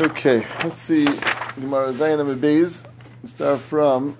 Okay, 0.00 0.46
let's 0.62 0.82
see. 0.82 1.04
Gemara 1.04 1.92
Zayin 1.92 2.20
and 2.20 2.42
Beis. 2.42 2.84
Start 3.24 3.60
from 3.60 4.16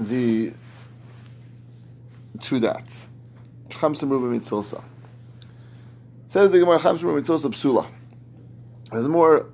the 0.00 0.52
two 2.40 2.60
dots. 2.60 3.08
Chamsa 3.70 4.08
Ruba 4.08 4.38
Mitzilsa. 4.38 4.82
Says 6.28 6.52
the 6.52 6.58
Gemara 6.58 6.78
Chamsa 6.78 7.02
Ruba 7.02 7.22
Mitzilsa 7.22 7.50
Psula. 7.50 7.86
There's 8.90 9.08
more 9.08 9.46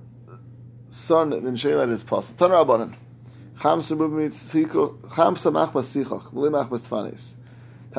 sun 0.89 1.31
than 1.31 1.55
Shayla 1.57 1.91
is 1.93 2.03
possible. 2.03 2.49
Tan 2.49 2.51
Rabbanan. 2.51 2.95
Chamsa 3.59 3.99
Ruba 3.99 4.17
Mitzilsa. 4.17 4.99
Chamsa 5.01 5.53
Machmas 5.53 6.05
Sichach. 6.05 6.33
V'li 6.33 6.51
Machmas 6.51 6.83
Tfanis. 6.83 7.35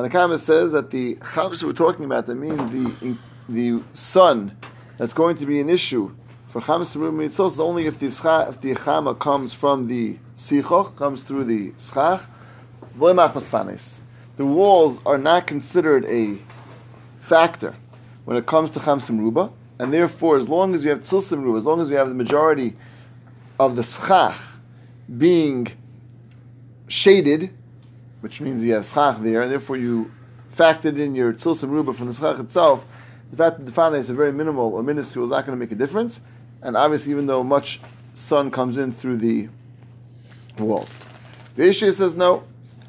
Tanakama 0.00 0.38
says 0.38 0.72
that 0.72 0.90
the 0.90 1.16
Chamsa 1.16 1.64
we're 1.64 1.72
talking 1.72 2.06
about, 2.06 2.26
that 2.26 2.36
means 2.36 2.70
the, 2.70 3.18
the 3.48 3.82
sun 3.92 4.56
that's 4.96 5.12
going 5.12 5.36
to 5.36 5.44
be 5.44 5.60
an 5.60 5.68
issue 5.68 6.14
for 6.50 6.60
chametz 6.60 6.96
mitzvot 6.96 7.46
is 7.46 7.60
only 7.60 7.86
if 7.86 8.00
the 8.00 8.06
if 8.08 8.60
the 8.60 8.74
chama 8.74 9.16
comes 9.16 9.52
from 9.52 9.86
the 9.86 10.18
sichoch, 10.34 10.96
comes 10.96 11.22
through 11.22 11.44
the 11.44 11.72
schach. 11.78 12.26
The 14.36 14.44
walls 14.44 14.98
are 15.06 15.18
not 15.18 15.46
considered 15.46 16.04
a 16.06 16.38
factor 17.20 17.74
when 18.24 18.36
it 18.36 18.46
comes 18.46 18.72
to 18.72 18.80
chamsim 18.80 19.20
ruba, 19.20 19.52
and 19.78 19.94
therefore, 19.94 20.38
as 20.38 20.48
long 20.48 20.74
as 20.74 20.82
we 20.82 20.90
have 20.90 21.02
tzilsim 21.02 21.44
ruba, 21.44 21.58
as 21.58 21.64
long 21.64 21.80
as 21.80 21.88
we 21.88 21.94
have 21.94 22.08
the 22.08 22.16
majority 22.16 22.74
of 23.60 23.76
the 23.76 23.84
schach 23.84 24.40
being 25.18 25.68
shaded, 26.88 27.56
which 28.20 28.40
means 28.40 28.64
you 28.64 28.74
have 28.74 28.86
schach 28.86 29.18
there, 29.20 29.42
and 29.42 29.50
therefore 29.50 29.76
you 29.76 30.10
factored 30.56 30.98
in 30.98 31.14
your 31.14 31.32
tzilsim 31.32 31.70
ruba 31.70 31.92
from 31.92 32.06
the 32.08 32.14
schach 32.14 32.38
itself 32.38 32.84
the 33.30 33.36
fact 33.36 33.58
that 33.58 33.64
the 33.64 33.72
fana 33.72 33.96
is 33.96 34.10
very 34.10 34.32
minimal 34.32 34.74
or 34.74 34.82
minuscule 34.82 35.24
is 35.24 35.30
not 35.30 35.46
going 35.46 35.56
to 35.56 35.60
make 35.60 35.70
a 35.70 35.76
difference. 35.76 36.20
And 36.62 36.76
obviously, 36.76 37.12
even 37.12 37.26
though 37.26 37.44
much 37.44 37.80
sun 38.14 38.50
comes 38.50 38.76
in 38.76 38.92
through 38.92 39.18
the 39.18 39.48
walls. 40.58 40.98
The 41.56 41.66
issue 41.66 41.90
says 41.92 42.14
no, 42.14 42.44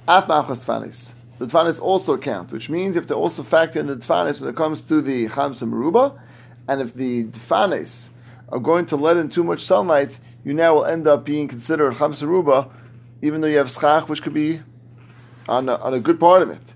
af 0.08 0.26
tfanis. 0.26 1.12
The 1.38 1.46
tfanis 1.48 1.80
also 1.80 2.18
count, 2.18 2.52
which 2.52 2.70
means 2.70 2.96
you 2.96 3.02
have 3.02 3.08
to 3.08 3.16
also 3.16 3.44
factor 3.44 3.80
in 3.80 3.88
the 3.88 3.96
tfanis 3.96 4.42
when 4.42 4.50
it 4.50 4.56
comes 4.56 4.82
to 4.82 5.02
the 5.02 5.28
chamsa 5.28 5.70
meruba. 5.70 6.20
And 6.68 6.82
if 6.82 6.94
the 6.94 7.26
tfanis 7.26 8.10
are 8.50 8.60
going 8.60 8.88
to 8.88 8.96
let 8.96 9.18
in 9.18 9.30
too 9.30 9.44
much 9.44 9.66
sunlight, 9.66 10.20
you 10.44 10.54
now 10.54 10.76
will 10.76 10.86
end 10.86 11.08
up 11.08 11.24
being 11.24 11.48
considered 11.48 11.94
chamsa 11.94 12.24
meruba, 12.28 12.72
even 13.22 13.42
though 13.42 13.48
you 13.48 13.58
have 13.58 13.70
schach, 13.70 14.10
which 14.10 14.24
could 14.24 14.34
be 14.34 14.62
on 15.48 15.70
a, 15.70 15.76
on 15.76 15.94
a 15.94 16.00
good 16.00 16.20
part 16.20 16.42
of 16.42 16.50
it. 16.50 16.74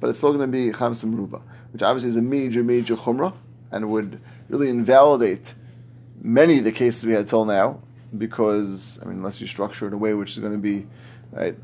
But 0.00 0.10
it's 0.10 0.18
still 0.18 0.32
going 0.32 0.50
to 0.50 0.52
be 0.52 0.70
chamsa 0.70 1.04
ruba, 1.12 1.42
which 1.72 1.82
obviously 1.82 2.10
is 2.10 2.16
a 2.16 2.22
major, 2.22 2.62
major 2.62 2.96
chumrah, 2.96 3.34
and 3.70 3.90
would 3.90 4.20
really 4.48 4.68
invalidate 4.68 5.54
many 6.20 6.58
of 6.58 6.64
the 6.64 6.72
cases 6.72 7.04
we 7.04 7.12
had 7.12 7.28
till 7.28 7.44
now, 7.44 7.80
because, 8.16 8.98
I 9.02 9.06
mean, 9.06 9.18
unless 9.18 9.40
you 9.40 9.46
structure 9.46 9.86
it 9.86 9.88
in 9.88 9.94
a 9.94 9.98
way 9.98 10.14
which 10.14 10.32
is 10.32 10.38
going 10.38 10.52
to 10.52 10.58
be, 10.58 10.86
right, 11.32 11.56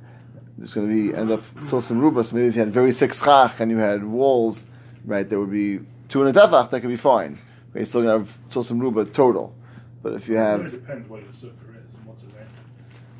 there's 0.59 0.75
going 0.75 0.89
to 0.89 0.93
be, 0.93 1.17
end 1.17 1.31
up 1.31 1.43
still 1.65 1.81
some 1.81 1.99
ruba, 1.99 2.23
so 2.23 2.37
maybe 2.37 2.49
if 2.49 2.55
you 2.55 2.61
had 2.61 2.73
very 2.73 2.93
thick 2.93 3.15
schach 3.15 3.61
and 3.61 3.71
you 3.71 3.79
had 3.79 4.05
walls, 4.05 4.67
right, 5.05 5.29
there 5.29 5.41
would 5.41 5.51
be 5.51 5.81
two 6.09 6.25
and 6.25 6.37
a 6.37 6.41
tefach, 6.41 6.71
that 6.71 6.81
could 6.81 6.91
be 6.91 6.97
fine. 6.97 7.39
But 7.73 7.81
you're 7.81 7.87
still 7.87 8.03
going 8.03 8.13
to 8.13 8.19
have 8.25 8.39
still 8.49 8.63
some 8.63 8.79
ruba 8.79 9.05
total. 9.05 9.55
But 10.03 10.13
if 10.13 10.29
you 10.29 10.37
have... 10.37 10.61
It 10.61 10.65
really 10.65 10.79
depends 10.79 11.09
what 11.09 11.23
your 11.23 11.33
sukkah 11.33 11.87
is 11.87 11.95
and 11.95 12.07
what's 12.07 12.23
around. 12.23 12.49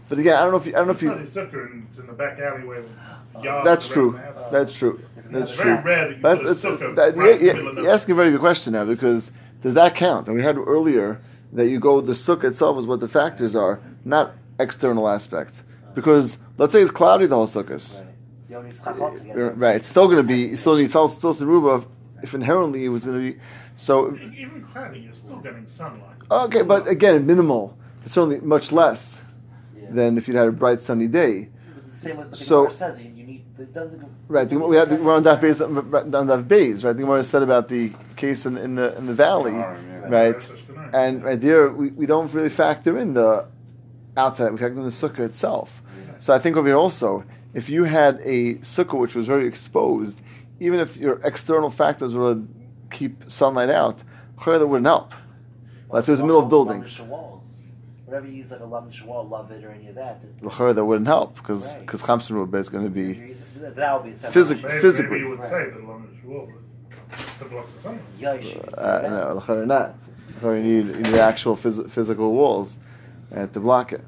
But 0.09 0.19
again, 0.19 0.37
I 0.37 0.43
don't 0.43 0.53
know 0.53 0.59
if 0.59 0.67
you, 0.67 0.75
I 0.75 0.79
don't 0.79 0.87
know 0.87 0.93
if 0.93 1.03
you... 1.03 1.13
It's 1.13 1.35
not 1.35 1.45
a 1.45 1.49
sukkah 1.49 1.73
and 1.73 1.87
it's 1.89 1.99
in 1.99 2.07
the 2.07 2.13
back 2.13 2.39
alleyway. 2.39 2.85
Yards 3.43 3.65
That's 3.65 3.89
true. 3.89 4.21
That's 4.51 4.73
true. 4.77 5.01
That's 5.31 5.55
very 5.55 5.77
true. 5.77 5.85
rare 5.85 6.09
that 6.09 6.17
you 6.17 6.23
that's, 6.23 6.61
put 6.61 6.83
a 6.83 6.95
that, 6.95 7.17
that, 7.17 7.41
yeah, 7.41 7.53
you're 7.83 7.91
asking 7.91 8.13
a 8.13 8.17
very 8.17 8.31
good 8.31 8.41
question 8.41 8.73
now 8.75 8.85
because 8.85 9.31
does 9.63 9.75
that 9.75 9.95
count? 9.95 10.27
And 10.27 10.37
we 10.37 10.43
had 10.43 10.57
earlier 10.59 11.21
that 11.53 11.69
you 11.69 11.81
go 11.81 12.01
the 12.01 12.13
sukkah 12.13 12.45
itself 12.45 12.79
is 12.79 12.87
what 12.87 13.01
the 13.01 13.09
factors 13.09 13.55
are, 13.57 13.81
not 14.05 14.35
external 14.61 15.09
aspects. 15.09 15.63
Because 15.95 16.37
let's 16.59 16.73
say 16.73 16.83
it's 16.83 16.91
cloudy 16.91 17.27
the 17.27 17.35
whole 17.37 17.47
sukkah. 17.47 17.71
Right. 18.01 18.09
You 18.49 18.55
don't 18.57 18.65
need 18.67 18.77
schach. 18.77 18.99
Uh, 19.01 19.53
right, 19.55 19.77
it's 19.77 19.89
still 19.89 20.07
going 20.07 20.19
to 20.23 20.29
be. 20.29 20.41
You 20.51 20.57
still 20.57 20.77
need 20.77 20.91
still 20.91 21.09
still 21.09 21.35
some 21.35 21.49
ruba 21.49 21.87
if 22.23 22.35
inherently 22.35 22.85
it 22.85 22.89
was 22.89 23.05
going 23.05 23.17
to 23.19 23.33
be. 23.33 23.41
So 23.77 24.15
Even 24.15 24.67
cloudy, 24.73 25.01
you're 25.01 25.15
still 25.15 25.37
getting 25.39 25.67
sunlight. 25.67 26.17
okay, 26.31 26.63
but 26.63 26.87
again, 26.87 27.27
minimal. 27.27 27.77
It's 28.05 28.15
certainly 28.15 28.39
much 28.41 28.71
less 28.71 29.21
Yeah. 29.77 29.87
than 29.91 30.19
if 30.19 30.29
you 30.29 30.37
had 30.37 30.47
a 30.47 30.53
bright 30.53 30.81
sunny 30.83 31.09
day. 31.09 31.49
But 31.75 31.91
the 31.91 31.97
same 31.97 32.17
with 32.19 32.31
the 32.31 32.37
So- 32.37 32.57
Gemara 32.65 32.71
says 32.71 33.01
you, 33.01 33.11
you 33.59 33.65
need 33.65 33.75
the 33.75 33.81
doesn't 33.81 34.05
Right, 34.29 34.49
the, 34.49 34.59
we 34.59 34.77
had 34.77 34.91
we're 35.01 35.15
on 35.15 35.25
Daf 35.25 35.41
Bays, 35.41 35.61
on 35.61 35.75
Daf 36.11 36.49
Bays, 36.49 36.85
right? 36.85 36.93
The 36.93 37.03
Gemara 37.03 37.25
said 37.25 37.43
about 37.43 37.69
the 37.69 37.93
case 38.17 38.47
in, 38.47 38.57
in 38.57 38.75
the 38.75 38.97
in 38.97 39.07
the 39.07 39.15
valley, 39.15 39.53
right? 39.53 40.39
That's. 40.39 40.49
And 40.93 41.25
right 41.25 41.41
there, 41.41 41.71
we, 41.71 41.89
we 41.89 42.07
don't 42.07 42.33
really 42.33 42.49
factor 42.51 42.99
in 42.99 43.15
the 43.15 43.47
outside. 44.17 44.51
We 44.53 44.59
factor 44.59 44.79
in 44.79 44.85
the 44.85 44.91
sukkah 44.91 45.21
itself. 45.21 45.83
So 46.19 46.33
I 46.33 46.39
think 46.39 46.57
over 46.57 46.69
here 46.69 46.77
also, 46.77 47.25
if 47.53 47.69
you 47.69 47.85
had 47.85 48.21
a 48.23 48.55
sukkah 48.57 48.99
which 48.99 49.15
was 49.15 49.27
very 49.27 49.47
exposed, 49.47 50.17
even 50.61 50.79
if 50.79 50.97
your 50.97 51.21
external 51.25 51.71
factors 51.71 52.15
would 52.15 52.49
keep 52.91 53.25
sunlight 53.29 53.71
out, 53.71 54.03
that 54.45 54.67
wouldn't 54.67 54.87
help. 54.87 55.13
Let's 55.91 56.07
say 56.07 56.13
it 56.13 56.15
was 56.15 56.21
the 56.21 56.27
middle 56.27 56.43
of 56.43 56.49
building. 56.49 56.85
Whatever 58.05 58.27
you 58.29 58.35
use 58.35 58.51
like 58.51 58.61
a 58.61 58.65
lavishah 58.65 59.07
wall, 59.07 59.27
love 59.27 59.51
it 59.51 59.65
or 59.65 59.71
any 59.71 59.89
of 59.89 59.95
that. 59.97 60.21
That 60.43 60.85
wouldn't 60.85 61.07
help 61.07 61.35
because 61.35 61.67
Right. 61.67 61.81
because 61.81 62.03
Chamsun 62.03 62.31
Ruba 62.31 62.59
is 62.59 62.69
going 62.69 62.85
to 62.85 62.91
be 62.91 63.03
you're- 63.03 63.37
That 63.71 63.95
would 63.95 64.05
be 64.05 64.11
a 64.13 64.17
separate 64.17 64.33
Physic- 64.33 64.63
Maybe, 64.63 64.81
physically. 64.81 65.11
maybe 65.11 65.21
you 65.25 65.29
would 65.31 65.39
Right. 65.41 65.51
say 65.51 65.71
that 65.71 65.81
along 65.81 66.09
as 66.19 66.25
wall, 66.29 66.49
but 67.11 67.39
that 67.41 67.51
blocks 67.51 67.73
the 67.73 67.81
sunlight. 67.83 68.03
Yeah, 68.19 68.33
you 68.35 68.43
should 68.43 68.53
see 68.63 68.69
uh, 68.77 68.99
that. 69.01 69.11
no, 69.11 69.37
l'chara 69.37 69.67
not. 69.67 69.95
L'chara 70.43 70.57
You 70.57 70.63
need, 70.85 70.87
you 70.97 71.03
need 71.13 71.15
actual 71.21 71.57
phys- 71.57 71.91
physical 71.91 72.33
walls 72.33 72.77
uh, 73.35 73.47
to 73.47 73.61
block 73.61 73.93
it. 73.93 74.03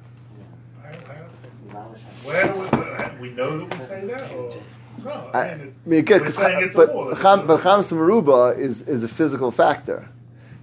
I- 0.85 0.89
I- 0.89 1.85
Where 2.25 2.55
was 2.55 2.71
the, 2.71 3.11
we 3.21 3.31
know 3.31 3.59
that 3.67 3.79
we 3.79 3.85
say 3.87 4.07
that, 4.07 4.33
or 4.33 4.53
no? 5.05 5.31
I, 5.33 5.39
I 5.39 5.43
I 5.53 5.57
mean, 5.57 5.67
it, 5.69 5.87
mean, 5.87 5.99
again, 6.01 6.21
we're 6.21 6.27
'cause 6.27 6.35
saying 6.37 6.59
cha- 6.61 6.67
it's 6.67 6.75
a 6.75 6.79
but 6.79 6.95
wall. 6.95 7.15
cham, 7.15 7.47
but 7.47 7.61
Chams 7.61 7.93
Maruba 7.93 8.59
is, 8.59 8.83
is 8.83 9.05
a 9.05 9.09
physical 9.09 9.51
factor, 9.51 10.09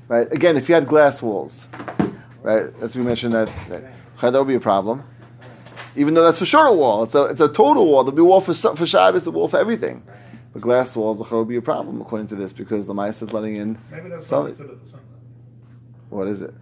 right? 0.10 0.32
Again, 0.32 0.58
if 0.58 0.68
you 0.70 0.76
had 0.76 0.88
glass 0.88 1.22
walls, 1.22 1.68
right, 2.42 2.66
as 2.82 2.96
we 2.96 3.04
mentioned, 3.04 3.34
that 3.34 3.50
right, 3.70 3.84
that 4.32 4.34
would 4.34 4.48
be 4.48 4.56
a 4.56 4.60
problem. 4.60 5.04
Even 5.96 6.14
though 6.14 6.24
that's 6.24 6.40
for 6.40 6.46
sure 6.46 6.66
a 6.66 6.74
wall, 6.74 7.04
it's 7.04 7.16
a 7.16 7.26
it's 7.26 7.42
a 7.42 7.48
total 7.48 7.86
wall. 7.86 8.04
There'll 8.04 8.16
be 8.16 8.22
a 8.22 8.26
wall 8.26 8.42
for 8.42 8.54
for 8.54 8.86
Shabbos, 8.86 9.28
a 9.28 9.32
wall 9.32 9.48
for 9.48 9.60
everything. 9.60 10.04
But 10.54 10.62
glass 10.62 10.96
walls, 10.96 11.18
the 11.18 11.36
would 11.36 11.48
be 11.48 11.56
a 11.56 11.62
problem 11.62 12.00
according 12.00 12.28
to 12.28 12.36
this 12.36 12.54
because 12.54 12.86
the 12.86 12.94
mice 12.94 13.22
is 13.22 13.34
letting 13.34 13.56
in. 13.56 13.78
Maybe 13.92 14.10
that's 14.10 14.24
not 14.24 14.38
sunlight. 14.38 14.58
considered 14.58 14.84
the 14.84 14.90
sunlight. 14.90 15.08
What 16.10 16.28
is 16.28 16.42
it? 16.44 16.54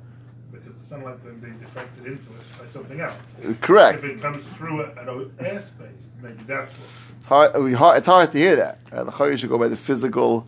Because 0.51 0.73
the 0.79 0.85
sunlight 0.85 1.23
then 1.25 1.39
being 1.39 1.59
deflected 1.59 2.05
into 2.05 2.23
it 2.23 2.59
by 2.59 2.67
something 2.67 3.01
else. 3.01 3.15
Correct. 3.59 4.01
If 4.01 4.05
it 4.05 4.21
comes 4.21 4.45
through 4.45 4.81
it 4.81 4.97
at 4.97 5.09
an 5.09 5.29
airspace, 5.39 5.91
maybe 6.21 6.41
that's 6.47 6.71
what. 6.71 7.27
hard, 7.27 7.55
it 7.55 7.61
would 7.61 7.69
be 7.69 7.75
hard, 7.75 7.97
it's 7.97 8.07
hard 8.07 8.31
to 8.31 8.37
hear 8.37 8.55
that. 8.55 8.79
Right? 8.93 9.05
The 9.05 9.11
Chayy 9.11 9.37
should 9.37 9.49
go 9.49 9.57
by 9.57 9.67
the 9.67 9.75
physical 9.75 10.47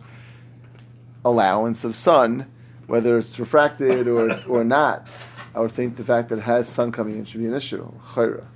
allowance 1.22 1.84
of 1.84 1.94
sun, 1.94 2.46
whether 2.86 3.18
it's 3.18 3.38
refracted 3.38 4.08
or 4.08 4.38
or 4.48 4.64
not. 4.64 5.06
I 5.54 5.60
would 5.60 5.72
think 5.72 5.96
the 5.96 6.04
fact 6.04 6.30
that 6.30 6.38
it 6.38 6.42
has 6.42 6.66
sun 6.66 6.92
coming 6.92 7.18
in 7.18 7.26
should 7.26 7.40
be 7.40 7.46
an 7.46 7.54
issue. 7.54 7.92
Chayra. 8.14 8.46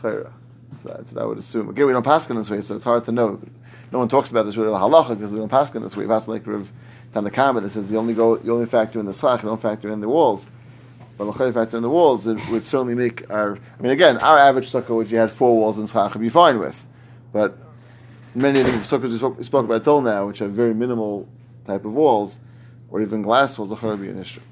Chayra. 0.00 0.32
That's 0.70 0.84
what, 0.84 0.96
that's 0.98 1.12
what 1.12 1.22
I 1.22 1.26
would 1.26 1.38
assume. 1.38 1.68
Again, 1.68 1.86
we 1.86 1.92
don't 1.92 2.02
pass 2.02 2.28
in 2.28 2.36
this 2.36 2.50
way, 2.50 2.60
so 2.60 2.76
it's 2.76 2.84
hard 2.84 3.04
to 3.06 3.12
know. 3.12 3.40
No 3.92 4.00
one 4.00 4.08
talks 4.08 4.30
about 4.30 4.46
this 4.46 4.56
really 4.56 4.70
halacha 4.70 5.10
because 5.10 5.32
we 5.32 5.38
don't 5.38 5.48
pass 5.48 5.74
in 5.74 5.82
this 5.82 5.96
way. 5.96 6.06
Pass 6.06 6.26
like 6.28 6.46
Rav 6.46 6.70
Tanakama 7.12 7.62
that 7.62 7.70
says 7.70 7.90
you 7.90 7.98
only 7.98 8.14
go, 8.14 8.38
you 8.40 8.52
only 8.52 8.66
factor 8.66 8.98
in 8.98 9.06
the 9.06 9.12
slach, 9.12 9.42
you 9.42 9.48
don't 9.48 9.60
factor 9.60 9.90
in 9.90 10.00
the 10.00 10.08
walls. 10.08 10.46
But 11.16 11.32
the 11.32 11.52
factor 11.52 11.78
in 11.78 11.82
the 11.82 11.88
walls, 11.88 12.26
it 12.26 12.36
would 12.50 12.66
certainly 12.66 12.94
make 12.94 13.28
our. 13.30 13.56
I 13.56 13.82
mean, 13.82 13.92
again, 13.92 14.18
our 14.18 14.38
average 14.38 14.70
sukkah, 14.70 14.96
which 14.96 15.10
you 15.10 15.16
had 15.16 15.30
four 15.30 15.56
walls 15.56 15.78
and 15.78 15.88
schach, 15.88 16.12
would 16.12 16.20
be 16.20 16.28
fine 16.28 16.58
with. 16.58 16.86
But 17.32 17.56
many 18.34 18.60
of 18.60 18.66
the 18.66 18.72
sukkahs 18.72 19.10
we 19.10 19.16
spoke, 19.16 19.38
we 19.38 19.44
spoke 19.44 19.64
about 19.64 19.82
till 19.82 20.02
now, 20.02 20.26
which 20.26 20.40
have 20.40 20.50
very 20.50 20.74
minimal 20.74 21.26
type 21.66 21.86
of 21.86 21.94
walls, 21.94 22.36
or 22.90 23.00
even 23.00 23.22
glass 23.22 23.56
walls, 23.56 23.70
the 23.70 23.86
would 23.86 24.00
be 24.00 24.08
an 24.08 24.20
issue. 24.20 24.42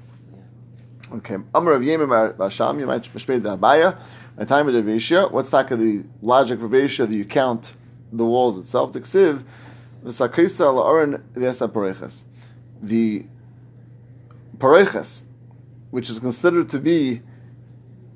Okay, 1.13 1.37
Amar 1.53 1.73
of 1.73 1.83
Yemim 1.83 2.35
Basham, 2.35 2.79
you 2.79 2.87
might 2.87 3.03
mishmei 3.13 3.39
Abaya. 3.39 3.97
At 4.37 4.49
time 4.49 4.67
of 4.67 4.73
the 4.73 4.81
Rishya, 4.81 5.31
what's 5.31 5.53
like 5.53 5.69
the 5.69 6.03
logic 6.21 6.61
of 6.61 6.71
Rishya 6.71 7.07
that 7.07 7.15
you 7.15 7.25
count 7.25 7.71
the 8.11 8.25
walls 8.25 8.57
itself? 8.57 8.91
The 8.91 8.99
Ksiv, 8.99 9.43
v'sakrisa 10.03 10.73
la'oren 10.73 11.21
v'yesa 11.33 11.71
pareches. 11.71 12.23
The 12.81 13.25
pareches, 14.59 15.23
which 15.89 16.09
is 16.09 16.19
considered 16.19 16.69
to 16.69 16.79
be 16.79 17.21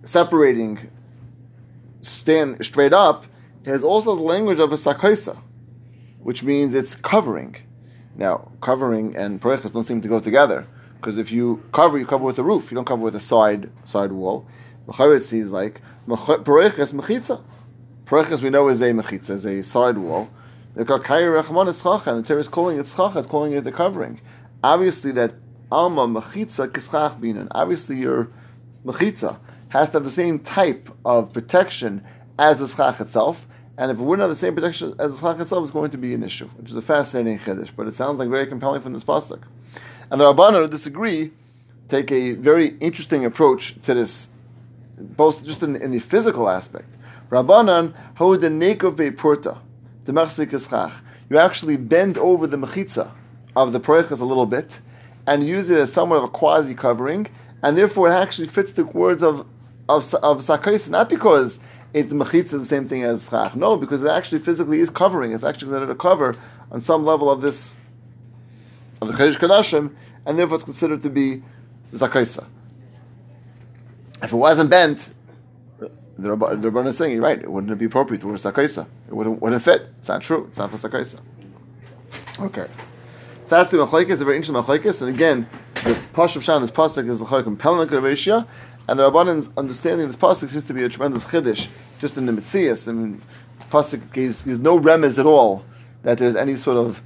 separating, 0.03 0.89
stand 2.01 2.65
straight 2.65 2.93
up, 2.93 3.25
has 3.65 3.83
also 3.83 4.15
the 4.15 4.21
language 4.21 4.59
of 4.59 4.73
a 4.73 4.75
sakrisa, 4.75 5.37
which 6.19 6.43
means 6.43 6.73
it's 6.73 6.95
covering. 6.95 7.55
Now, 8.15 8.51
covering 8.59 9.15
and 9.15 9.41
pareches 9.41 9.71
don't 9.71 9.85
seem 9.85 10.01
to 10.01 10.09
go 10.09 10.19
together. 10.19 10.67
Because 10.99 11.17
if 11.17 11.31
you 11.31 11.63
cover, 11.71 11.97
you 11.97 12.05
cover 12.05 12.25
with 12.25 12.39
a 12.39 12.43
roof. 12.43 12.71
You 12.71 12.75
don't 12.75 12.83
cover 12.83 13.01
with 13.01 13.15
a 13.15 13.21
side 13.21 13.69
side 13.85 14.11
wall. 14.11 14.45
The 14.85 14.91
Mecharet 14.91 15.21
sees 15.21 15.49
like 15.49 15.79
mechitza. 16.15 17.41
Pareches 18.05 18.41
we 18.41 18.49
know 18.49 18.67
is 18.67 18.81
a 18.81 18.91
mechitza, 18.91 19.31
is 19.31 19.45
a 19.45 19.61
side 19.63 19.97
wall. 19.97 20.29
The 20.75 20.85
Karkaya 20.85 21.41
Rechmon 21.41 21.67
is 21.67 21.81
Chacha, 21.81 22.13
and 22.13 22.23
the 22.23 22.27
Torah 22.27 22.39
is 22.39 22.47
calling 22.47 22.79
it 22.79 22.85
Chacha, 22.85 23.19
it's 23.19 23.27
calling 23.27 23.53
it 23.53 23.63
the 23.63 23.71
covering. 23.71 24.21
Obviously, 24.63 25.11
that 25.13 25.33
Alma 25.71 26.07
Mechitza 26.07 26.67
Kischach 26.67 27.19
Binan. 27.19 27.47
Obviously, 27.51 27.97
your 27.97 28.29
Mechitza 28.85 29.39
has 29.69 29.89
to 29.89 29.93
have 29.93 30.03
the 30.03 30.09
same 30.09 30.39
type 30.39 30.89
of 31.05 31.31
protection 31.31 32.03
as 32.37 32.57
the 32.57 32.67
Schach 32.67 32.99
itself. 32.99 33.45
And 33.77 33.91
if 33.91 33.99
it 33.99 34.03
wouldn't 34.03 34.27
have 34.27 34.29
the 34.29 34.35
same 34.35 34.55
protection 34.55 34.95
as 34.99 35.19
the 35.19 35.21
Schach 35.21 35.39
itself, 35.39 35.63
it's 35.63 35.71
going 35.71 35.91
to 35.91 35.97
be 35.97 36.13
an 36.13 36.23
issue, 36.23 36.47
which 36.57 36.71
is 36.71 36.75
a 36.75 36.81
fascinating 36.81 37.39
Chiddush, 37.39 37.69
but 37.75 37.87
it 37.87 37.93
sounds 37.93 38.19
like 38.19 38.29
very 38.29 38.47
compelling 38.47 38.81
from 38.81 38.93
this 38.93 39.03
Pasuk. 39.03 39.43
And 40.11 40.19
the 40.19 40.25
Rabbanan 40.25 40.63
who 40.63 40.67
disagree 40.67 41.31
take 41.87 42.11
a 42.11 42.33
very 42.33 42.77
interesting 42.79 43.25
approach 43.25 43.75
to 43.83 43.93
this, 43.93 44.27
both 44.99 45.45
just 45.45 45.63
in, 45.63 45.75
in 45.75 45.91
the 45.91 45.99
physical 45.99 46.49
aspect. 46.49 46.89
Rabbanan, 47.29 47.93
how 48.15 48.35
the 48.35 48.47
nekov 48.47 48.95
be'purta, 48.95 49.59
the 50.05 50.11
ischach. 50.11 51.01
You 51.29 51.37
actually 51.37 51.77
bend 51.77 52.17
over 52.17 52.47
the 52.47 52.57
mechitza 52.57 53.11
of 53.55 53.71
the 53.71 53.79
proichas 53.79 54.19
a 54.19 54.25
little 54.25 54.45
bit 54.45 54.79
and 55.27 55.47
use 55.47 55.69
it 55.69 55.77
as 55.77 55.93
somewhat 55.93 56.17
of 56.17 56.23
a 56.23 56.27
quasi 56.27 56.73
covering, 56.73 57.27
and 57.61 57.77
therefore 57.77 58.09
it 58.09 58.13
actually 58.13 58.47
fits 58.47 58.71
the 58.71 58.85
words 58.85 59.21
of 59.21 59.45
of, 59.87 60.13
of 60.15 60.39
sakais, 60.39 60.89
not 60.89 61.09
because 61.09 61.59
it's 61.93 62.11
mechitza 62.11 62.51
the 62.51 62.65
same 62.65 62.87
thing 62.87 63.03
as 63.03 63.29
schach. 63.29 63.55
No, 63.55 63.77
because 63.77 64.03
it 64.03 64.09
actually 64.09 64.39
physically 64.39 64.79
is 64.79 64.89
covering. 64.89 65.33
It's 65.33 65.43
actually 65.43 65.69
considered 65.69 65.89
a 65.91 65.95
cover 65.95 66.35
on 66.71 66.81
some 66.81 67.05
level 67.05 67.29
of 67.29 67.41
this 67.41 67.75
of 69.01 69.07
the 69.07 69.13
Kodesh 69.13 69.37
Kadashim, 69.37 69.95
and 70.25 70.37
therefore 70.37 70.55
it's 70.55 70.63
considered 70.63 71.01
to 71.03 71.09
be 71.09 71.43
Zakaisa. 71.93 72.45
If 74.21 74.33
it 74.33 74.35
wasn't 74.35 74.69
bent, 74.69 75.13
the 75.79 76.29
Rabban 76.35 76.87
is 76.87 76.97
saying, 76.97 77.13
you're 77.13 77.21
right, 77.21 77.39
it 77.39 77.49
wouldn't 77.49 77.77
be 77.77 77.85
appropriate 77.85 78.19
to 78.21 78.27
wear 78.27 78.35
Zakaisa. 78.35 78.85
It 79.07 79.13
wouldn't, 79.13 79.41
wouldn't 79.41 79.63
fit. 79.63 79.89
It's 79.99 80.09
not 80.09 80.21
true. 80.21 80.45
It's 80.49 80.57
not 80.57 80.71
for 80.71 80.77
Zakaisa. 80.77 81.19
Okay. 82.39 82.67
So 83.45 83.55
that's 83.55 83.71
the 83.71 83.77
Machlaikis, 83.77 84.21
a 84.21 84.25
very 84.25 84.35
interesting 84.35 84.61
Machlaikis, 84.61 85.01
and 85.01 85.09
again, 85.09 85.47
the 85.75 85.97
Pashup 86.13 86.41
Shan, 86.41 86.61
this 86.61 86.71
Pasuk 86.71 87.09
is 87.09 87.19
the 87.19 87.25
Pelnik 87.25 87.87
Ravishia, 87.87 88.45
and 88.87 88.99
the 88.99 89.09
Rabbanan's 89.09 89.49
understanding 89.57 90.05
of 90.05 90.11
this 90.11 90.21
Pasuk 90.21 90.49
seems 90.49 90.65
to 90.65 90.73
be 90.73 90.83
a 90.83 90.89
tremendous 90.89 91.23
Chiddush, 91.23 91.67
just 91.99 92.17
in 92.17 92.25
the 92.25 92.31
Mitzias. 92.31 92.87
I 92.87 92.91
mean, 92.91 93.21
Pasuk 93.71 94.11
gives, 94.11 94.41
gives 94.41 94.59
no 94.59 94.79
remez 94.79 95.17
at 95.17 95.25
all 95.25 95.63
that 96.03 96.17
there's 96.17 96.35
any 96.35 96.57
sort 96.57 96.77
of 96.77 97.01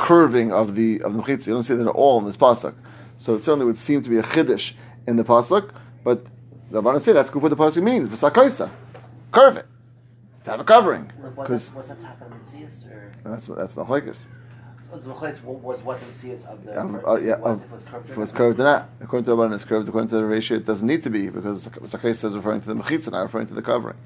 curving 0.00 0.50
of 0.50 0.74
the 0.74 1.02
of 1.02 1.14
the 1.14 1.22
mechitza. 1.22 1.46
You 1.48 1.54
don't 1.54 1.62
see 1.62 1.74
that 1.74 1.86
at 1.86 1.94
all 1.94 2.18
in 2.18 2.24
this 2.24 2.36
pasuk. 2.36 2.74
So 3.18 3.34
it 3.34 3.44
certainly 3.44 3.66
would 3.66 3.78
seem 3.78 4.02
to 4.02 4.08
be 4.08 4.16
a 4.16 4.22
chiddush 4.22 4.72
in 5.06 5.16
the 5.16 5.24
pasuk, 5.24 5.70
but 6.02 6.24
the 6.70 6.82
Rabbanan 6.82 7.00
say 7.00 7.12
that's 7.12 7.34
what 7.34 7.48
the 7.48 7.56
pasuk 7.56 7.82
means. 7.82 8.08
V'sakaisa, 8.08 8.70
curve 9.32 9.56
it, 9.58 9.66
to 10.44 10.50
have 10.52 10.60
a 10.60 10.64
covering, 10.64 11.10
Like, 11.22 11.36
was 11.36 11.48
because 11.48 11.68
that, 11.70 11.76
was 11.76 11.88
that 11.88 12.00
Taka 12.00 12.24
Mitzias 12.26 12.86
or 12.90 13.12
that's 13.24 13.48
what 13.48 13.58
that's 13.58 13.74
machlekes. 13.74 14.26
so 14.88 14.96
the 14.98 15.10
Mechais 15.12 15.42
was 15.42 15.82
what 15.82 16.00
the 16.00 16.06
Mitzias 16.06 16.46
of 16.48 16.64
the 16.64 16.80
Um, 16.80 16.98
cur- 17.00 17.08
uh, 17.08 17.16
yeah, 17.16 17.36
was, 17.36 17.46
um, 17.46 17.58
if 17.58 17.64
it 17.64 17.72
was 17.72 17.84
curved 17.84 18.08
or 18.08 18.12
If 18.12 18.16
it 18.16 18.20
was 18.20 18.32
not? 18.32 18.38
curved 18.38 18.60
or 18.60 18.64
not, 18.64 18.88
according 19.00 19.24
to 19.24 19.30
the 19.30 19.36
Rabbanan, 19.36 19.54
it's 19.54 19.64
curved. 19.64 19.88
According 19.88 20.08
to 20.10 20.16
the 20.16 20.24
ratio, 20.24 20.56
it 20.58 20.66
doesn't 20.66 20.86
need 20.86 21.02
to 21.02 21.10
be 21.10 21.28
because 21.28 21.68
sakaisa 21.68 22.24
is 22.24 22.34
referring 22.36 22.60
to 22.62 22.68
the 22.68 22.74
mechitza, 22.74 23.10
not 23.12 23.22
referring 23.22 23.46
to 23.48 23.54
the 23.54 23.62
covering. 23.62 23.96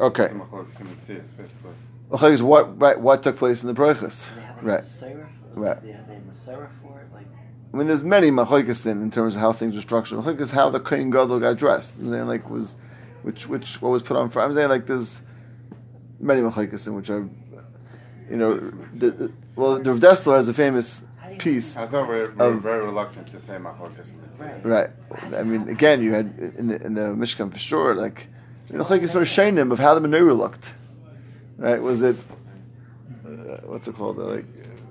Okay, 0.00 0.28
Some 0.28 0.40
machlokes 0.40 0.80
in 0.80 0.88
the 0.88 0.94
tzitz, 0.94 1.36
basically. 1.36 1.70
machlekes. 2.10 2.42
What 2.42 2.80
right? 2.80 3.00
What 3.00 3.22
took 3.22 3.36
place 3.36 3.62
in 3.62 3.68
the 3.68 3.74
brachas? 3.74 4.26
Did 4.26 4.36
they 4.36 4.42
have 4.42 4.58
any 4.58 4.66
Right. 4.68 4.80
Masorah? 4.82 5.26
Right. 5.54 5.76
it- 5.76 5.82
They 5.82 5.92
have 5.92 6.08
a 6.08 6.30
Masorah 6.30 6.68
for 6.82 7.00
it, 7.00 7.12
like 7.14 7.26
I 7.74 7.76
mean, 7.76 7.88
there's 7.88 8.04
many 8.04 8.30
machlekes 8.30 8.86
in, 8.86 9.02
in 9.02 9.10
terms 9.10 9.34
of 9.34 9.40
how 9.40 9.52
things 9.52 9.74
were 9.74 9.80
structured. 9.80 10.20
Machlekes 10.20 10.52
how 10.52 10.70
the 10.70 10.78
kohen 10.78 11.10
gadol 11.10 11.40
got 11.40 11.56
dressed. 11.58 11.98
I'm 11.98 12.08
saying 12.08 12.28
like 12.28 12.48
was, 12.48 12.76
which 13.22 13.48
which 13.48 13.82
what 13.82 13.88
was 13.90 14.02
put 14.04 14.16
on 14.16 14.30
for. 14.30 14.42
I'm 14.42 14.54
saying 14.54 14.68
like 14.68 14.86
there's 14.86 15.20
many 16.20 16.40
machlekes 16.40 16.86
in 16.86 16.94
which 16.94 17.10
are, 17.10 17.28
you 18.30 18.36
know, 18.36 18.60
the, 18.60 19.10
the, 19.10 19.32
well, 19.56 19.80
the 19.80 19.90
Rav 19.90 19.98
Dessler 19.98 20.36
has 20.36 20.46
a 20.46 20.54
famous 20.54 21.02
How 21.18 21.26
do 21.28 21.34
you- 21.34 21.40
piece. 21.40 21.76
I 21.76 21.88
thought 21.88 22.08
we 22.08 22.14
were, 22.14 22.32
we're 22.36 22.52
Of- 22.52 22.62
very 22.62 22.84
reluctant 22.84 23.26
to 23.32 23.40
say 23.40 23.54
machlokes 23.54 24.08
in 24.10 24.20
the 24.20 24.44
tzitz. 24.44 24.64
Right. 24.64 24.90
Right. 25.10 25.34
I 25.34 25.42
mean, 25.42 25.68
again, 25.68 26.00
you 26.00 26.12
had 26.12 26.54
in 26.56 26.68
the 26.68 26.80
in 26.80 26.94
the 26.94 27.00
Mishkan 27.22 27.50
for 27.50 27.58
sure, 27.58 27.96
like 27.96 28.28
you 28.70 28.78
know, 28.78 28.84
machlekes 28.84 29.16
were 29.16 29.22
shainim 29.22 29.72
of 29.72 29.80
how 29.80 29.98
the 29.98 30.06
menorah 30.06 30.36
looked. 30.38 30.74
Right? 31.58 31.82
Was 31.82 32.02
it 32.02 32.16
uh, 33.26 33.58
what's 33.64 33.88
it 33.88 33.96
called? 33.96 34.20
Uh, 34.20 34.26
like 34.26 34.44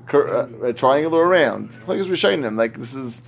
cur- 0.08 0.28
uh, 0.64 0.68
a 0.68 0.74
triangle 0.74 1.16
or 1.16 1.28
round? 1.28 1.70
Machlekes 1.72 2.10
were 2.10 2.16
shainim. 2.16 2.58
Like 2.58 2.78
this 2.78 2.94
is. 2.94 3.22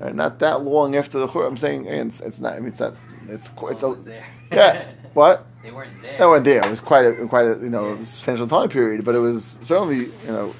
uh, 0.00 0.10
not 0.10 0.38
that 0.38 0.62
long 0.64 0.96
after 0.96 1.18
the 1.18 1.26
Chur, 1.28 1.46
I'm 1.46 1.56
saying 1.56 1.86
it's, 1.86 2.20
it's 2.20 2.38
not. 2.40 2.54
I 2.54 2.58
mean, 2.60 2.68
it's 2.68 2.80
not. 2.80 2.96
It's 3.28 3.48
quite. 3.50 3.72
It's 3.74 3.82
a, 3.82 3.86
it 3.86 3.90
was 3.90 4.04
there. 4.04 4.26
yeah. 4.52 4.84
What? 5.14 5.46
They 5.62 5.70
weren't 5.72 6.00
there. 6.02 6.18
They 6.18 6.24
weren't 6.26 6.44
there. 6.44 6.64
It 6.64 6.70
was 6.70 6.80
quite 6.80 7.04
a 7.06 7.26
quite 7.26 7.46
a 7.46 7.58
you 7.60 7.70
know 7.70 7.96
substantial 8.04 8.46
time 8.46 8.68
period, 8.68 9.04
but 9.04 9.14
it 9.14 9.18
was 9.18 9.56
certainly 9.62 10.06
you 10.06 10.12
know. 10.28 10.54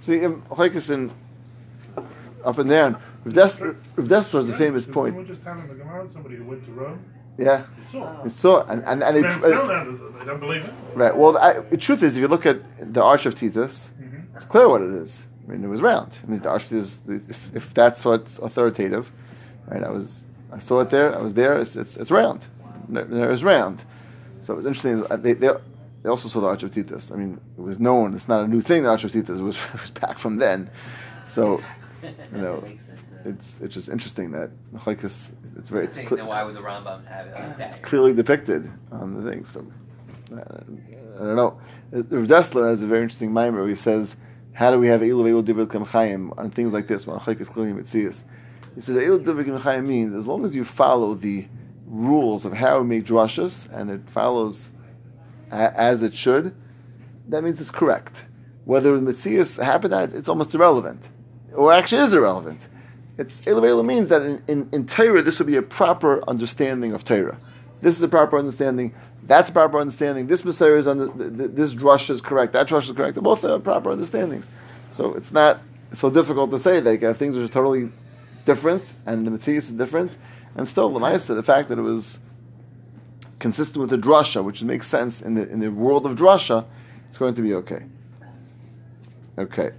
See, 0.00 0.18
Machlekes 0.18 0.90
in 0.90 1.10
up 2.44 2.58
and 2.58 2.68
down. 2.68 2.96
Rav 3.24 3.34
Dessler, 3.34 3.76
Rav 3.96 4.08
Dessler 4.08 4.40
is 4.40 4.48
a 4.48 4.56
famous 4.56 4.84
Did 4.86 4.94
point. 4.94 5.26
just 5.26 5.44
in 5.44 5.68
the 5.68 5.74
Gemara 5.74 6.08
somebody 6.10 6.36
who 6.36 6.44
went 6.44 6.64
to 6.64 6.70
Rome? 6.72 7.04
Yeah. 7.36 7.64
They 7.76 7.84
saw. 7.84 8.22
It's 8.24 8.36
so, 8.36 8.62
and, 8.62 8.82
and, 8.84 9.02
and 9.02 9.16
they, 9.16 9.24
uh, 9.26 9.38
they 10.18 10.24
don't 10.24 10.40
believe 10.40 10.64
it. 10.64 10.72
right. 10.94 11.14
Well, 11.16 11.36
I, 11.36 11.60
the 11.60 11.76
truth 11.76 12.02
is, 12.02 12.16
if 12.16 12.20
you 12.20 12.28
look 12.28 12.46
at 12.46 12.62
the 12.94 13.02
Arch 13.02 13.26
of 13.26 13.34
Titus, 13.34 13.90
it's 14.38 14.46
clear 14.46 14.68
what 14.68 14.82
it 14.82 14.90
is. 14.90 15.22
I 15.46 15.52
mean, 15.52 15.64
it 15.64 15.68
was 15.68 15.80
round. 15.80 16.18
I 16.22 16.30
mean, 16.30 16.40
the 16.40 16.48
Titus, 16.48 17.00
if, 17.08 17.54
if 17.54 17.74
that's 17.74 18.04
what's 18.04 18.38
authoritative, 18.38 19.10
right? 19.66 19.82
I 19.82 19.90
was, 19.90 20.24
I 20.52 20.58
saw 20.58 20.80
it 20.80 20.90
there. 20.90 21.14
I 21.16 21.22
was 21.22 21.34
there. 21.34 21.58
It's, 21.60 21.74
it's, 21.76 21.96
it's 21.96 22.10
round. 22.10 22.46
There 22.88 23.30
is 23.30 23.44
round. 23.44 23.84
So 24.40 24.58
it's 24.58 24.66
interesting. 24.66 25.04
They, 25.22 25.34
they, 25.34 25.50
they 26.02 26.08
also 26.08 26.28
saw 26.28 26.40
the 26.40 26.46
Arch 26.46 26.62
of 26.62 26.74
Titus. 26.74 27.10
I 27.10 27.16
mean, 27.16 27.40
it 27.56 27.60
was 27.60 27.78
known. 27.78 28.14
It's 28.14 28.28
not 28.28 28.44
a 28.44 28.48
new 28.48 28.60
thing. 28.60 28.82
The 28.82 28.90
Arch 28.90 29.04
of 29.04 29.12
Titus 29.12 29.40
it 29.40 29.42
was, 29.42 29.56
it 29.56 29.72
was 29.80 29.90
back 29.90 30.18
from 30.18 30.36
then. 30.36 30.70
So, 31.28 31.62
you 32.02 32.38
know, 32.38 32.60
That 32.60 32.68
makes 32.68 32.86
sense, 32.86 33.00
yeah. 33.24 33.30
it's 33.32 33.56
it's 33.60 33.74
just 33.74 33.88
interesting 33.88 34.30
that 34.32 34.50
Machlekes, 34.74 35.30
it's 35.56 35.68
very 35.68 35.84
it's 35.84 35.98
then 35.98 36.26
why 36.26 36.42
would 36.44 36.54
the 36.54 36.60
Rambam 36.60 37.06
have 37.06 37.26
it 37.26 37.34
like 37.34 37.58
that? 37.58 37.82
clearly 37.82 38.12
depicted 38.12 38.70
on 38.92 39.22
the 39.22 39.30
thing. 39.30 39.44
So 39.44 39.66
uh, 40.32 40.60
I 41.16 41.24
don't 41.24 41.36
know. 41.36 41.60
Rav 41.90 42.26
Dessler 42.26 42.68
has 42.68 42.82
a 42.82 42.86
very 42.86 43.02
interesting 43.02 43.32
mimer 43.32 43.60
where 43.60 43.68
he 43.68 43.74
says, 43.74 44.16
"How 44.58 44.72
do 44.72 44.78
we 44.80 44.88
have 44.88 45.02
Elu 45.02 45.30
Elu 45.30 45.44
Divrei 45.44 45.70
Kam 45.70 45.84
Chaim 45.84 46.32
on 46.36 46.50
things 46.50 46.72
like 46.72 46.88
this?" 46.88 47.04
He 47.04 47.10
says 47.12 48.96
Elu 48.96 49.24
Divrei 49.24 49.62
Kam 49.62 49.86
means 49.86 50.12
as 50.12 50.26
long 50.26 50.44
as 50.44 50.56
you 50.56 50.64
follow 50.64 51.14
the 51.14 51.46
rules 51.86 52.44
of 52.44 52.54
how 52.54 52.80
we 52.80 52.86
make 52.88 53.06
drushes 53.06 53.72
and 53.72 53.88
it 53.88 54.10
follows 54.10 54.72
as 55.52 56.02
it 56.02 56.16
should, 56.16 56.56
that 57.28 57.44
means 57.44 57.60
it's 57.60 57.70
correct. 57.70 58.26
Whether 58.64 58.98
the 58.98 59.12
Mitzias 59.12 59.62
happened, 59.62 59.94
it's 60.12 60.28
almost 60.28 60.52
irrelevant, 60.56 61.08
or 61.54 61.72
actually 61.72 62.02
is 62.02 62.12
irrelevant. 62.12 62.66
It's 63.16 63.38
Elu 63.42 63.84
means 63.86 64.08
that 64.08 64.22
in, 64.22 64.42
in, 64.48 64.68
in 64.72 64.86
Torah 64.86 65.22
this 65.22 65.38
would 65.38 65.46
be 65.46 65.54
a 65.54 65.62
proper 65.62 66.28
understanding 66.28 66.92
of 66.92 67.04
Torah. 67.04 67.38
This 67.80 67.96
is 67.96 68.02
a 68.02 68.08
proper 68.08 68.36
understanding. 68.36 68.92
That's 69.24 69.50
proper 69.50 69.78
understanding. 69.78 70.26
This 70.26 70.44
Messiah 70.44 70.76
is 70.76 70.86
under, 70.86 71.08
th- 71.08 71.36
th- 71.36 71.50
this 71.52 71.74
drush 71.74 72.08
is 72.08 72.20
correct. 72.20 72.52
That 72.54 72.68
drush 72.68 72.88
is 72.88 72.96
correct. 72.96 73.14
They're 73.14 73.22
both 73.22 73.44
uh, 73.44 73.58
proper 73.58 73.90
understandings. 73.90 74.46
So 74.88 75.14
it's 75.14 75.32
not 75.32 75.60
so 75.92 76.10
difficult 76.10 76.50
to 76.50 76.58
say 76.58 76.80
that 76.80 77.02
uh, 77.02 77.14
things 77.14 77.36
are 77.36 77.46
totally 77.48 77.90
different 78.44 78.94
and 79.04 79.26
the 79.26 79.30
Matthias 79.30 79.64
is 79.64 79.72
different, 79.72 80.16
and 80.56 80.66
still 80.66 80.88
the 80.90 81.00
Maisa, 81.00 81.34
the 81.34 81.42
fact 81.42 81.68
that 81.68 81.78
it 81.78 81.82
was 81.82 82.18
consistent 83.38 83.78
with 83.78 83.90
the 83.90 83.98
drasha, 83.98 84.42
which 84.42 84.62
makes 84.62 84.86
sense 84.86 85.20
in 85.20 85.34
the 85.34 85.48
in 85.48 85.60
the 85.60 85.70
world 85.70 86.06
of 86.06 86.16
drasha, 86.16 86.64
it's 87.08 87.18
going 87.18 87.34
to 87.34 87.42
be 87.42 87.54
okay. 87.54 87.84
Okay. 89.36 89.72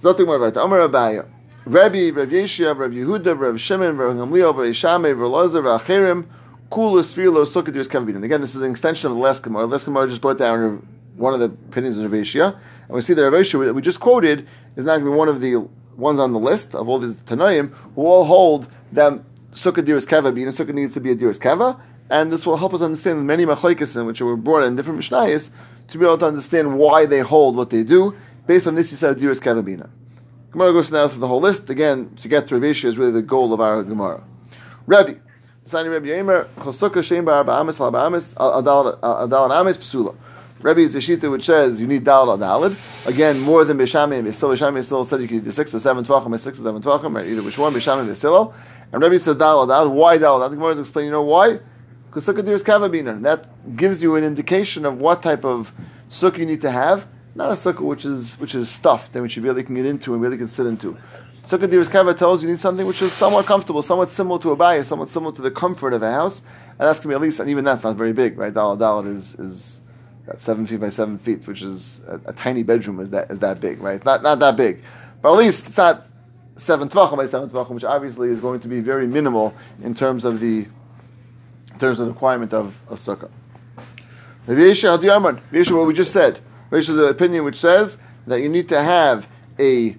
Zotik 0.00 0.26
more 0.26 0.38
right. 0.38 0.56
Amar 0.56 0.80
Abaya. 0.80 1.26
Rabbi, 1.66 2.10
Rav 2.10 2.28
Yeshia, 2.28 2.78
Rav 2.78 2.92
Yehuda, 2.92 3.38
Rav 3.38 3.60
Shimon, 3.60 3.96
Rav 3.96 4.14
Gamliel, 4.14 4.54
Rav 4.56 4.66
Yishameh, 4.66 5.18
Rav 5.18 5.30
Lazar, 5.30 5.62
Rav 5.62 5.82
Acherim, 5.82 6.26
Kulas, 6.70 7.14
Filo, 7.14 7.44
Sukkadius, 7.44 7.86
Kavabin. 7.86 8.22
Again, 8.24 8.40
this 8.40 8.54
is 8.54 8.62
an 8.62 8.70
extension 8.70 9.08
of 9.10 9.16
the 9.16 9.22
last 9.22 9.42
Gemara. 9.42 9.66
The 9.66 9.72
last 9.72 9.84
Gemara 9.84 10.08
just 10.08 10.20
brought 10.20 10.38
down 10.38 10.86
one 11.16 11.32
of 11.32 11.40
the 11.40 11.46
opinions 11.46 11.96
of 11.96 12.10
Rav 12.10 12.54
And 12.88 12.94
we 12.94 13.00
see 13.02 13.14
that 13.14 13.30
Rav 13.30 13.50
that 13.64 13.74
we 13.74 13.82
just 13.82 14.00
quoted, 14.00 14.46
is 14.74 14.84
not 14.84 14.98
going 14.98 15.04
to 15.04 15.10
be 15.12 15.16
one 15.16 15.28
of 15.28 15.40
the 15.40 15.56
ones 15.96 16.18
on 16.18 16.32
the 16.32 16.38
list 16.38 16.74
of 16.74 16.88
all 16.88 16.98
these 16.98 17.14
Tanaim 17.14 17.72
who 17.94 18.02
all 18.04 18.24
hold 18.24 18.68
that 18.92 19.12
Sukkah 19.52 19.84
Diris 19.84 20.06
Kava, 20.06 20.32
being 20.32 20.48
Sukkah 20.48 20.74
needs 20.74 20.94
to 20.94 21.00
be 21.00 21.12
a 21.12 21.16
Diris 21.16 21.40
Kava. 21.40 21.80
And 22.10 22.32
this 22.32 22.44
will 22.44 22.56
help 22.56 22.74
us 22.74 22.82
understand 22.82 23.26
many 23.26 23.46
machlekes 23.46 23.96
in 23.96 24.06
which 24.06 24.20
were 24.20 24.36
brought 24.36 24.64
in 24.64 24.76
different 24.76 25.00
mishnayos 25.00 25.50
to 25.88 25.98
be 25.98 26.04
able 26.04 26.18
to 26.18 26.26
understand 26.26 26.78
why 26.78 27.06
they 27.06 27.20
hold 27.20 27.56
what 27.56 27.70
they 27.70 27.82
do. 27.82 28.14
Based 28.46 28.66
on 28.66 28.74
this, 28.74 28.90
you 28.90 28.96
said 28.96 29.16
Diris 29.18 29.40
Kava 29.40 29.62
Bina. 29.62 29.88
Gemara 30.50 30.72
goes 30.72 30.90
now 30.90 31.08
through 31.08 31.20
the 31.20 31.28
whole 31.28 31.40
list. 31.40 31.70
Again, 31.70 32.14
to 32.16 32.28
get 32.28 32.48
to 32.48 32.58
Rav 32.58 32.64
is 32.64 32.98
really 32.98 33.12
the 33.12 33.22
goal 33.22 33.52
of 33.52 33.60
our 33.60 33.82
Gemara. 33.82 34.22
Rabbi. 34.86 35.14
Sani 35.66 35.88
Rabbi 35.88 36.06
Yemer, 36.06 36.46
Chosukah 36.58 37.02
Shem 37.02 37.24
Bar 37.24 37.44
Ba'amis 37.44 37.80
Al 37.80 37.90
Ba'amis 37.90 38.34
Adal 38.34 39.50
Amis 39.50 39.76
Psula. 39.76 40.14
Rabbi 40.62 40.80
is 40.80 40.92
the 40.92 41.00
Shita 41.00 41.28
which 41.30 41.44
says 41.44 41.80
you 41.80 41.88
need 41.88 42.04
Dal 42.04 42.28
Adalid. 42.28 42.76
Again, 43.04 43.40
more 43.40 43.64
than 43.64 43.76
Bishamim. 43.76 44.32
Still, 44.32 44.50
Bishamim 44.50 44.84
still 44.84 45.04
said 45.04 45.20
you 45.20 45.26
could 45.26 45.44
do 45.44 45.50
six 45.50 45.74
or 45.74 45.80
seven 45.80 46.04
Tvachim 46.04 46.38
six 46.38 46.60
or 46.60 46.62
seven 46.62 46.80
Tvachim, 46.80 47.20
or 47.20 47.24
either 47.24 47.42
which 47.42 47.58
one, 47.58 47.74
Bishamim 47.74 48.08
or 48.08 48.14
Silo. 48.14 48.54
And 48.92 49.02
Rabbi 49.02 49.16
says 49.16 49.34
Dal 49.34 49.66
Adalid. 49.66 49.90
Why 49.90 50.18
Dal 50.18 50.38
Adalid? 50.38 50.50
The 50.50 50.56
Gemara 50.56 50.72
is 50.74 50.78
explaining, 50.78 51.08
you 51.08 51.12
know 51.12 51.22
why? 51.22 51.58
because 52.16 52.34
sukkah 52.34 52.42
diras 52.42 52.64
kava 52.64 52.88
binan. 52.88 53.22
That 53.24 53.76
gives 53.76 54.02
you 54.02 54.14
an 54.16 54.24
indication 54.24 54.86
of 54.86 54.98
what 54.98 55.22
type 55.22 55.44
of 55.44 55.72
sukkah 56.08 56.38
you 56.38 56.46
need 56.46 56.62
to 56.62 56.70
have. 56.70 57.06
Not 57.34 57.50
a 57.50 57.54
sukkah 57.54 57.80
which 57.80 58.06
is 58.06 58.38
which 58.38 58.54
is 58.54 58.70
stuffed 58.70 59.14
and 59.14 59.22
which 59.22 59.36
you 59.36 59.42
really 59.42 59.62
can 59.62 59.74
get 59.74 59.84
into 59.84 60.14
and 60.14 60.22
really 60.22 60.38
can 60.38 60.48
sit 60.48 60.64
into. 60.64 60.96
Sukkah 61.46 61.68
diras 61.68 61.88
kava 61.88 62.12
tells 62.12 62.42
you 62.42 62.48
you 62.48 62.54
need 62.54 62.60
something 62.60 62.84
which 62.86 63.00
is 63.02 63.12
somewhat 63.12 63.46
comfortable, 63.46 63.80
somewhat 63.80 64.10
similar 64.10 64.40
to 64.40 64.50
a 64.50 64.56
bayah, 64.56 64.82
somewhat 64.82 65.08
similar 65.08 65.32
to 65.32 65.40
the 65.40 65.50
comfort 65.50 65.92
of 65.92 66.02
a 66.02 66.10
house, 66.10 66.42
and 66.70 66.80
that's 66.80 66.98
gonna 66.98 67.12
be 67.12 67.14
at 67.14 67.20
least, 67.20 67.38
and 67.38 67.48
even 67.48 67.64
that's 67.64 67.84
not 67.84 67.94
very 67.94 68.12
big, 68.12 68.36
right? 68.36 68.52
Dalit 68.52 68.78
dalit 68.78 69.06
is 69.06 69.36
is 69.36 69.80
seven 70.38 70.66
feet 70.66 70.80
by 70.80 70.88
seven 70.88 71.18
feet, 71.18 71.46
which 71.46 71.62
is 71.62 72.00
a, 72.08 72.20
a 72.30 72.32
tiny 72.32 72.64
bedroom 72.64 72.98
is 72.98 73.10
that 73.10 73.30
is 73.30 73.38
that 73.38 73.60
big, 73.60 73.80
right? 73.80 73.94
It's 73.94 74.04
not 74.04 74.24
not 74.24 74.40
that 74.40 74.56
big, 74.56 74.82
but 75.22 75.30
at 75.30 75.38
least 75.38 75.68
it's 75.68 75.76
not 75.76 76.08
seven 76.56 76.88
tvachim 76.88 77.16
by 77.16 77.26
seven 77.26 77.48
tvachim, 77.48 77.70
which 77.70 77.84
obviously 77.84 78.30
is 78.30 78.40
going 78.40 78.58
to 78.58 78.68
be 78.68 78.80
very 78.80 79.06
minimal 79.06 79.54
in 79.84 79.94
terms 79.94 80.24
of 80.24 80.40
the 80.40 80.66
in 81.72 81.78
terms 81.78 82.00
of 82.00 82.06
the 82.06 82.12
requirement 82.12 82.54
of, 82.54 82.82
of 82.88 82.98
sukkah. 82.98 83.30
What 84.46 84.56
we 84.56 85.94
just 85.94 86.12
said. 86.12 86.40
Rabbi 86.70 86.82
Yeshua, 86.82 86.96
the 86.96 87.06
opinion 87.06 87.44
which 87.44 87.56
says 87.56 87.98
that 88.26 88.40
you 88.40 88.48
need 88.48 88.68
to 88.70 88.82
have 88.82 89.28
a 89.60 89.96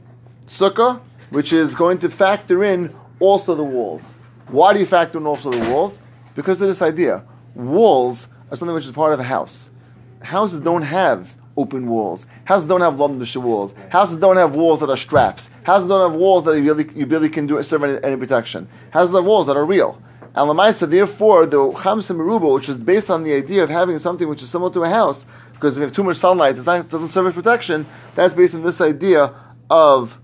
sukkah 0.48 1.00
which 1.30 1.54
is 1.54 1.76
going 1.76 1.98
to 2.00 2.10
factor 2.10 2.64
in 2.64 2.96
also 3.20 3.56
the 3.56 3.64
walls. 3.64 4.02
Why 4.48 4.74
do 4.74 4.80
you 4.80 4.86
factor 4.86 5.18
in 5.18 5.26
also 5.26 5.52
the 5.52 5.70
walls? 5.70 6.02
Because 6.36 6.62
of 6.62 6.68
this 6.68 6.82
idea. 6.82 7.24
Walls 7.56 8.28
are 8.50 8.56
something 8.56 8.76
which 8.76 8.86
is 8.86 8.92
part 8.92 9.14
of 9.14 9.20
a 9.20 9.24
house. 9.24 9.70
Houses 10.22 10.60
don't 10.60 10.84
have 10.84 11.36
open 11.58 11.88
walls. 11.88 12.26
Houses 12.46 12.68
don't 12.68 12.82
have 12.82 13.00
London 13.00 13.44
walls. 13.44 13.74
Houses 13.90 14.18
don't 14.18 14.38
have 14.38 14.56
walls 14.56 14.80
that 14.80 14.90
are 14.90 14.98
straps. 14.98 15.50
Houses 15.64 15.90
don't 15.90 16.12
have 16.12 16.20
walls 16.20 16.44
that 16.46 16.58
you 16.58 16.74
really, 16.74 16.90
you 16.96 17.30
can 17.30 17.48
do 17.48 17.62
serve 17.64 17.84
any, 17.84 18.02
any 18.04 18.16
protection. 18.16 18.68
Houses 18.92 19.16
have 19.16 19.26
walls 19.26 19.48
that 19.48 19.58
are 19.58 19.66
real. 19.66 20.02
And 20.22 20.52
Lamaisa, 20.52 20.90
therefore, 20.90 21.48
the 21.48 21.58
Chamsa 21.58 22.16
Meruba, 22.16 22.54
which 22.54 22.70
is 22.70 22.78
based 22.78 23.10
on 23.10 23.24
the 23.24 23.34
idea 23.34 23.64
of 23.64 23.70
having 23.70 23.98
something 23.98 24.28
which 24.28 24.44
is 24.44 24.50
similar 24.52 24.72
to 24.74 24.84
a 24.84 24.90
house, 24.90 25.26
because 25.54 25.76
if 25.76 25.82
you 25.82 25.84
have 25.88 25.96
too 25.96 26.04
much 26.04 26.18
sunlight, 26.18 26.56
it 26.56 26.64
doesn't 26.64 27.08
serve 27.08 27.26
as 27.26 27.34
protection, 27.34 27.88
that's 28.14 28.36
based 28.36 28.54
on 28.54 28.62
this 28.62 28.80
idea 28.80 29.34
of 29.72 30.20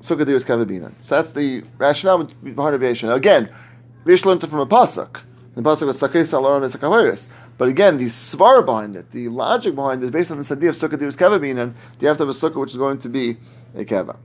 Sukkah 0.00 0.24
Diras 0.24 0.44
Kavabinan. 0.44 0.92
So 1.02 1.16
that's 1.16 1.32
the 1.32 1.64
rationale 1.76 2.24
behind 2.24 2.74
aviation. 2.74 3.10
Again, 3.10 3.48
Vish 4.04 4.24
learned 4.24 4.42
it 4.44 4.46
from 4.46 4.60
a 4.60 4.66
Pasuk. 4.66 5.20
The 5.54 5.62
Pasuk 5.62 5.86
was 5.86 5.98
Sakis 5.98 6.32
Aloram 6.32 6.68
Esakaviris. 6.68 7.26
But 7.56 7.68
again, 7.68 7.96
the 7.96 8.06
svar 8.06 8.64
behind 8.64 8.94
it, 8.94 9.10
the 9.10 9.28
logic 9.28 9.74
behind 9.74 10.02
it, 10.02 10.06
is 10.06 10.12
based 10.12 10.30
on 10.30 10.38
this 10.38 10.52
idea 10.52 10.68
of 10.68 10.76
Sukkah 10.76 10.96
Diras 10.96 11.16
Kavabinan. 11.16 11.74
You 12.00 12.08
have 12.08 12.16
to 12.18 12.26
have 12.26 12.28
a 12.28 12.38
Sukkah 12.38 12.60
which 12.60 12.70
is 12.70 12.76
going 12.76 12.98
to 12.98 13.08
be 13.08 13.36
a 13.74 13.84
Kava. 13.84 14.16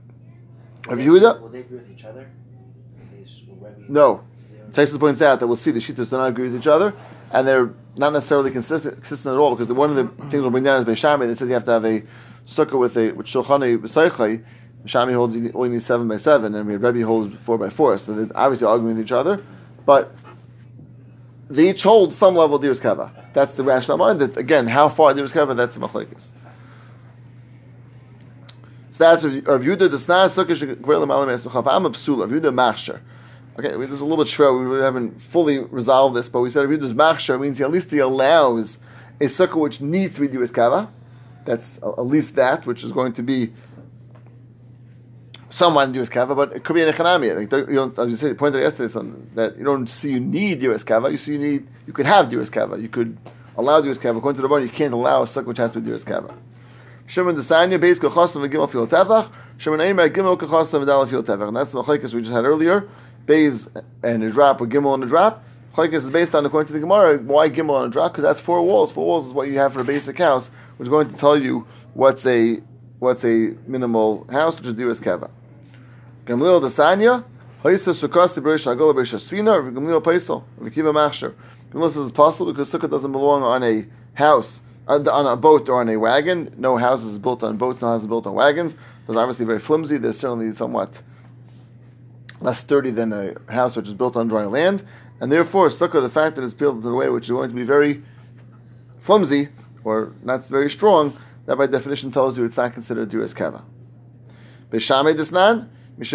Rav 0.86 0.98
Yehuda? 0.98 1.40
Will 1.40 1.48
they 1.48 1.60
agree 1.60 1.78
with 1.78 1.90
each 1.90 2.04
other? 2.04 2.28
Will 2.96 3.06
they- 3.10 3.50
will 3.50 3.70
Rebbe- 3.70 3.92
No. 3.92 4.20
Tyson 4.72 4.98
points 4.98 5.22
out 5.22 5.40
that 5.40 5.46
we'll 5.46 5.56
see 5.56 5.70
the 5.70 5.80
Shitas 5.80 6.10
do 6.10 6.16
not 6.16 6.26
agree 6.26 6.48
with 6.48 6.56
each 6.56 6.66
other, 6.66 6.94
and 7.32 7.46
they're 7.46 7.70
not 7.96 8.12
necessarily 8.12 8.50
consistent, 8.50 8.96
consistent 8.96 9.34
at 9.34 9.38
all, 9.38 9.54
because 9.54 9.72
one 9.72 9.90
of 9.90 9.96
the 9.96 10.04
things 10.28 10.42
we'll 10.42 10.50
bring 10.50 10.64
down 10.64 10.80
is 10.80 10.84
Beishami 10.84 11.26
that 11.28 11.36
says 11.36 11.48
you 11.48 11.54
have 11.54 11.64
to 11.64 11.70
have 11.70 11.84
a 11.84 12.02
sukkah 12.46 12.78
with 12.78 12.96
a 12.96 13.12
with 13.12 13.26
Shulchani 13.26 13.78
B'Seichai. 13.78 14.44
Shami 14.86 15.14
holds 15.14 15.34
only 15.54 15.70
need 15.70 15.82
seven 15.82 16.08
by 16.08 16.18
seven, 16.18 16.54
and 16.54 16.66
we 16.66 16.76
Rebbe 16.76 17.06
holds 17.06 17.34
four 17.36 17.56
by 17.56 17.70
four. 17.70 17.96
So 17.98 18.12
they're 18.12 18.36
obviously 18.36 18.66
arguing 18.66 18.96
with 18.96 19.04
each 19.04 19.12
other, 19.12 19.42
but 19.86 20.14
they 21.48 21.70
each 21.70 21.82
hold 21.82 22.12
some 22.12 22.34
level 22.34 22.56
of 22.56 22.62
Diras 22.62 22.80
Kava. 22.80 23.28
That's 23.32 23.54
the 23.54 23.62
rationale 23.62 23.98
behind 23.98 24.22
it. 24.22 24.36
Again, 24.36 24.66
how 24.66 24.88
far 24.88 25.14
Diras 25.14 25.32
Kava, 25.32 25.54
that's 25.54 25.76
the 25.76 25.86
Machlekes. 25.86 26.32
So 28.92 29.04
that's 29.04 29.24
Rav 29.24 29.62
Yehuda, 29.62 29.90
the 29.90 29.96
Snar 29.96 30.28
Sukkah 30.28 30.50
Shegvrei 30.50 31.00
L'malam 31.00 31.28
Esmechav. 31.28 31.66
I'm 31.66 31.86
a 31.86 31.90
psul. 31.90 32.20
Rav 32.20 32.30
Yehuda 32.30 32.54
Machsher. 32.54 33.00
Okay, 33.58 33.76
this 33.86 33.90
is 33.90 34.00
a 34.00 34.04
little 34.04 34.22
bit 34.22 34.30
shrill. 34.30 34.58
We 34.58 34.80
haven't 34.80 35.20
fully 35.20 35.58
resolved 35.58 36.14
this, 36.14 36.28
but 36.28 36.40
we 36.40 36.50
said 36.50 36.68
Rav 36.68 36.78
Yehuda's 36.78 36.94
Machsher 36.94 37.40
means 37.40 37.60
at 37.60 37.70
least 37.70 37.90
he 37.90 37.98
allows 37.98 38.78
a 39.20 39.24
sukkah 39.24 39.56
which 39.56 39.80
needs 39.80 40.14
to 40.16 40.20
be 40.20 40.28
Diras 40.28 40.52
Kava. 40.52 40.90
That's 41.44 41.78
at 41.78 42.06
least 42.06 42.36
that, 42.36 42.66
which 42.66 42.84
is 42.84 42.92
going 42.92 43.14
to 43.14 43.22
be 43.22 43.52
someone 45.54 45.94
Diras 45.94 46.10
Kava, 46.10 46.34
but 46.34 46.52
it 46.52 46.64
could 46.64 46.74
be 46.74 46.82
an 46.82 46.92
Echanami. 46.92 47.36
Like, 47.36 47.68
you 47.68 47.74
don't, 47.74 47.96
as 47.96 48.08
you 48.08 48.16
said, 48.16 48.36
pointed 48.36 48.60
yesterday, 48.60 48.92
son, 48.92 49.30
that 49.36 49.56
you 49.56 49.64
don't 49.64 49.86
see 49.86 50.10
you 50.10 50.18
need 50.18 50.60
Diras 50.60 50.84
Kava. 50.84 51.10
You 51.12 51.16
see 51.16 51.34
you 51.34 51.38
need, 51.38 51.68
you 51.86 51.92
could 51.92 52.06
have 52.06 52.26
Diras 52.26 52.50
Kava. 52.50 52.80
You 52.80 52.88
could 52.88 53.16
allow 53.56 53.80
Diras 53.80 54.00
Kava. 54.00 54.18
According 54.18 54.42
to 54.42 54.42
the 54.42 54.48
Rebbe, 54.48 54.66
you 54.66 54.72
can't 54.72 54.92
allow 54.92 55.22
a 55.22 55.26
sukkah 55.26 55.46
which 55.46 55.58
has 55.58 55.70
to 55.72 55.80
be 55.80 55.90
Diras 55.90 56.04
Kava. 56.04 56.34
Shimon 57.06 57.36
Desanya, 57.36 57.78
Beis 57.78 57.98
Kochasim 57.98 58.46
V'Gimel 58.46 58.68
Fil 58.68 58.88
Tevach. 58.88 59.30
Shimon 59.56 59.78
Eimer 59.78 60.12
Gimel 60.12 60.36
Kochasim 60.36 60.84
V'Dal 60.84 61.08
Fil 61.08 61.22
Tevach. 61.22 61.46
And 61.46 61.56
that's 61.56 61.70
the 61.70 61.80
Machlekes 61.80 62.12
we 62.12 62.20
just 62.20 62.32
had 62.32 62.44
earlier. 62.44 62.88
Beis 63.24 63.68
and 64.02 64.24
a 64.24 64.30
drop, 64.30 64.60
or 64.60 64.66
Gimel 64.66 64.94
and 64.94 65.04
a 65.04 65.06
drop. 65.06 65.44
Machlekes 65.74 65.94
is 65.94 66.10
based 66.10 66.34
on, 66.34 66.44
according 66.44 66.66
to 66.66 66.72
the 66.72 66.80
Gemara, 66.80 67.18
why 67.18 67.48
Gimel 67.48 67.76
and 67.76 67.86
a 67.86 67.90
drop? 67.90 68.12
Because 68.12 68.24
that's 68.24 68.40
four 68.40 68.60
walls. 68.62 68.90
Four 68.90 69.06
walls 69.06 69.26
is 69.26 69.32
what 69.32 69.46
you 69.46 69.58
have 69.58 69.72
for 69.72 69.82
a 69.82 69.84
basic 69.84 70.18
house, 70.18 70.50
which 70.78 70.86
is 70.86 70.90
going 70.90 71.08
to 71.10 71.16
tell 71.16 71.38
you 71.38 71.64
what's 71.92 72.26
a 72.26 72.60
what's 72.98 73.24
a 73.24 73.54
minimal 73.68 74.26
house, 74.32 74.56
which 74.56 74.66
is 74.66 74.74
Diras 74.74 75.00
Keva. 75.00 75.30
Gamliel 76.26 76.62
Desanya, 76.62 77.24
Haisa 77.62 77.92
Sukkos 77.92 78.38
Berish 78.40 78.66
Agol 78.66 78.94
Berish 78.94 79.12
Asfina, 79.12 79.72
Gamliel 79.72 80.02
Paisel, 80.02 80.42
Vikiva 80.58 80.92
Machsher. 80.92 81.34
Gamliel 81.70 81.88
says 81.88 82.02
it's 82.02 82.12
possible 82.12 82.50
because 82.50 82.72
Sukkah 82.72 82.90
doesn't 82.90 83.12
belong 83.12 83.42
on 83.42 83.62
a 83.62 83.84
house, 84.14 84.62
on 84.88 85.06
a 85.26 85.36
boat 85.36 85.68
or 85.68 85.80
on 85.80 85.88
a 85.90 85.96
wagon. 85.96 86.54
No 86.56 86.78
house 86.78 87.02
is 87.02 87.18
built 87.18 87.42
on 87.42 87.58
boats, 87.58 87.82
no 87.82 87.88
house 87.88 88.02
is 88.02 88.06
built 88.06 88.26
on 88.26 88.34
wagons. 88.34 88.74
They're 89.06 89.18
obviously 89.18 89.44
very 89.44 89.58
flimsy. 89.58 89.98
They're 89.98 90.14
certainly 90.14 90.52
somewhat 90.52 91.02
less 92.40 92.60
sturdy 92.60 92.90
than 92.90 93.12
a 93.12 93.34
house 93.52 93.76
which 93.76 93.86
is 93.86 93.94
built 93.94 94.16
on 94.16 94.28
dry 94.28 94.46
land. 94.46 94.82
And 95.20 95.30
therefore, 95.30 95.68
Sukkah, 95.68 96.00
the 96.00 96.08
fact 96.08 96.36
that 96.36 96.44
it's 96.44 96.54
built 96.54 96.82
in 96.82 96.90
a 96.90 96.94
way 96.94 97.08
which 97.10 97.24
is 97.24 97.30
going 97.30 97.50
to 97.50 97.54
be 97.54 97.64
very 97.64 98.02
flimsy 98.98 99.48
or 99.84 100.12
not 100.22 100.48
very 100.48 100.70
strong, 100.70 101.16
that 101.44 101.56
by 101.56 101.66
definition 101.66 102.10
tells 102.10 102.38
you 102.38 102.44
it's 102.44 102.56
not 102.56 102.72
considered 102.72 103.10
Duras 103.10 103.34
Kava. 103.34 103.62
Beshame 104.70 105.14
Disnan, 105.14 105.68
If 105.98 106.10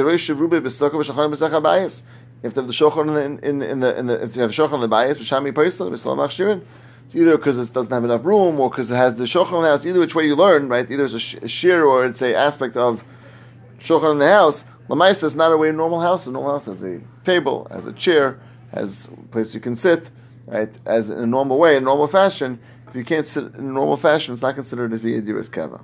they 2.53 2.62
have 2.62 2.67
the 2.67 2.74
shochan 2.74 3.25
in, 3.25 3.39
in, 3.39 3.62
in 3.62 3.79
the 3.81 3.98
in 3.98 4.07
the 4.07 4.24
if 4.24 4.36
you 4.36 4.41
have 4.41 4.51
in 4.51 4.81
the 4.81 4.88
achshirin. 4.88 6.62
It's 7.05 7.15
either 7.15 7.38
because 7.38 7.57
it 7.57 7.74
doesn't 7.74 7.91
have 7.91 8.03
enough 8.03 8.24
room, 8.24 8.59
or 8.59 8.69
because 8.69 8.91
it 8.91 8.95
has 8.95 9.15
the 9.15 9.24
shochan 9.24 9.57
in 9.57 9.63
the 9.63 9.69
house. 9.69 9.86
Either 9.86 10.00
which 10.00 10.15
way 10.15 10.25
you 10.25 10.36
learn, 10.36 10.69
right? 10.69 10.89
Either 10.89 11.05
it's 11.05 11.15
a, 11.15 11.19
sh- 11.19 11.36
a 11.41 11.48
shear 11.48 11.83
or 11.83 12.05
it's 12.05 12.21
a 12.21 12.36
aspect 12.36 12.77
of 12.77 13.03
shochan 13.79 14.12
in 14.13 14.19
the 14.19 14.29
house. 14.29 14.63
Lamaisa 14.88 15.24
is 15.24 15.36
not 15.36 15.51
a 15.51 15.57
way 15.57 15.69
a 15.69 15.74
normal 15.74 16.01
house. 16.01 16.27
A 16.27 16.31
normal 16.31 16.51
house 16.51 16.65
has 16.65 16.83
a 16.83 17.01
table, 17.24 17.67
has 17.71 17.86
a 17.86 17.93
chair, 17.93 18.39
has 18.71 19.07
a 19.07 19.27
place 19.31 19.53
you 19.53 19.59
can 19.59 19.75
sit, 19.75 20.09
right? 20.45 20.69
As 20.86 21.09
in 21.09 21.17
a 21.17 21.25
normal 21.25 21.57
way, 21.57 21.77
in 21.77 21.83
normal 21.83 22.07
fashion. 22.07 22.59
If 22.88 22.95
you 22.95 23.03
can't 23.03 23.25
sit 23.25 23.53
in 23.55 23.55
a 23.55 23.62
normal 23.62 23.98
fashion, 23.98 24.33
it's 24.33 24.41
not 24.41 24.55
considered 24.55 24.91
to 24.91 24.98
be 24.98 25.15
a 25.15 25.21
diras 25.21 25.51
kava. 25.51 25.81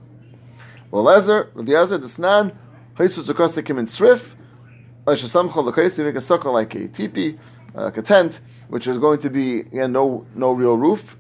Well, 0.92 1.04
Lezer, 1.04 1.54
the 1.54 1.62
Eliezer, 1.62 1.98
the 1.98 2.08
Snan, 2.08 2.56
Haisus 2.98 3.28
Zakostikim 3.28 3.78
in 3.78 3.88
you 5.08 6.04
make 6.06 6.16
a 6.16 6.20
sukkah 6.20 6.52
like 6.54 6.74
a 6.76 6.88
teepee, 6.88 7.38
like 7.74 7.98
a 7.98 8.02
tent, 8.02 8.40
which 8.70 8.88
is 8.88 8.98
going 8.98 9.20
to 9.20 9.30
be 9.30 9.60
again, 9.60 9.92
no 9.92 10.26
no 10.34 10.52
real 10.54 10.78
roof, 10.78 11.18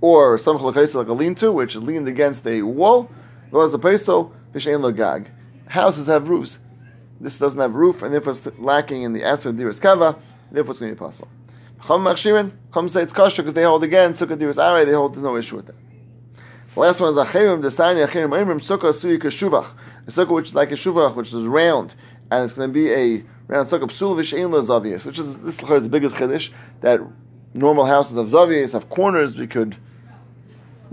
or 0.00 0.36
Samcha 0.36 0.72
Lakais 0.72 0.94
like 0.94 1.06
a 1.06 1.12
lean-to, 1.12 1.52
which 1.52 1.76
is 1.76 1.82
leaned 1.82 2.08
against 2.08 2.44
a 2.46 2.62
wall. 2.62 3.08
Well, 3.52 3.64
as 3.64 3.72
a 3.72 3.78
paisel, 3.78 4.32
Vishain 4.52 4.80
Lagag. 4.80 5.28
Houses 5.68 6.06
have 6.06 6.28
roofs. 6.28 6.58
This 7.20 7.38
doesn't 7.38 7.60
have 7.60 7.76
roof, 7.76 8.02
and 8.02 8.12
therefore 8.12 8.32
it's 8.32 8.46
lacking 8.58 9.02
in 9.02 9.12
the 9.12 9.22
aspect 9.22 9.54
of 9.54 9.54
Diras 9.54 9.80
Kava, 9.80 10.18
therefore 10.50 10.72
it's 10.72 10.80
going 10.80 10.90
to 10.90 10.96
be 10.96 10.98
possible. 10.98 11.28
Chum 11.86 12.04
Machshirin, 12.04 12.50
Chum 12.74 12.88
say 12.88 13.02
it's 13.02 13.12
kosher 13.12 13.42
because 13.42 13.54
they 13.54 13.62
hold 13.62 13.84
again, 13.84 14.12
Sukkah 14.12 14.36
Diras 14.36 14.56
Arai, 14.56 14.84
they 14.84 14.92
hold 14.92 15.14
there's 15.14 15.22
no 15.22 15.36
issue 15.36 15.56
with 15.56 15.66
that. 15.66 15.76
The 16.74 16.80
last 16.80 17.00
one 17.00 17.12
is 17.12 17.16
Achirim, 17.16 17.62
Desani, 17.62 18.06
Achirim, 18.06 18.30
Imrim, 18.30 18.58
Sukkah, 18.60 18.92
Suyi, 18.92 19.18
Keshuvach. 19.18 19.68
A 20.06 20.10
sukkah 20.10 20.34
which 20.34 20.48
is 20.48 20.54
like 20.54 20.70
a 20.72 20.74
shuvach, 20.74 21.14
which 21.14 21.32
is 21.32 21.46
round, 21.46 21.94
and 22.30 22.44
it's 22.44 22.54
going 22.54 22.68
to 22.68 22.72
be 22.72 22.90
a 22.90 23.24
round 23.46 23.68
sukkah, 23.68 23.84
Psul 23.84 24.16
Vishain 24.16 24.50
Zavias, 24.50 25.04
which 25.04 25.18
is, 25.18 25.36
this 25.38 25.58
is 25.58 25.82
the 25.82 25.88
biggest 25.88 26.14
chiddush, 26.16 26.50
that 26.80 27.00
normal 27.54 27.84
houses 27.84 28.16
of 28.16 28.28
Zavias 28.28 28.72
have 28.72 28.88
corners 28.88 29.36
we 29.36 29.46
could 29.46 29.76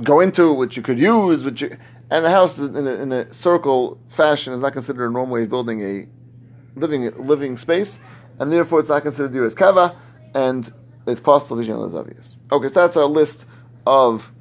go 0.03 0.19
into, 0.19 0.53
which 0.53 0.77
you 0.77 0.83
could 0.83 0.99
use, 0.99 1.43
which 1.43 1.61
you, 1.61 1.77
and 2.09 2.25
a 2.25 2.29
house 2.29 2.57
in 2.57 2.87
a, 2.87 2.91
in 2.91 3.11
a 3.11 3.33
circle 3.33 3.99
fashion 4.07 4.53
is 4.53 4.61
not 4.61 4.73
considered 4.73 5.07
a 5.07 5.11
normal 5.11 5.35
way 5.35 5.43
of 5.43 5.49
building 5.49 5.81
a 5.81 6.07
living 6.75 7.11
living 7.27 7.57
space, 7.57 7.99
and 8.39 8.51
therefore 8.51 8.79
it's 8.79 8.89
not 8.89 9.03
considered 9.03 9.31
diras 9.31 9.55
kava, 9.55 9.95
and 10.33 10.71
it's 11.05 11.19
possible 11.19 11.57
vision 11.57 11.75
lazavias. 11.75 12.35
Okay, 12.51 12.67
so 12.67 12.73
that's 12.73 12.97
our 12.97 13.05
list 13.05 13.45
of 13.85 14.31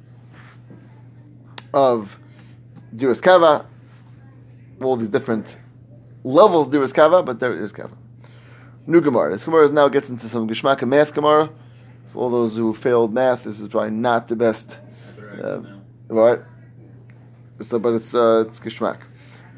of 1.73 2.19
diras 2.95 3.21
kava, 3.21 3.65
all 4.81 4.95
these 4.95 5.07
different 5.07 5.57
levels 6.23 6.67
of 6.67 6.73
diras 6.73 6.93
kava, 6.93 7.23
but 7.23 7.39
there 7.39 7.53
is 7.53 7.71
kava. 7.71 7.95
New 8.87 9.01
Gemara. 9.01 9.33
This 9.33 9.45
Gemara 9.45 9.69
now 9.71 9.87
gets 9.87 10.09
into 10.09 10.27
some 10.27 10.47
Geshmak 10.47 10.81
and 10.81 10.89
math 10.89 11.13
Gemara. 11.13 11.49
For 12.07 12.23
all 12.23 12.29
those 12.31 12.55
who 12.55 12.73
failed 12.73 13.13
math, 13.13 13.43
this 13.43 13.59
is 13.59 13.67
probably 13.67 13.91
not 13.91 14.27
the 14.27 14.35
best. 14.35 14.77
Uh, 15.41 15.61
right? 16.07 16.39
So, 17.61 17.77
but 17.77 17.93
it's 17.93 18.15
uh, 18.15 18.45
it's 18.47 18.59
Geshmak. 18.59 18.97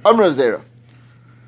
Amra 0.03 0.29
Zera. 0.31 0.61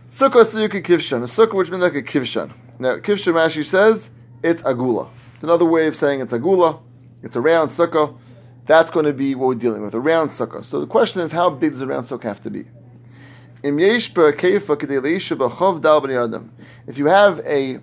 Sukkah 0.10 0.46
Suyuka 0.46 0.82
Kivshan. 0.84 1.24
A 1.24 1.26
sukkah 1.26 1.56
which 1.56 1.70
means 1.70 1.82
like 1.82 1.96
a 1.96 2.04
Kivshan. 2.04 2.54
Now, 2.80 2.98
Kivshan 2.98 3.34
Rashi 3.34 3.66
says 3.66 4.10
it's 4.44 4.62
Agula. 4.62 5.10
It's 5.36 5.44
another 5.44 5.66
way 5.66 5.88
of 5.88 5.96
saying 5.96 6.22
it's 6.22 6.34
Agula. 6.34 6.80
It's 7.22 7.36
a 7.36 7.42
round 7.42 7.70
sukkah. 7.72 8.18
That's 8.66 8.92
going 8.92 9.06
to 9.06 9.14
be 9.14 9.36
what 9.36 9.48
we're 9.48 9.56
dealing 9.56 9.82
with, 9.82 9.94
a 9.94 10.00
round 10.00 10.30
sukkah. 10.30 10.64
So 10.64 10.80
the 10.80 10.88
question 10.88 11.22
is, 11.22 11.32
how 11.32 11.50
big 11.50 11.72
does 11.72 11.82
a 11.82 11.88
round 11.88 12.06
sukkah 12.06 12.24
have 12.24 12.42
to 12.44 12.50
be? 12.50 12.66
If 13.64 14.18
you 16.98 17.06
have 17.06 17.40
a 17.46 17.80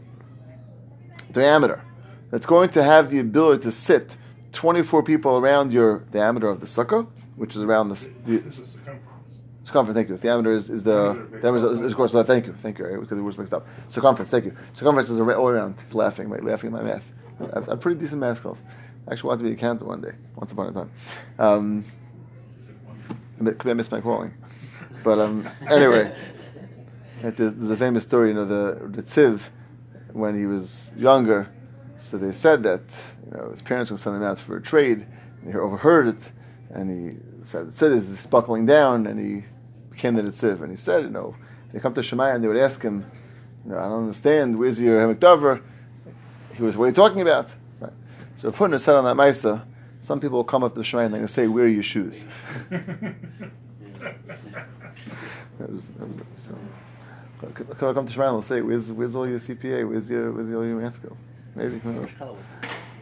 diameter 1.32 1.82
that's 2.30 2.46
going 2.46 2.68
to 2.70 2.82
have 2.82 3.10
the 3.10 3.18
ability 3.18 3.62
to 3.62 3.72
sit 3.72 4.16
24 4.52 5.02
people 5.02 5.38
around 5.38 5.72
your 5.72 6.00
diameter 6.10 6.48
of 6.48 6.60
the 6.60 6.66
sukkah, 6.66 7.06
which 7.36 7.56
is 7.56 7.62
around 7.62 7.88
the, 7.88 7.94
the 8.26 8.52
circumference. 8.52 8.76
circumference. 9.64 9.96
Thank 9.96 10.10
you. 10.10 10.16
The 10.16 10.22
diameter 10.22 10.52
is, 10.52 10.68
is 10.68 10.82
the 10.82 11.14
diameter 11.40 11.72
is, 11.72 11.92
of 11.92 11.96
course. 11.96 12.12
Thank 12.12 12.46
you. 12.46 12.52
Thank 12.60 12.78
you. 12.78 12.98
Because 13.00 13.18
it 13.18 13.22
was 13.22 13.38
mixed 13.38 13.54
up. 13.54 13.66
Circumference. 13.88 14.30
Thank 14.30 14.44
you. 14.44 14.54
Circumference 14.74 15.08
is 15.08 15.18
all 15.18 15.48
around. 15.48 15.76
He's 15.82 15.94
laughing. 15.94 16.28
Right? 16.28 16.44
Laughing 16.44 16.74
at 16.74 16.76
my 16.82 16.82
math. 16.82 17.10
I'm, 17.68 17.78
pretty 17.78 17.98
decent 17.98 18.20
math 18.20 18.36
skills. 18.38 18.60
I 19.08 19.12
actually 19.12 19.28
wanted 19.28 19.38
to 19.38 19.44
be 19.44 19.50
a 19.52 19.54
accountant 19.54 19.88
one 19.88 20.02
day. 20.02 20.12
Once 20.36 20.52
upon 20.52 20.68
a 20.68 20.72
time. 20.72 20.90
Um, 21.38 21.84
maybe 23.38 23.70
I 23.70 23.72
missed 23.72 23.90
my 23.90 24.02
calling. 24.02 24.34
But 25.02 25.18
um, 25.18 25.48
anyway, 25.68 26.14
there's, 27.22 27.54
there's 27.54 27.70
a 27.70 27.76
famous 27.76 28.04
story. 28.04 28.28
You 28.28 28.34
know, 28.34 28.44
the 28.44 28.88
the 28.88 29.02
Tziv, 29.02 29.40
when 30.12 30.38
he 30.38 30.46
was 30.46 30.90
younger. 30.96 31.48
So 31.98 32.18
they 32.18 32.32
said 32.32 32.62
that 32.64 32.82
you 33.24 33.36
know 33.36 33.50
his 33.50 33.62
parents 33.62 33.90
were 33.90 33.98
sending 33.98 34.22
him 34.22 34.28
out 34.28 34.38
for 34.38 34.56
a 34.56 34.62
trade, 34.62 35.06
and 35.42 35.52
he 35.52 35.58
overheard 35.58 36.08
it, 36.08 36.32
and 36.70 36.90
he 36.90 37.18
said, 37.44 37.70
"The 37.70 37.72
Tzid 37.72 37.92
is 37.92 38.26
buckling 38.26 38.66
down," 38.66 39.06
and 39.06 39.20
he 39.20 39.44
became 39.90 40.14
the 40.14 40.22
Netziv, 40.22 40.62
and 40.62 40.70
he 40.70 40.76
said, 40.76 41.04
"You 41.04 41.10
know, 41.10 41.36
they 41.72 41.78
come 41.78 41.94
to 41.94 42.00
Shemai 42.00 42.34
and 42.34 42.42
they 42.42 42.48
would 42.48 42.56
ask 42.56 42.82
him, 42.82 43.04
you 43.64 43.72
know, 43.72 43.78
I 43.78 43.82
don't 43.82 44.04
understand, 44.04 44.58
where's 44.58 44.80
your 44.80 45.00
Hemek 45.00 45.20
Dover?" 45.20 45.60
He 46.54 46.62
was, 46.62 46.76
"What 46.76 46.86
are 46.86 46.88
you 46.88 46.94
talking 46.94 47.20
about?" 47.20 47.54
Right. 47.80 47.92
So 48.36 48.48
Rav 48.48 48.58
Hutner 48.58 48.80
said 48.80 48.96
on 48.96 49.04
that 49.04 49.16
Maisa, 49.16 49.62
some 50.00 50.20
people 50.20 50.38
will 50.38 50.44
come 50.44 50.64
up 50.64 50.74
to 50.74 50.80
the 50.80 50.84
Shemai 50.84 51.04
and 51.04 51.14
they're 51.14 51.20
going 51.20 51.28
to 51.28 51.32
say, 51.32 51.46
"Where 51.46 51.64
are 51.64 51.68
your 51.68 51.82
shoes?" 51.82 52.24
That 55.58 55.70
was- 55.70 55.88
that 55.90 56.08
was- 56.08 56.26
so, 56.36 56.54
Come 57.78 57.94
come 57.94 58.06
to 58.06 58.12
Shemai 58.12 58.34
and 58.34 58.44
say, 58.44 58.60
"Where's 58.60 58.92
where's 58.92 59.14
all 59.16 59.26
your 59.26 59.38
CPA? 59.38 59.84
Where's 59.88 60.10
your 60.10 60.30
where's 60.30 60.50
all 60.52 60.64
your 60.64 60.78
math 60.80 60.96
skills?" 60.96 61.22
Maybe 61.54 61.78
who 61.78 61.92
knows? 61.92 62.04
Rosh 62.04 62.14
Kolah 62.16 62.32
was 62.32 62.44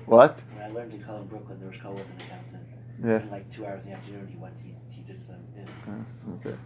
What? 0.06 0.42
when 0.54 0.64
I 0.64 0.68
learned 0.72 0.94
in 0.94 1.00
in 1.02 1.26
Brooklyn, 1.26 1.58
the 1.60 1.66
Rosh 1.66 1.78
was 1.82 2.06
an 2.06 2.16
accountant. 2.24 2.62
Yeah. 3.04 3.22
In 3.22 3.30
like 3.30 3.50
two 3.50 3.66
hours 3.66 3.84
in 3.86 3.90
the 3.92 3.96
afternoon, 3.98 4.28
he 4.28 4.36
went. 4.36 4.54
He, 4.62 4.74
he 4.90 5.02
did 5.02 5.20
some. 5.20 5.36
Yeah. 5.56 5.64
Oh, 5.88 6.34
okay. 6.46 6.56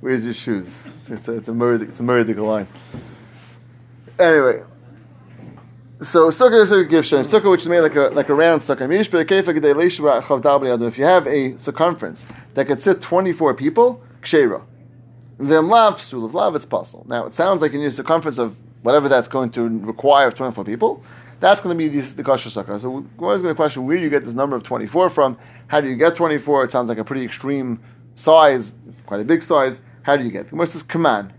Where's 0.00 0.24
your 0.24 0.34
shoes? 0.34 0.78
It's, 0.98 1.10
it's 1.10 1.28
a 1.28 1.32
it's 1.36 1.48
a 1.48 1.54
murder 1.54 1.84
it's 1.84 2.00
a 2.00 2.02
murder 2.02 2.34
line. 2.42 2.66
Anyway, 4.18 4.62
so 6.02 6.28
sukkah 6.28 6.62
is 6.62 6.72
a 6.72 6.84
gift 6.84 7.10
shayim. 7.10 7.24
Sukkah 7.24 7.50
which 7.50 7.62
is 7.62 7.68
made 7.68 7.80
like 7.80 7.96
a 7.96 8.10
like 8.12 8.28
a 8.28 8.34
round 8.34 8.60
sukkah. 8.60 8.86
If 10.86 10.98
you 10.98 11.04
have 11.04 11.26
a 11.26 11.56
circumference 11.58 12.26
that 12.54 12.66
could 12.66 12.82
sit 12.82 13.00
twenty 13.00 13.32
four 13.32 13.54
people, 13.54 14.02
kshera. 14.20 14.62
Then 15.38 15.68
lav 15.68 15.96
psul. 15.96 16.26
If 16.28 16.34
lav, 16.34 16.54
it's 16.54 16.66
possible. 16.66 17.06
Now 17.08 17.24
it 17.24 17.34
sounds 17.34 17.62
like 17.62 17.72
you 17.72 17.78
need 17.78 17.86
a 17.86 17.90
circumference 17.90 18.38
of 18.38 18.56
whatever 18.82 19.08
that's 19.08 19.28
going 19.28 19.50
to 19.50 19.66
require 19.80 20.26
of 20.26 20.34
twenty 20.34 20.52
four 20.52 20.64
people. 20.64 21.02
That's 21.40 21.60
going 21.60 21.76
to 21.76 21.78
be 21.78 21.88
the, 21.88 22.14
the 22.14 22.22
kosher 22.22 22.50
sukkah. 22.50 22.80
So 22.80 22.90
we're 23.16 23.26
always 23.26 23.42
going 23.42 23.52
to 23.52 23.56
question 23.56 23.86
where 23.86 23.96
do 23.96 24.02
you 24.02 24.10
get 24.10 24.24
this 24.24 24.34
number 24.34 24.54
of 24.54 24.62
twenty 24.62 24.86
four 24.86 25.08
from? 25.08 25.38
How 25.68 25.80
do 25.80 25.88
you 25.88 25.96
get 25.96 26.14
twenty 26.14 26.36
four? 26.36 26.62
It 26.64 26.72
sounds 26.72 26.90
like 26.90 26.98
a 26.98 27.04
pretty 27.04 27.24
extreme 27.24 27.80
size, 28.14 28.72
quite 29.06 29.20
a 29.20 29.24
big 29.24 29.42
size. 29.42 29.80
How 30.02 30.16
do 30.16 30.24
you 30.24 30.30
get? 30.30 30.44
The 30.44 30.50
Gemara 30.50 30.66
says, 30.66 30.82
"Come 30.82 31.06
on." 31.06 31.32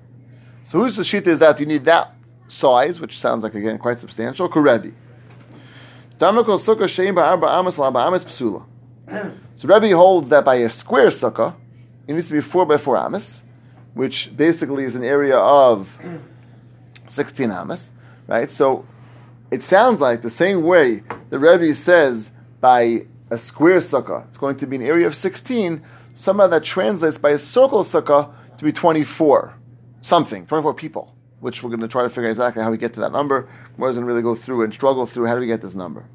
So 0.64 0.80
whose 0.80 0.98
shita 0.98 1.28
is 1.28 1.40
that? 1.40 1.60
You 1.60 1.68
need 1.68 1.86
that 1.86 2.14
size, 2.48 3.00
which 3.00 3.20
sounds 3.20 3.44
like 3.44 3.56
again 3.56 3.78
quite 3.78 4.00
substantial. 4.00 4.48
Psula. 8.26 8.66
So 9.56 9.68
Rebbe 9.68 9.96
holds 9.96 10.30
that 10.30 10.44
by 10.44 10.56
a 10.56 10.70
square 10.70 11.08
sukkah, 11.08 11.56
it 12.08 12.14
needs 12.14 12.28
to 12.28 12.34
be 12.34 12.42
four 12.42 12.66
by 12.66 12.78
four 12.78 12.98
amas, 12.98 13.44
which 13.94 14.36
basically 14.36 14.84
is 14.84 14.96
an 14.96 15.04
area 15.04 15.38
of 15.38 15.98
sixteen 17.08 17.52
amas, 17.52 17.92
right? 18.28 18.50
So 18.50 18.86
it 19.52 19.64
sounds 19.64 20.02
like 20.02 20.22
the 20.22 20.30
same 20.30 20.64
way 20.64 21.04
the 21.30 21.40
Rebbe 21.40 21.74
says 21.74 22.32
by 22.60 23.06
a 23.30 23.38
square 23.38 23.80
sukkah, 23.80 24.28
it's 24.28 24.38
going 24.38 24.58
to 24.58 24.68
be 24.68 24.78
an 24.78 24.82
area 24.82 25.08
of 25.08 25.16
sixteen. 25.16 25.82
Somehow 26.14 26.48
that 26.48 26.64
translates 26.64 27.18
by 27.18 27.30
a 27.32 27.40
circle 27.40 27.84
sukkah 27.84 28.34
to 28.58 28.64
be 28.64 28.72
twenty-four, 28.72 29.54
something, 30.02 30.48
twenty-four 30.48 30.74
people, 30.74 31.14
which 31.40 31.62
we're 31.62 31.70
going 31.70 31.82
to 31.82 31.88
try 31.88 32.04
to 32.04 32.10
figure 32.10 32.28
out 32.28 32.32
exactly 32.32 32.64
how 32.64 32.72
we 32.72 32.78
get 32.78 32.94
to 32.94 33.00
that 33.02 33.12
number. 33.12 33.48
Gemara 33.76 33.94
going 33.94 34.02
to 34.02 34.06
really 34.06 34.22
go 34.22 34.36
through 34.36 34.64
and 34.64 34.74
struggle 34.74 35.06
through 35.06 35.26
how 35.26 35.36
do 35.36 35.42
we 35.42 35.48
get 35.48 35.62
this 35.62 35.76
number. 35.76 36.06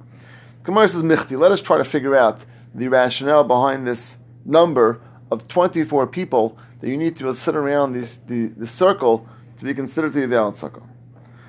Gemara 0.65 0.89
says, 0.89 1.03
Michti, 1.03 1.39
let 1.39 1.53
us 1.53 1.61
try 1.61 1.79
to 1.79 1.85
figure 1.85 2.17
out 2.17 2.45
the 2.75 2.89
rationale 2.89 3.45
behind 3.45 3.87
this 3.87 4.17
number 4.45 5.01
of 5.31 5.49
24 5.49 6.07
people 6.09 6.59
that 6.81 6.89
you 6.89 6.97
need 6.97 7.17
to 7.17 7.35
sit 7.35 7.55
around 7.55 7.93
this, 7.93 8.19
the, 8.27 8.47
the 8.49 8.67
circle 8.67 9.27
to 9.59 9.65
be 9.65 9.75
considered 9.75 10.13
to 10.13 10.19
be 10.19 10.25
a 10.25 10.29
valid 10.29 10.57
circle. 10.57 10.87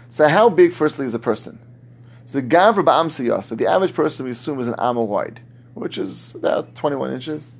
So, 0.09 0.27
how 0.27 0.49
big, 0.49 0.73
firstly, 0.73 1.05
is 1.05 1.13
a 1.13 1.19
person? 1.19 1.59
So, 2.25 2.41
Gavra 2.41 3.43
so 3.43 3.55
the 3.55 3.67
average 3.67 3.93
person 3.93 4.25
we 4.25 4.31
assume 4.31 4.59
is 4.59 4.67
an 4.67 4.75
amma 4.77 5.03
wide, 5.03 5.41
which 5.73 5.97
is 5.97 6.35
about 6.35 6.75
21 6.75 7.13
inches. 7.13 7.53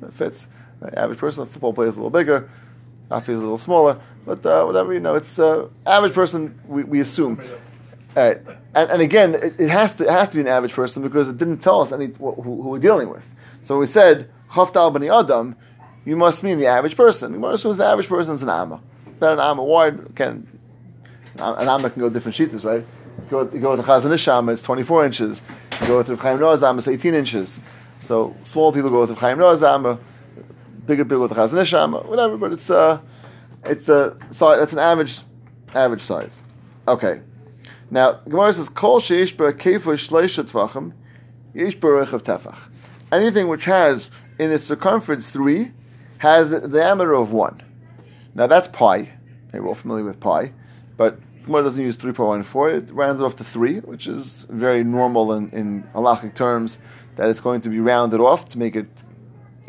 That 0.00 0.14
fits. 0.14 0.46
The 0.80 0.96
average 0.98 1.18
person, 1.18 1.42
a 1.42 1.46
football 1.46 1.72
player 1.72 1.88
is 1.88 1.96
a 1.96 1.98
little 1.98 2.10
bigger, 2.10 2.48
Afi 3.10 3.30
is 3.30 3.40
a 3.40 3.42
little 3.42 3.58
smaller, 3.58 4.00
but 4.24 4.44
uh, 4.46 4.64
whatever, 4.64 4.92
you 4.94 5.00
know, 5.00 5.14
it's 5.14 5.38
uh, 5.38 5.68
average 5.84 6.12
person 6.12 6.60
we, 6.66 6.84
we 6.84 7.00
assume. 7.00 7.40
All 8.16 8.22
right, 8.22 8.40
and, 8.74 8.90
and 8.90 9.02
again, 9.02 9.34
it, 9.34 9.54
it 9.58 9.70
has 9.70 9.94
to 9.94 10.04
it 10.04 10.10
has 10.10 10.28
to 10.28 10.34
be 10.34 10.40
an 10.40 10.48
average 10.48 10.72
person 10.72 11.02
because 11.02 11.28
it 11.28 11.38
didn't 11.38 11.58
tell 11.58 11.80
us 11.80 11.92
any 11.92 12.06
who, 12.06 12.32
who 12.32 12.70
we're 12.70 12.78
dealing 12.78 13.08
with. 13.08 13.24
So 13.62 13.78
we 13.78 13.86
said 13.86 14.30
chaftal 14.50 14.92
bani 14.92 15.10
adam, 15.10 15.56
you 16.04 16.16
must 16.16 16.42
mean 16.42 16.58
the 16.58 16.66
average 16.66 16.96
person. 16.96 17.32
The 17.32 17.38
Gemara 17.38 17.54
assumes 17.54 17.76
the 17.76 17.86
average 17.86 18.08
person 18.08 18.34
is 18.34 18.42
an 18.42 18.48
amma. 18.48 18.80
About 19.06 19.34
an 19.34 19.40
amma 19.40 19.62
wide 19.62 20.14
can 20.14 20.46
an 21.38 21.68
amma 21.68 21.90
can 21.90 22.00
go 22.00 22.10
different 22.10 22.36
sheetas, 22.36 22.64
right? 22.64 22.84
You 23.24 23.30
go, 23.30 23.44
go 23.44 23.70
with 23.76 23.84
the 23.84 23.92
Chazon 23.92 24.12
Ish 24.12 24.28
amma, 24.28 24.52
it's 24.52 24.62
24 24.62 25.06
inches. 25.06 25.42
You 25.80 25.86
go 25.86 25.98
with 25.98 26.06
the 26.08 26.16
Chaim 26.16 26.38
Naeh's 26.40 26.62
amma, 26.62 26.78
it's 26.78 26.88
18 26.88 27.14
inches. 27.14 27.60
So 27.98 28.36
small 28.42 28.72
people 28.72 28.90
go 28.90 29.00
with 29.00 29.10
the 29.10 29.14
Chaim 29.14 29.38
Naeh's 29.38 29.62
amma, 29.62 29.98
bigger 30.90 31.04
people 31.04 31.20
with 31.20 31.30
the 31.30 31.36
Chazon 31.36 32.06
whatever. 32.06 32.36
But 32.36 32.52
it's 32.52 32.68
uh, 32.68 33.00
it's 33.64 33.88
a 33.88 34.16
so 34.30 34.58
that's 34.58 34.72
an 34.72 34.80
average 34.80 35.20
average 35.74 36.02
size. 36.02 36.42
Okay. 36.86 37.22
Now, 37.90 38.12
Gemara 38.28 38.52
says, 38.52 38.68
"Kol 38.68 39.00
sheish 39.00 39.36
ber 39.36 39.52
kefu 39.52 39.94
shleisha 39.94 40.44
tvachim, 40.44 40.92
tefach." 41.54 42.58
Anything 43.12 43.48
which 43.48 43.64
has 43.64 44.10
in 44.38 44.50
its 44.52 44.64
circumference 44.64 45.30
three 45.30 45.72
has 46.18 46.50
the 46.50 46.68
diameter 46.68 47.14
of 47.14 47.32
one. 47.32 47.62
Now 48.34 48.46
that's 48.46 48.68
pi. 48.68 48.96
Okay, 49.48 49.58
we're 49.60 49.68
all 49.68 49.74
familiar 49.74 50.04
with 50.04 50.20
pi, 50.20 50.52
but 50.96 51.18
Gemara 51.44 51.64
doesn't 51.64 51.82
use 51.82 51.96
three 51.96 52.12
point 52.12 52.28
one 52.28 52.42
four. 52.42 52.70
It 52.70 52.90
rounds 52.92 53.20
off 53.20 53.36
to 53.36 53.44
three, 53.44 53.78
which 53.80 54.06
is 54.06 54.46
very 54.48 54.84
normal 54.84 55.32
in, 55.32 55.50
in 55.50 55.82
halachic 55.94 56.34
terms. 56.34 56.78
That 57.16 57.28
it's 57.28 57.40
going 57.40 57.60
to 57.62 57.68
be 57.68 57.80
rounded 57.80 58.20
off 58.20 58.48
to 58.50 58.58
make 58.58 58.76
it 58.76 58.88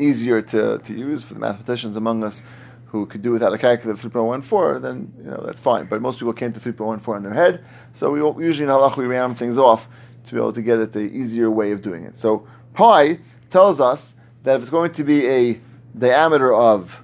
easier 0.02 0.42
to, 0.42 0.78
to 0.78 0.94
use 0.94 1.22
for 1.22 1.34
the 1.34 1.40
mathematicians 1.40 1.96
among 1.96 2.24
us 2.24 2.42
who 2.86 3.06
could 3.06 3.22
do 3.22 3.30
without 3.30 3.54
a 3.54 3.58
calculator 3.58 4.08
3.14, 4.08 4.82
then 4.82 5.12
you 5.16 5.30
know 5.30 5.42
that's 5.46 5.60
fine. 5.60 5.86
But 5.86 6.02
most 6.02 6.18
people 6.18 6.34
came 6.34 6.52
to 6.52 6.60
3.14 6.60 7.16
in 7.16 7.22
their 7.22 7.32
head, 7.32 7.64
so 7.94 8.10
we 8.10 8.44
usually 8.44 8.64
in 8.64 8.70
halach 8.70 8.96
we 8.96 9.06
round 9.06 9.38
things 9.38 9.56
off 9.56 9.88
to 10.24 10.34
be 10.34 10.38
able 10.38 10.52
to 10.52 10.62
get 10.62 10.78
at 10.78 10.92
the 10.92 11.00
easier 11.00 11.50
way 11.50 11.72
of 11.72 11.80
doing 11.80 12.04
it. 12.04 12.16
So 12.16 12.46
pi 12.74 13.18
tells 13.48 13.80
us 13.80 14.14
that 14.42 14.56
if 14.56 14.62
it's 14.62 14.70
going 14.70 14.92
to 14.92 15.04
be 15.04 15.26
a 15.26 15.60
diameter 15.96 16.52
of 16.52 17.02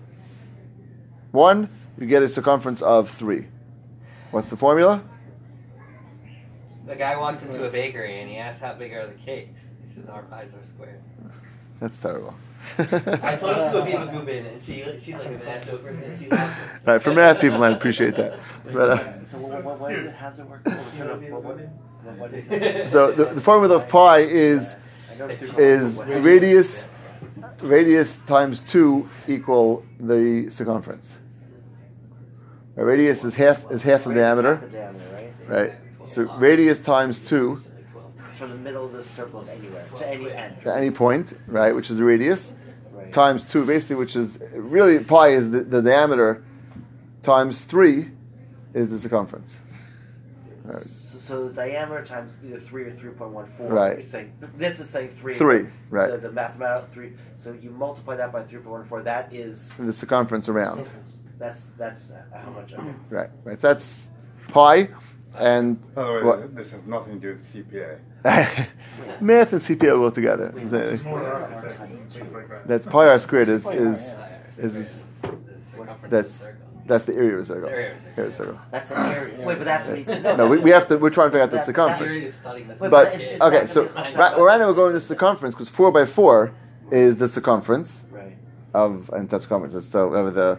one, 1.31 1.71
you 1.99 2.07
get 2.07 2.23
a 2.23 2.29
circumference 2.29 2.83
of 2.83 3.09
three. 3.09 3.47
What's 4.31 4.49
the 4.49 4.57
formula? 4.57 5.03
The 6.87 6.97
guy 6.97 7.17
walks 7.17 7.43
into 7.43 7.67
a 7.67 7.71
bakery 7.71 8.21
and 8.21 8.31
he 8.31 8.37
asks 8.37 8.61
how 8.61 8.75
big 8.75 8.93
are 8.93 9.07
the 9.07 9.15
cakes. 9.15 9.61
He 9.87 9.93
says 9.95 10.09
our 10.09 10.23
pies 10.23 10.49
are 10.49 10.67
square. 10.67 11.01
That's 11.81 11.99
terrible. 11.99 12.35
I 12.79 13.37
told 13.37 13.57
him 13.57 13.65
to 13.65 13.71
go 13.73 13.85
Viva 13.85 14.07
Gubin 14.07 14.47
and 14.47 14.65
she 14.65 14.85
she's 15.03 15.15
like 15.15 15.27
a 15.27 15.31
math 15.31 15.67
joker 15.67 15.89
and 15.89 16.19
she 16.19 16.29
laughs. 16.29 16.87
right, 16.87 17.03
for 17.03 17.15
math 17.15 17.41
people 17.41 17.59
might 17.59 17.73
appreciate 17.73 18.17
that. 18.17 18.39
But, 18.65 18.91
uh, 18.91 19.25
So 19.25 19.39
what, 19.39 19.65
what, 19.65 19.81
what 19.81 19.93
is 19.93 20.05
it? 20.07 20.15
How's 20.15 20.39
it 20.39 20.47
work? 20.47 20.65
What, 20.65 20.77
You 20.97 21.33
what, 21.33 21.43
what, 21.43 21.57
what, 22.05 22.17
what 22.19 22.35
is 22.35 22.47
it? 22.51 22.91
so 22.91 23.13
the, 23.13 23.27
the 23.27 23.41
formula 23.41 23.77
of 23.77 23.89
pi 23.89 24.19
is 24.21 24.77
I 25.13 25.19
know 25.19 25.29
it's 25.29 25.43
is 25.59 25.99
radius 25.99 26.87
radius 27.61 28.19
times 28.19 28.61
two 28.61 29.09
equal 29.27 29.85
the 29.99 30.49
circumference. 30.51 31.19
A 32.77 32.85
radius 32.85 33.25
is 33.25 33.35
half 33.35 33.69
is 33.71 33.83
half 33.83 34.05
the 34.05 34.15
diameter, 34.15 34.61
right? 35.49 35.49
right? 35.49 35.73
So 36.05 36.23
radius 36.39 36.79
times 36.79 37.19
two 37.19 37.61
It's 37.61 37.68
from 38.39 38.51
the 38.51 38.57
middle 38.57 38.85
of 38.85 38.93
the 38.93 39.05
circle 39.05 39.45
to 39.45 39.53
anywhere, 39.53 39.87
to 39.99 40.09
any 40.09 40.31
end. 40.33 40.57
at 40.67 40.77
any 40.79 40.91
point, 40.91 41.35
right, 41.47 41.75
which 41.75 41.91
is 41.91 41.97
the 41.99 42.05
radius, 42.05 42.53
Right. 42.93 43.13
times 43.13 43.45
two, 43.45 43.65
basically, 43.65 43.97
which 43.97 44.17
is 44.17 44.39
really 44.53 44.99
pi 45.05 45.29
is 45.29 45.51
the, 45.51 45.61
the 45.63 45.81
diameter, 45.83 46.43
times 47.23 47.65
three 47.65 48.11
is 48.75 48.89
the 48.89 48.99
circumference. 48.99 49.61
Right. 50.65 50.83
So 50.83 51.19
So, 51.19 51.19
so 51.19 51.49
the 51.49 51.55
diameter 51.55 52.05
times 52.05 52.35
either 52.45 52.59
three 52.61 52.85
or 52.85 52.93
three 52.97 53.11
point 53.11 53.33
one 53.33 53.47
four. 53.57 53.69
Right. 53.69 53.99
You're 53.99 54.03
saying 54.09 54.33
this 54.57 54.81
is 54.81 54.91
saying 54.91 55.11
three. 55.21 55.35
Three, 55.35 55.67
right. 55.91 56.11
The, 56.11 56.19
the 56.19 56.33
mathematical 56.33 56.89
three. 56.93 57.13
So 57.39 57.53
you 57.53 57.71
multiply 57.71 58.17
that 58.17 58.33
by 58.33 58.43
three 58.45 58.59
point 58.61 58.73
one 58.81 58.85
four. 58.87 59.03
That 59.03 59.33
is 59.33 59.73
The 59.79 59.93
circumference 59.93 60.49
around. 60.49 60.89
that's 61.39 61.71
that's 61.79 62.11
uh, 62.11 62.23
how 62.37 62.51
much. 62.51 62.73
Okay. 62.73 62.95
Right, 63.11 63.31
right. 63.45 63.59
That's 63.61 64.03
pi, 64.49 64.89
and 65.39 65.81
By 65.95 66.03
the 66.05 66.13
way, 66.13 66.23
what? 66.23 66.55
this 66.57 66.71
has 66.73 66.85
nothing 66.85 67.21
to 67.21 67.35
do 67.35 67.39
with 67.41 67.53
CPA. 67.73 67.99
math 69.21 69.53
and 69.53 69.61
CPA 69.61 69.81
go 69.81 70.11
together. 70.11 70.53
Smart 70.99 71.25
architects, 71.25 72.15
things 72.15 72.33
like. 72.33 72.67
That's 72.67 72.87
pi 72.87 73.07
r 73.09 73.19
squared 73.19 73.49
is 73.49 73.67
is 73.69 74.13
is 74.59 74.99
The 75.23 75.29
circumference 75.73 76.11
that's- 76.11 76.33
of 76.33 76.39
the 76.39 76.39
circle. 76.39 76.63
that's 76.87 77.05
the 77.05 77.15
area 77.15 77.35
of 77.35 77.41
a 77.41 77.45
circle. 77.45 77.69
Area 77.69 77.93
of 77.93 77.99
a 77.99 78.01
circle. 78.01 78.13
Area 78.17 78.27
of 78.29 78.33
a 78.33 78.37
circle. 78.37 78.59
That's 78.71 78.91
an 78.91 78.97
area. 79.13 79.47
Wait, 79.47 79.59
but 79.59 79.65
that's 79.65 79.87
what 79.87 79.93
we 79.93 79.99
need 80.01 80.09
to 80.09 80.21
know. 80.21 80.37
No, 80.37 80.47
we, 80.49 80.59
we 80.59 80.71
have 80.71 80.87
to. 80.89 80.97
We're 80.99 81.11
trying 81.11 81.29
to 81.29 81.33
figure 81.33 81.43
out 81.45 81.51
the 81.51 81.57
That- 81.59 81.67
circumference. 81.67 82.13
You're 82.15 82.77
But- 82.79 82.91
But 82.91 83.15
is- 83.15 83.21
is 83.23 83.41
okay, 83.41 83.61
that 83.61 83.71
so 83.71 83.85
right, 83.85 84.15
well, 84.17 84.43
right 84.45 84.59
now 84.59 84.67
we're 84.69 84.75
going 84.75 84.93
to 84.95 84.99
the 84.99 85.05
circumference 85.05 85.55
because 85.55 85.69
four 85.69 85.93
by 85.93 86.05
four 86.05 86.53
is 86.91 87.17
the 87.17 87.29
circumference 87.29 88.05
Right. 88.11 88.37
of 88.75 89.11
and 89.13 89.29
that's 89.29 89.45
circumference. 89.45 89.75
It's 89.75 89.89
the 89.89 90.07
whatever 90.09 90.31
the 90.31 90.59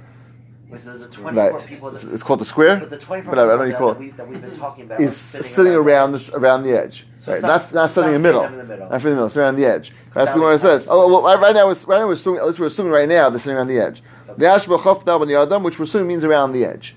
Wait, 0.70 0.82
there's 0.86 1.00
the 1.00 1.08
twenty-four 1.08 1.52
right. 1.60 1.68
people. 1.68 1.96
It's, 1.96 2.04
That, 2.04 2.14
it's 2.14 2.22
called 2.24 2.40
the 2.42 2.46
square. 2.46 2.78
but 2.78 2.90
the 2.92 2.98
twenty-four 3.00 3.32
Whatever, 3.32 3.54
I 3.54 3.56
don't 3.58 3.66
know 3.66 3.72
you 3.72 3.78
call 3.78 3.94
that, 3.94 4.02
it. 4.02 4.06
we, 4.06 4.10
that 4.12 4.28
we've 4.28 4.42
been 4.42 4.56
talking 4.56 4.86
about 4.86 5.02
Is 5.02 5.18
sitting, 5.18 5.48
sitting 5.48 5.74
around 5.74 6.12
the 6.12 6.20
this 6.20 6.30
around 6.30 6.64
the 6.64 6.78
edge, 6.80 7.08
So 7.18 7.34
right? 7.34 7.42
Not 7.42 7.50
not- 7.50 7.74
not 7.74 7.90
sitting 7.90 8.14
in 8.14 8.22
the 8.22 8.28
middle. 8.28 8.44
in 8.44 8.58
the 8.58 8.64
middle. 8.64 8.88
Not 8.90 8.96
in 8.98 9.02
the 9.04 9.10
middle. 9.10 9.26
It's 9.26 9.38
around 9.38 9.56
the 9.56 9.66
edge. 9.66 9.94
That's 10.14 10.32
the 10.32 10.40
one 10.40 10.54
it 10.54 10.60
says. 10.60 10.88
Oh, 10.90 11.22
well, 11.22 11.38
right 11.40 11.56
now, 11.56 11.70
it's, 11.70 11.86
right 11.86 12.00
now 12.00 12.06
we're 12.08 12.14
assuming. 12.14 12.42
At 12.42 12.48
least 12.48 12.60
we're 12.60 12.68
assuming 12.68 12.92
right 12.92 13.10
now 13.10 13.30
they're 13.30 13.40
sitting 13.40 13.58
around 13.58 13.68
the 13.68 13.80
edge. 13.80 14.04
The 14.38 14.46
ashba 14.46 14.78
chofta 14.80 15.06
ben 15.20 15.28
yadam, 15.30 15.64
which 15.64 15.80
we're 15.80 15.86
assuming 15.86 16.08
means 16.08 16.24
around 16.24 16.52
the 16.54 16.64
edge, 16.66 16.96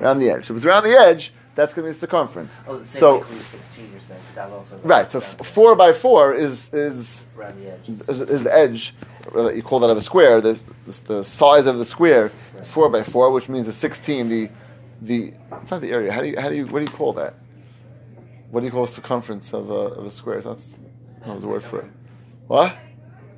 around 0.00 0.20
the 0.20 0.30
edge. 0.30 0.46
So 0.46 0.54
if 0.54 0.58
it's 0.58 0.66
around 0.66 0.84
the 0.84 0.96
edge, 0.96 1.32
that's 1.56 1.74
going 1.74 1.84
to 1.86 1.88
be 1.88 1.92
the 1.92 1.98
circumference. 1.98 2.60
Oh, 2.68 2.78
the 2.78 2.86
same 2.86 3.00
So 3.00 3.24
sixteen. 3.42 3.90
You're 3.90 4.00
saying 4.00 4.20
that 4.36 4.48
right. 4.84 5.10
So 5.10 5.18
f- 5.18 5.38
four 5.44 5.74
by 5.74 5.92
four 5.92 6.32
is 6.34 6.72
is 6.72 7.26
around 7.36 7.60
the 7.60 7.72
edge. 7.72 7.88
is, 7.88 8.20
is 8.20 8.44
the 8.44 8.54
edge. 8.56 8.94
You 9.34 9.62
call 9.62 9.80
that 9.80 9.90
of 9.90 9.96
a 9.96 10.02
square. 10.02 10.40
The, 10.40 10.58
the 11.06 11.22
size 11.24 11.66
of 11.66 11.78
the 11.78 11.84
square 11.84 12.30
is 12.60 12.72
four 12.72 12.88
by 12.88 13.02
four, 13.02 13.30
which 13.30 13.48
means 13.48 13.66
the 13.66 13.72
sixteen. 13.72 14.28
The 14.28 14.50
the 15.00 15.34
it's 15.62 15.70
not 15.70 15.80
the 15.80 15.90
area. 15.90 16.12
How 16.12 16.22
do 16.22 16.28
you 16.28 16.40
how 16.40 16.48
do 16.48 16.54
you 16.56 16.66
what 16.66 16.80
do 16.84 16.90
you 16.90 16.96
call 16.96 17.12
that? 17.14 17.34
What 18.50 18.60
do 18.60 18.66
you 18.66 18.72
call 18.72 18.86
the 18.86 18.92
circumference 18.92 19.52
of 19.52 19.70
a 19.70 19.74
of 19.98 20.06
a 20.06 20.10
square? 20.10 20.40
That's 20.40 20.74
what 21.24 21.34
was 21.34 21.42
the 21.42 21.48
word 21.48 21.62
for 21.62 21.80
it? 21.80 21.90
What? 22.46 22.76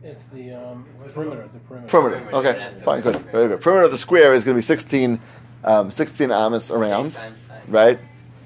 It's 0.03 0.25
the 0.27 0.53
um, 0.55 0.87
perimeter. 1.13 1.49
The 1.53 1.59
perimeter. 1.61 1.89
Perimeter. 1.91 2.35
Okay, 2.37 2.73
fine, 2.85 3.03
good, 3.03 3.17
very 3.31 3.49
good. 3.49 3.61
Perimeter 3.61 3.85
of 3.85 3.91
the 3.91 3.99
square 3.99 4.33
is 4.33 4.45
going 4.45 4.55
to 4.55 4.59
be 4.59 4.63
16, 4.63 5.21
um, 5.65 5.91
16 5.91 6.31
amas 6.31 6.71
around, 6.71 7.09
Base 7.11 7.17
times 7.17 7.39
height. 7.49 7.63
right? 7.69 7.99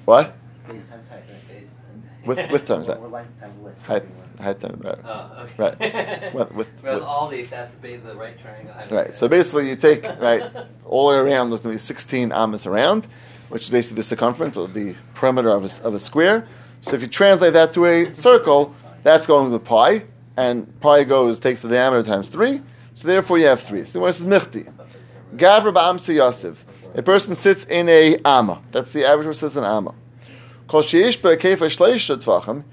What? 0.03 0.35
Base 0.67 0.87
times 0.89 1.07
height. 1.07 1.23
With 2.25 2.51
with 2.51 2.65
times 2.65 2.87
that 2.87 2.97
Or 2.97 3.07
length 3.07 3.39
times 3.39 3.57
width. 3.59 3.81
height 3.83 4.03
height 4.39 4.59
times 4.59 4.83
right. 4.83 4.97
Oh, 5.03 5.31
okay. 5.43 5.53
Right. 5.57 6.33
With- 6.33 6.51
with- 6.53 6.83
with- 6.83 7.03
all 7.03 7.27
these 7.27 7.49
has 7.51 7.71
to 7.71 7.77
be 7.77 7.95
the 7.95 8.15
right 8.15 8.37
triangle. 8.39 8.73
Right. 8.89 9.15
So 9.15 9.27
basically, 9.27 9.69
you 9.69 9.75
take 9.75 10.03
right 10.19 10.43
all 10.85 11.09
the 11.09 11.15
way 11.15 11.19
around. 11.31 11.49
There's 11.49 11.61
going 11.61 11.73
to 11.75 11.77
be 11.77 11.85
16 11.85 12.31
amas 12.31 12.65
around, 12.65 13.07
which 13.49 13.63
is 13.63 13.69
basically 13.69 13.97
the 13.97 14.03
circumference 14.03 14.57
or 14.57 14.67
the 14.67 14.95
perimeter 15.13 15.49
of 15.49 15.63
a, 15.63 15.83
of 15.83 15.93
a 15.93 15.99
square. 15.99 16.47
So 16.81 16.93
if 16.93 17.01
you 17.01 17.07
translate 17.07 17.53
that 17.53 17.73
to 17.73 17.85
a 17.85 18.13
circle, 18.13 18.73
that's 19.03 19.25
going 19.27 19.51
with 19.51 19.63
pi, 19.63 20.03
and 20.37 20.79
pi 20.81 21.03
goes 21.03 21.39
takes 21.39 21.61
the 21.61 21.69
diameter 21.69 22.03
times 22.03 22.29
three. 22.29 22.61
So 22.93 23.07
therefore, 23.07 23.37
you 23.39 23.45
have 23.47 23.61
three. 23.61 23.83
So 23.85 23.99
the 23.99 24.11
says 24.11 24.25
michti. 24.25 24.71
Gavra 25.35 25.73
ba'amsa 25.73 26.15
yasiv. 26.15 26.57
A 26.95 27.01
person 27.01 27.35
sits 27.35 27.65
in 27.65 27.89
a 27.89 28.17
amma. 28.23 28.61
That's 28.71 28.93
the 28.93 29.05
average 29.05 29.25
person 29.27 29.49
sits 29.49 29.57
in 29.57 29.63
an 29.63 29.69
amma. 29.69 29.93
Kol 30.67 30.81
sheish 30.81 31.21
be'kefa 31.21 32.63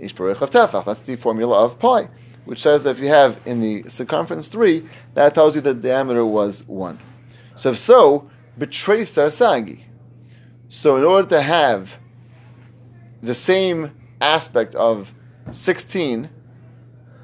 shleisha 0.00 0.04
tvachim, 0.04 0.04
ish 0.04 0.12
be'rechav 0.14 0.50
tefach. 0.50 0.84
That's 0.84 1.00
the 1.00 1.16
formula 1.16 1.64
of 1.64 1.78
pi, 1.78 2.08
which 2.44 2.60
says 2.60 2.82
that 2.82 2.90
if 2.90 3.00
you 3.00 3.08
have 3.08 3.40
in 3.44 3.60
the 3.60 3.88
circumference 3.88 4.48
three, 4.48 4.86
that 5.14 5.34
tells 5.34 5.54
you 5.54 5.60
the 5.60 5.74
diameter 5.74 6.24
was 6.24 6.66
one. 6.66 6.98
So 7.54 7.70
if 7.70 7.78
so, 7.78 8.30
betray 8.56 9.02
sarsagi. 9.02 9.82
So 10.68 10.96
in 10.96 11.04
order 11.04 11.28
to 11.28 11.42
have 11.42 11.98
the 13.22 13.34
same 13.34 13.92
aspect 14.20 14.74
of 14.74 15.12
16, 15.50 16.28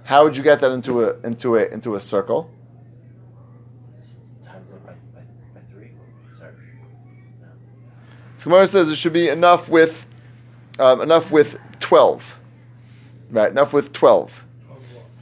how 0.04 0.24
would 0.24 0.36
you 0.36 0.42
get 0.42 0.60
that 0.60 0.70
into 0.70 1.04
a 1.04 1.18
into 1.20 1.56
a 1.56 1.64
into 1.66 1.94
a 1.94 2.00
circle? 2.00 2.50
Times 4.44 4.70
it 4.70 4.84
by, 4.84 4.92
by, 5.14 5.20
by 5.54 5.60
three. 5.70 5.92
Sorry. 6.38 6.52
So 8.36 8.44
Gemara 8.44 8.66
says 8.66 8.90
it 8.90 8.96
should 8.96 9.14
be 9.14 9.28
enough 9.28 9.68
with 9.68 10.06
um, 10.78 11.00
enough 11.00 11.30
with 11.30 11.58
twelve, 11.80 12.38
right? 13.34 13.50
Enough 13.50 13.72
with 13.72 13.92
twelve. 13.92 14.44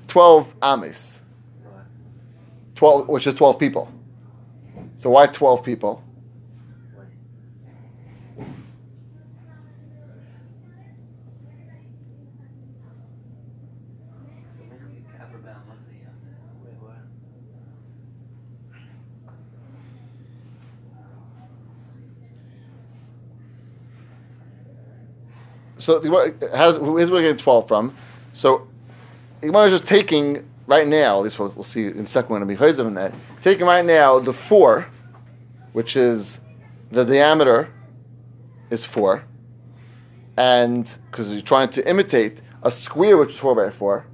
Twelve 0.06 0.54
amis, 0.62 1.22
twelve, 2.74 3.08
which 3.08 3.26
is 3.26 3.34
twelve 3.34 3.58
people. 3.58 3.90
So 4.96 5.10
why 5.10 5.26
twelve 5.26 5.64
people? 5.64 6.04
So 8.36 8.44
basically, 14.68 15.04
cover 15.16 15.38
bound, 15.38 15.66
what's 15.66 15.80
the 15.88 15.94
answer? 16.04 16.36
Wait, 16.62 16.76
what? 16.80 16.96
So 25.82 26.00
has 26.54 26.76
here's 26.76 26.78
where 26.78 27.06
we're 27.10 27.22
getting 27.22 27.38
twelve 27.38 27.66
from. 27.66 27.92
So 28.32 28.68
the 29.40 29.48
Gemara 29.48 29.64
is 29.64 29.72
just 29.72 29.84
taking 29.84 30.48
right 30.68 30.86
now. 30.86 31.16
At 31.18 31.24
least 31.24 31.40
we'll, 31.40 31.48
we'll 31.56 31.64
see 31.64 31.86
in 31.86 32.06
second 32.06 32.30
when 32.30 32.46
we 32.46 32.54
be 32.54 32.64
in 32.64 32.94
that. 32.94 33.12
Taking 33.40 33.66
right 33.66 33.84
now 33.84 34.20
the 34.20 34.32
four, 34.32 34.86
which 35.72 35.96
is 35.96 36.38
the 36.92 37.04
diameter 37.04 37.68
is 38.70 38.86
four, 38.86 39.24
and 40.36 40.88
because 41.10 41.32
you're 41.32 41.42
trying 41.42 41.70
to 41.70 41.90
imitate 41.90 42.42
a 42.62 42.70
square 42.70 43.16
which 43.16 43.30
is 43.30 43.38
four 43.38 43.56
by 43.56 43.68
four, 43.68 44.06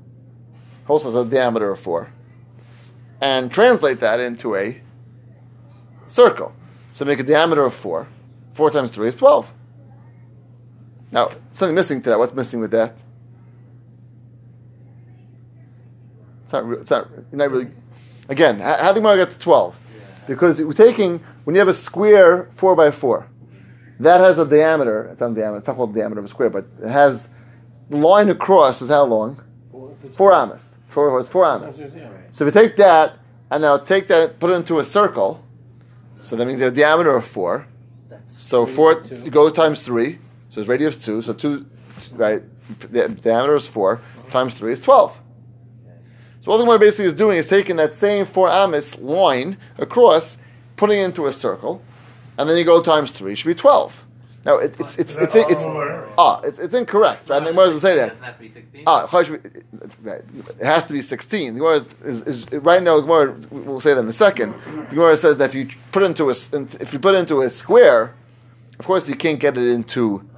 also 0.89 1.05
has 1.05 1.17
a 1.17 1.25
diameter 1.27 1.71
of 1.71 1.79
four, 1.79 2.11
and 3.21 3.53
translate 3.53 4.01
that 4.01 4.21
into 4.21 4.57
a 4.57 4.81
circle. 6.07 6.55
So 6.95 7.05
make 7.05 7.21
a 7.21 7.25
diameter 7.25 7.67
of 7.67 7.75
four. 7.75 8.07
Four 8.55 8.71
times 8.71 8.91
three 8.91 9.09
is 9.09 9.15
twelve. 9.15 9.53
Now, 11.11 11.31
something 11.53 11.75
missing 11.75 12.03
to 12.03 12.11
that. 12.11 12.19
What's 12.19 12.35
missing 12.35 12.61
with 12.61 12.71
that? 12.73 12.95
It's 16.45 16.53
not. 16.53 16.67
Re- 16.67 16.79
it's 16.79 16.91
not. 16.91 17.11
You're 17.11 17.39
not 17.39 17.51
really. 17.51 17.69
Again, 18.29 18.61
how, 18.61 18.93
do 18.93 19.01
you 19.01 19.17
get 19.17 19.31
to 19.31 19.39
twelve? 19.39 19.79
Because 20.27 20.61
we're 20.61 20.73
taking 20.73 21.21
when 21.45 21.55
you 21.55 21.61
have 21.61 21.69
a 21.69 21.75
square 21.75 22.51
four 22.53 22.77
by 22.77 22.91
four, 22.91 23.27
that 24.01 24.21
has 24.21 24.39
a 24.39 24.45
diameter. 24.45 25.09
It's 25.13 25.21
not 25.21 25.33
a 25.33 25.35
diameter. 25.35 25.59
It's 25.59 25.67
not 25.67 25.77
called 25.77 25.95
the 25.95 26.01
diameter 26.01 26.21
of 26.21 26.27
a 26.27 26.29
square, 26.29 26.51
but 26.51 26.67
it 26.83 26.89
has 26.89 27.29
the 27.89 27.97
line 27.97 28.29
across 28.29 28.83
is 28.83 28.89
how 28.89 29.05
long? 29.05 29.43
Four, 29.71 29.93
if 29.93 30.05
it's 30.05 30.17
Four 30.17 30.33
amas. 30.33 30.75
Four. 30.89 31.21
It's 31.21 31.29
four 31.29 31.45
amas. 31.47 31.77
So 32.33 32.47
if 32.47 32.55
you 32.55 32.61
take 32.61 32.77
that 32.77 33.19
and 33.51 33.63
now 33.63 33.79
take 33.79 34.09
that, 34.09 34.39
put 34.39 34.51
it 34.51 34.55
into 34.55 34.79
a 34.79 34.85
circle, 34.85 35.43
so 36.21 36.37
that 36.37 36.47
means 36.47 36.61
a 36.61 36.71
diameter 36.71 37.15
of 37.17 37.27
four. 37.27 37.67
That's 38.09 38.43
So 38.43 38.67
four 38.67 39.03
you 39.25 39.31
go 39.31 39.49
times 39.51 39.83
three, 39.83 40.19
so 40.59 40.63
it's 40.63 40.69
radius 40.69 40.97
is 40.97 41.05
two. 41.05 41.23
So 41.23 41.33
two, 41.35 41.67
right? 42.13 42.43
The 42.81 43.09
diameter 43.09 43.55
is 43.55 43.69
four 43.69 44.03
times 44.31 44.55
three 44.55 44.73
is 44.73 44.81
twelve. 44.81 45.17
So 46.43 46.51
all 46.51 46.59
the 46.59 46.65
Gemara 46.65 46.81
basically 46.81 47.05
is 47.05 47.13
doing 47.13 47.39
is 47.39 47.47
taking 47.47 47.77
that 47.77 47.95
same 47.95 48.27
four 48.27 48.49
amis 48.49 48.99
line 48.99 49.57
across, 49.77 50.37
putting 50.77 50.99
it 50.99 51.05
into 51.05 51.27
a 51.27 51.33
circle, 51.33 51.81
and 52.37 52.51
then 52.51 52.59
you 52.59 52.65
go 52.65 52.83
times 52.83 53.13
three. 53.13 53.37
Should 53.37 53.47
be 53.47 53.55
twelve. 53.55 54.05
Now 54.45 54.57
it, 54.57 54.75
it's 54.81 54.97
it's 54.97 55.15
it's 55.15 55.37
it's, 55.37 55.51
it's 55.51 55.63
ah 56.19 56.41
it's, 56.43 56.59
it's 56.59 56.75
incorrect, 56.75 57.31
right? 57.31 57.39
The 57.39 57.51
Gemara 57.51 57.67
doesn't 57.67 57.81
say 57.81 57.95
that. 57.95 58.09
Doesn't 58.09 58.25
have 58.25 58.39
be 58.41 58.49
16. 58.49 58.83
Ah. 58.85 59.05
It 60.61 60.67
has 60.67 60.85
to 60.85 60.93
be 60.93 61.03
16. 61.03 61.55
The 61.55 61.61
Gemara 61.61 61.77
is, 62.05 62.23
is, 62.23 62.47
is 62.47 62.53
right 62.63 62.83
now. 62.83 62.99
Gemara, 62.99 63.39
we'll 63.51 63.81
say 63.81 63.95
that 63.95 64.01
in 64.01 64.09
a 64.09 64.13
second. 64.13 64.55
The 64.89 64.97
Gemara 64.97 65.17
says 65.17 65.37
that 65.37 65.45
if 65.45 65.55
you 65.55 65.69
put 65.93 66.03
into 66.03 66.31
a 66.31 66.35
if 66.81 66.93
you 66.93 66.99
put 66.99 67.15
it 67.15 67.19
into 67.19 67.43
a 67.43 67.51
square, 67.51 68.15
of 68.81 68.87
course 68.87 69.09
you 69.09 69.15
can't 69.15 69.39
get 69.39 69.57
it 69.57 69.69
into 69.69 70.29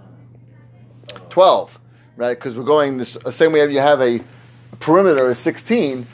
12, 1.30 1.78
right? 2.16 2.34
Because 2.38 2.56
we're 2.56 2.64
going 2.64 2.98
this 2.98 3.14
the 3.14 3.32
same 3.32 3.52
way 3.52 3.70
you 3.70 3.78
have 3.80 4.00
a 4.00 4.20
perimeter 4.78 5.30
of 5.30 5.36
16. 5.38 6.06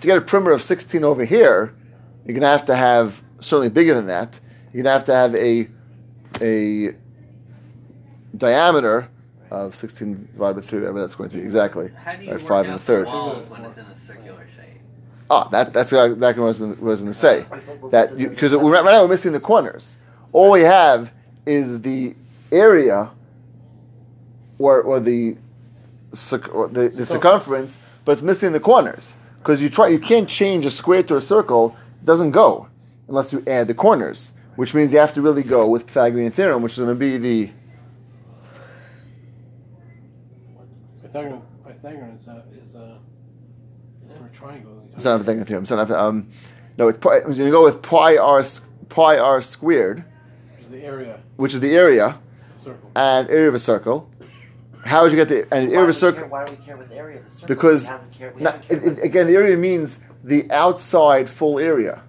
To 0.00 0.06
get 0.06 0.16
a 0.18 0.20
perimeter 0.20 0.52
of 0.52 0.62
16 0.62 1.02
over 1.04 1.24
here, 1.24 1.74
you're 2.24 2.34
gonna 2.34 2.46
have 2.46 2.64
to 2.66 2.74
have 2.76 3.22
certainly 3.40 3.70
bigger 3.70 3.94
than 3.94 4.06
that. 4.06 4.38
You're 4.72 4.82
gonna 4.82 4.92
have 4.92 5.04
to 5.06 5.14
have 5.14 5.34
a 5.34 5.68
a 6.42 6.94
diameter 8.36 9.08
of 9.50 9.74
16 9.76 10.28
divided 10.32 10.54
by 10.56 10.60
3, 10.60 10.80
whatever 10.80 11.00
that's 11.00 11.14
going 11.14 11.30
to 11.30 11.36
be 11.36 11.42
exactly. 11.42 11.90
How 12.04 12.14
do 12.16 12.24
you 12.24 12.32
Right, 12.32 12.40
work 12.40 12.48
five 12.48 12.66
and 12.66 12.74
a 12.74 12.78
third. 12.78 13.06
walls 13.06 13.48
when 13.48 13.64
it's 13.64 13.78
in 13.78 13.84
a 13.84 13.96
circular 13.96 14.44
shape? 14.56 14.80
Ah, 15.30 15.48
that, 15.48 15.72
that's 15.72 15.92
exactly 15.92 16.18
what 16.18 16.46
I 16.46 16.48
was 16.48 16.58
gonna- 16.58 16.74
what 16.74 16.88
I 16.88 16.90
was 16.90 17.00
going 17.00 17.12
to 17.12 17.18
say. 17.18 17.46
That 17.90 18.16
because 18.18 18.52
right 18.54 18.84
now 18.84 19.02
we're 19.02 19.08
missing 19.08 19.32
the 19.32 19.40
corners. 19.40 19.96
All 20.32 20.50
we 20.50 20.62
have 20.62 21.12
is 21.46 21.80
the 21.82 22.14
area 22.52 23.10
or 24.58 24.80
or 24.82 25.00
the 25.00 25.36
or 26.52 26.68
the, 26.68 26.88
the 26.88 27.04
Circumference. 27.06 27.78
but 28.04 28.12
it's 28.12 28.22
missing 28.22 28.52
the 28.52 28.60
corners 28.60 29.14
because 29.38 29.60
you 29.62 29.68
try 29.68 29.88
you 29.88 29.98
can't 29.98 30.28
change 30.28 30.64
a 30.66 30.70
square 30.70 31.02
to 31.04 31.16
a 31.16 31.20
circle. 31.20 31.76
It 32.00 32.06
doesn't 32.06 32.30
go 32.30 32.68
unless 33.08 33.32
you 33.32 33.42
add 33.46 33.68
the 33.68 33.74
corners, 33.74 34.32
which 34.56 34.74
means 34.74 34.92
you 34.92 34.98
have 34.98 35.12
to 35.14 35.22
really 35.22 35.42
go 35.42 35.66
with 35.66 35.86
Pythagorean 35.86 36.30
theorem, 36.30 36.62
which 36.62 36.72
is 36.72 36.78
going 36.78 36.90
to 36.90 36.94
be 36.94 37.18
the 37.18 37.50
Pythagorean, 41.02 41.42
Pythagorean 41.66 42.16
is, 42.16 42.28
uh, 42.28 42.42
is, 42.62 42.74
uh, 42.74 42.98
is 44.04 44.12
for 44.12 44.26
a 44.26 44.30
triangle. 44.30 44.88
it's 44.94 45.04
not 45.04 45.18
Pythagorean 45.18 45.46
theorem. 45.46 45.64
It's 45.64 45.70
not, 45.70 45.90
um, 45.90 46.28
no, 46.78 46.88
it's 46.88 46.98
pi, 46.98 47.18
you 47.28 47.50
go 47.50 47.62
with 47.64 47.82
pi 47.82 48.16
r 48.16 48.44
pi 48.88 49.18
r 49.18 49.40
squared, 49.42 50.04
Which 50.56 50.64
is 50.64 50.70
the 50.70 50.82
area, 50.84 51.20
which 51.36 51.54
is 51.54 51.60
the 51.60 51.74
area 51.74 52.18
circle. 52.56 52.90
and 52.94 53.28
area 53.30 53.48
of 53.48 53.54
a 53.54 53.58
circle. 53.60 54.10
How 54.86 55.02
would 55.02 55.12
you 55.12 55.16
get 55.16 55.28
the 55.28 55.42
and 55.54 55.68
the 55.68 55.74
area 55.74 55.76
Why 55.76 55.80
of 55.80 55.84
do 55.84 55.84
a 55.84 55.86
we 55.86 55.92
circle? 55.92 56.20
care- 56.20 56.28
Why 56.28 56.44
do 56.44 56.50
we 56.52 56.56
care 56.64 56.76
what 56.76 56.88
the 56.88 56.96
area 56.96 57.18
of 57.18 57.24
the 57.24 57.30
circle? 57.30 57.48
Because 57.48 57.82
we 57.84 57.88
haven't 57.90 58.36
we 58.36 58.42
No, 58.42 58.50
haven't 58.52 58.70
it, 58.86 58.98
it, 58.98 59.04
again, 59.04 59.26
the 59.26 59.34
area 59.34 59.56
means 59.56 59.98
the 60.24 60.50
outside 60.50 61.28
full 61.28 61.58
area. 61.58 62.02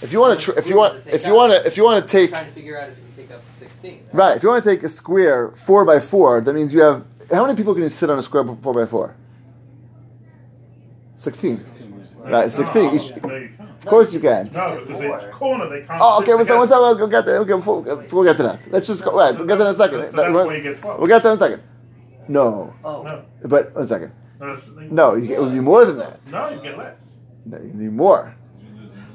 If 0.00 0.12
you 0.12 0.20
want 0.20 0.38
to, 0.40 0.44
tr- 0.52 0.58
if 0.58 0.68
you 0.68 0.76
want, 0.76 1.02
if 1.06 1.26
you 1.26 1.34
want 1.34 1.52
to, 1.52 1.66
if 1.66 1.76
you 1.76 1.84
want 1.84 2.04
to 2.06 2.10
take, 2.10 2.30
trying 2.30 2.46
to 2.46 2.52
figure 2.52 2.78
out 2.80 2.88
if 2.90 2.96
you 2.98 3.04
can 3.04 3.26
take 3.28 3.36
up 3.36 3.42
16. 3.58 4.00
right, 4.12 4.36
if 4.36 4.42
you 4.42 4.48
want 4.48 4.64
to 4.64 4.70
take 4.70 4.82
a 4.82 4.88
square 4.88 5.50
four 5.50 5.84
by 5.84 6.00
four, 6.00 6.40
that 6.40 6.52
means 6.54 6.74
you 6.74 6.80
have 6.80 7.04
how 7.30 7.44
many 7.46 7.56
people 7.56 7.72
can 7.74 7.82
you 7.84 7.88
sit 7.88 8.10
on 8.10 8.18
a 8.18 8.22
square 8.22 8.44
four 8.44 8.74
by 8.74 8.84
four? 8.86 9.14
Sixteen. 11.16 11.64
Right, 12.18 12.50
sixteen. 12.50 12.84
No, 12.86 12.94
Each- 12.94 13.10
no, 13.22 13.36
you 13.36 13.48
can't. 13.56 13.70
of 13.70 13.86
course 13.86 14.12
you 14.12 14.20
can. 14.20 14.50
No, 14.52 14.82
because 14.86 15.02
each 15.24 15.30
corner 15.32 15.68
they 15.68 15.80
can't. 15.82 16.00
Oh, 16.02 16.18
sit 16.20 16.22
okay. 16.28 16.34
Well, 16.34 16.44
so 16.44 16.44
together. 16.44 16.58
one 16.58 16.68
second. 16.68 16.98
We'll 16.98 17.06
get 17.08 17.24
there. 17.26 17.36
Okay, 17.38 17.52
before, 17.54 17.82
before 17.82 18.20
we 18.20 18.26
get 18.26 18.36
to 18.38 18.42
that, 18.44 18.72
let's 18.72 18.86
just 18.86 19.04
go. 19.04 19.16
Right, 19.16 19.34
we'll 19.36 19.46
get 19.46 19.56
to 19.58 19.64
that 19.64 19.68
in 19.70 19.74
a 19.74 19.76
second. 19.76 20.00
So 20.10 20.16
that's 20.16 20.32
why 20.48 20.54
you 20.56 20.62
get 20.62 20.80
12. 20.80 20.98
We'll 20.98 21.08
get 21.08 21.22
there 21.22 21.32
in 21.32 21.38
a 21.38 21.40
second. 21.40 21.62
No. 22.28 22.74
Oh. 22.84 23.02
No. 23.02 23.24
But 23.44 23.74
one 23.74 23.88
second. 23.88 24.12
No, 24.90 25.14
you 25.14 25.28
get, 25.28 25.38
it 25.38 25.42
would 25.42 25.52
be 25.52 25.60
more 25.60 25.84
than 25.84 25.98
that. 25.98 26.20
No, 26.30 26.48
you 26.48 26.60
get 26.62 26.76
less. 26.76 26.96
No, 27.44 27.58
you 27.58 27.72
need 27.72 27.92
more. 27.92 28.34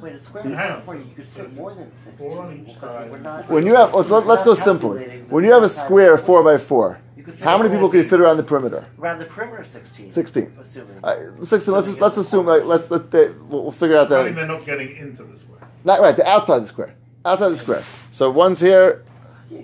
Wait, 0.02 0.14
a 0.14 0.20
square 0.20 0.84
root 0.88 1.08
you 1.08 1.16
could 1.16 1.28
sit 1.28 1.54
more 1.54 1.74
than 1.74 1.94
sixteen. 1.94 2.30
Four 2.30 2.44
on 2.46 2.66
each 2.68 2.78
side. 2.78 3.50
When 3.50 3.66
you 3.66 3.76
have, 3.76 3.94
let's, 3.94 4.10
let's 4.10 4.44
go 4.44 4.54
simply. 4.54 5.22
When 5.30 5.44
you 5.44 5.52
have 5.52 5.64
a 5.64 5.70
square 5.70 6.18
4 6.18 6.44
by 6.44 6.58
4, 6.58 7.00
how 7.42 7.58
many 7.58 7.70
people 7.70 7.90
can 7.90 8.00
you 8.00 8.06
fit 8.08 8.22
around 8.22 8.38
the 8.38 8.44
perimeter? 8.44 8.86
Around 9.00 9.20
the 9.20 9.26
perimeter, 9.26 9.64
16. 9.64 10.12
16. 10.12 10.58
Assuming. 10.60 11.00
Uh, 11.04 11.44
16, 11.44 11.74
let's, 11.74 11.88
just, 11.88 12.00
let's 12.00 12.18
assume, 12.18 12.46
like, 12.46 12.64
let's, 12.64 12.90
let 12.92 13.10
they, 13.12 13.30
we'll, 13.30 13.64
we'll 13.64 13.72
figure 13.72 13.98
out 13.98 14.08
that. 14.10 14.36
They're 14.36 14.46
not 14.48 14.64
getting 14.66 14.96
into 14.96 15.24
the 15.24 15.38
square. 15.38 15.60
Not 15.84 16.00
right, 16.00 16.16
the 16.16 16.28
outside 16.28 16.60
the 16.60 16.68
square. 16.68 16.96
Outside 17.26 17.50
the 17.50 17.58
square. 17.58 17.84
So 18.12 18.30
one's 18.30 18.60
here, 18.60 19.04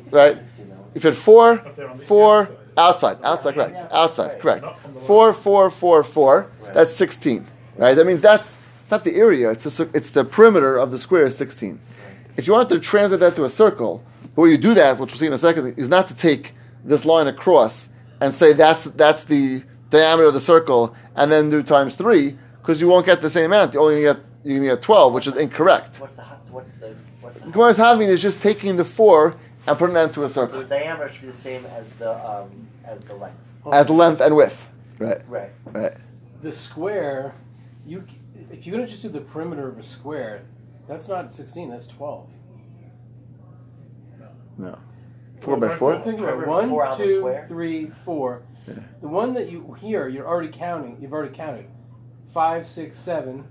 right? 0.09 0.39
You 0.95 1.01
fit 1.01 1.15
4, 1.15 1.57
4, 2.05 2.57
outside. 2.77 3.17
outside, 3.23 3.25
outside, 3.25 3.53
correct, 3.53 3.93
outside, 3.93 4.39
correct. 4.39 4.63
Not 4.63 4.79
on 4.85 4.93
the 4.93 4.99
Four, 5.01 5.33
four, 5.33 5.69
four, 5.69 6.03
four. 6.03 6.51
That's 6.73 6.93
sixteen, 6.93 7.45
right? 7.77 7.95
That 7.95 8.05
means 8.05 8.21
that's 8.21 8.57
it's 8.81 8.91
not 8.91 9.03
the 9.03 9.15
area; 9.15 9.51
it's 9.51 9.79
a, 9.79 9.89
it's 9.93 10.09
the 10.09 10.23
perimeter 10.23 10.77
of 10.77 10.91
the 10.91 10.99
square 10.99 11.25
is 11.25 11.37
sixteen. 11.37 11.79
If 12.37 12.47
you 12.47 12.53
want 12.53 12.69
to 12.69 12.79
translate 12.79 13.19
that 13.19 13.35
to 13.35 13.45
a 13.45 13.49
circle, 13.49 14.03
the 14.35 14.41
way 14.41 14.49
you 14.49 14.57
do 14.57 14.73
that, 14.73 14.97
which 14.97 15.11
we'll 15.11 15.19
see 15.19 15.27
in 15.27 15.33
a 15.33 15.37
second, 15.37 15.77
is 15.77 15.87
not 15.87 16.07
to 16.07 16.15
take 16.15 16.53
this 16.83 17.05
line 17.05 17.27
across 17.27 17.89
and 18.19 18.33
say 18.33 18.53
that's 18.53 18.85
that's 18.85 19.23
the 19.23 19.63
diameter 19.89 20.25
of 20.27 20.33
the 20.33 20.41
circle, 20.41 20.95
and 21.15 21.31
then 21.31 21.49
do 21.49 21.61
times 21.61 21.95
three, 21.95 22.37
because 22.61 22.81
you 22.81 22.87
won't 22.87 23.05
get 23.05 23.21
the 23.21 23.29
same 23.29 23.45
amount. 23.45 23.73
You 23.73 23.81
only 23.81 24.01
get 24.01 24.17
you 24.43 24.55
can 24.55 24.63
get 24.63 24.81
twelve, 24.81 25.13
which 25.13 25.27
is 25.27 25.35
incorrect. 25.35 25.99
What's 25.99 26.15
the? 26.17 26.23
What's 26.23 26.73
the 26.73 26.95
what's 27.21 27.39
the? 27.39 27.51
Gemara's 27.51 27.77
having 27.77 28.07
is 28.09 28.21
just 28.21 28.41
taking 28.41 28.75
the 28.75 28.85
four 28.85 29.35
and 29.67 29.77
putting 29.77 29.93
that 29.95 30.09
into 30.09 30.23
a 30.23 30.29
circle. 30.29 30.55
So 30.59 30.63
the 30.63 30.69
diameter 30.69 31.09
should 31.11 31.21
be 31.21 31.27
the 31.27 31.33
same 31.33 31.65
as 31.67 31.89
the 31.93 32.11
um 32.27 32.67
as 32.85 32.99
the 33.03 33.13
length. 33.15 33.37
as 33.71 33.89
length 33.89 34.21
and 34.21 34.35
width. 34.35 34.69
Right, 34.99 35.21
Right. 35.27 35.51
right. 35.65 35.93
The 36.41 36.51
square, 36.51 37.35
you 37.85 38.03
if 38.51 38.65
you're 38.67 38.75
gonna 38.75 38.87
just 38.87 39.01
do 39.01 39.09
the 39.09 39.21
perimeter 39.21 39.67
of 39.67 39.77
a 39.79 39.83
square, 39.83 40.41
that's 40.87 41.07
not 41.07 41.31
16. 41.33 41.69
That's 41.69 41.87
12. 41.87 42.29
No. 44.57 44.77
Four 45.39 45.55
Four 45.55 45.57
by 45.57 45.67
by 45.69 45.75
four? 45.77 45.93
four. 45.95 46.03
Think 46.03 46.19
about 46.19 46.29
it. 46.29 46.45
Perimeter 46.45 46.73
One, 46.75 46.89
the 46.97 47.05
two, 47.05 47.37
three, 47.47 47.91
four. 48.05 48.43
The 49.01 49.07
one 49.07 49.33
that 49.33 49.49
you 49.49 49.73
here, 49.79 50.07
you're 50.07 50.27
already 50.27 50.49
counting. 50.49 50.97
You've 51.01 51.11
already 51.13 51.33
counted. 51.35 51.65
Five, 52.33 52.65
six, 52.65 52.97
seven, 52.97 53.45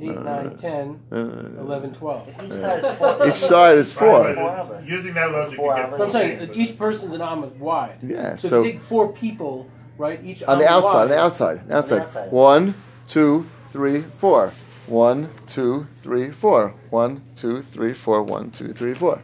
eight, 0.00 0.16
Uh, 0.16 0.22
nine, 0.22 0.56
ten, 0.56 1.00
Uh, 1.12 1.60
eleven, 1.60 1.92
twelve. 1.92 2.26
If 2.28 2.42
each 2.44 2.52
side 2.54 2.84
is 2.84 2.92
four. 2.92 3.26
Each 3.28 3.34
side 3.34 3.78
is 3.78 3.92
four. 3.92 4.24
Four 4.24 4.34
but 4.34 4.58
of 4.60 4.70
us. 4.72 4.86
Using 4.88 5.14
that 5.14 5.30
logic, 5.32 5.56
four 5.56 5.76
you 5.76 5.82
get 5.82 5.92
us. 5.92 5.98
So 5.98 6.06
I'm 6.06 6.12
saying 6.12 6.38
14, 6.46 6.60
each 6.62 6.78
person's 6.78 7.14
an 7.14 7.20
arm 7.22 7.58
wide. 7.58 7.98
Yeah, 8.02 8.36
So, 8.36 8.48
so 8.48 8.62
take 8.64 8.82
four 8.84 9.12
people, 9.12 9.66
right? 9.98 10.20
Each 10.24 10.42
on 10.44 10.58
the 10.58 10.70
arm 10.70 10.84
outside, 10.84 11.02
on 11.02 11.08
the 11.08 11.18
outside, 11.18 11.68
the 11.68 11.76
outside. 11.76 12.00
outside. 12.02 12.32
One, 12.32 12.74
two, 13.08 13.46
three, 13.70 14.02
four. 14.18 14.52
One, 14.86 15.28
two, 15.46 15.86
three, 15.96 16.30
four. 16.30 16.74
One, 16.90 17.22
two, 17.36 17.62
three, 17.62 17.92
four. 17.94 18.22
One, 18.22 18.50
two, 18.50 18.72
three, 18.72 18.94
four. 18.94 19.20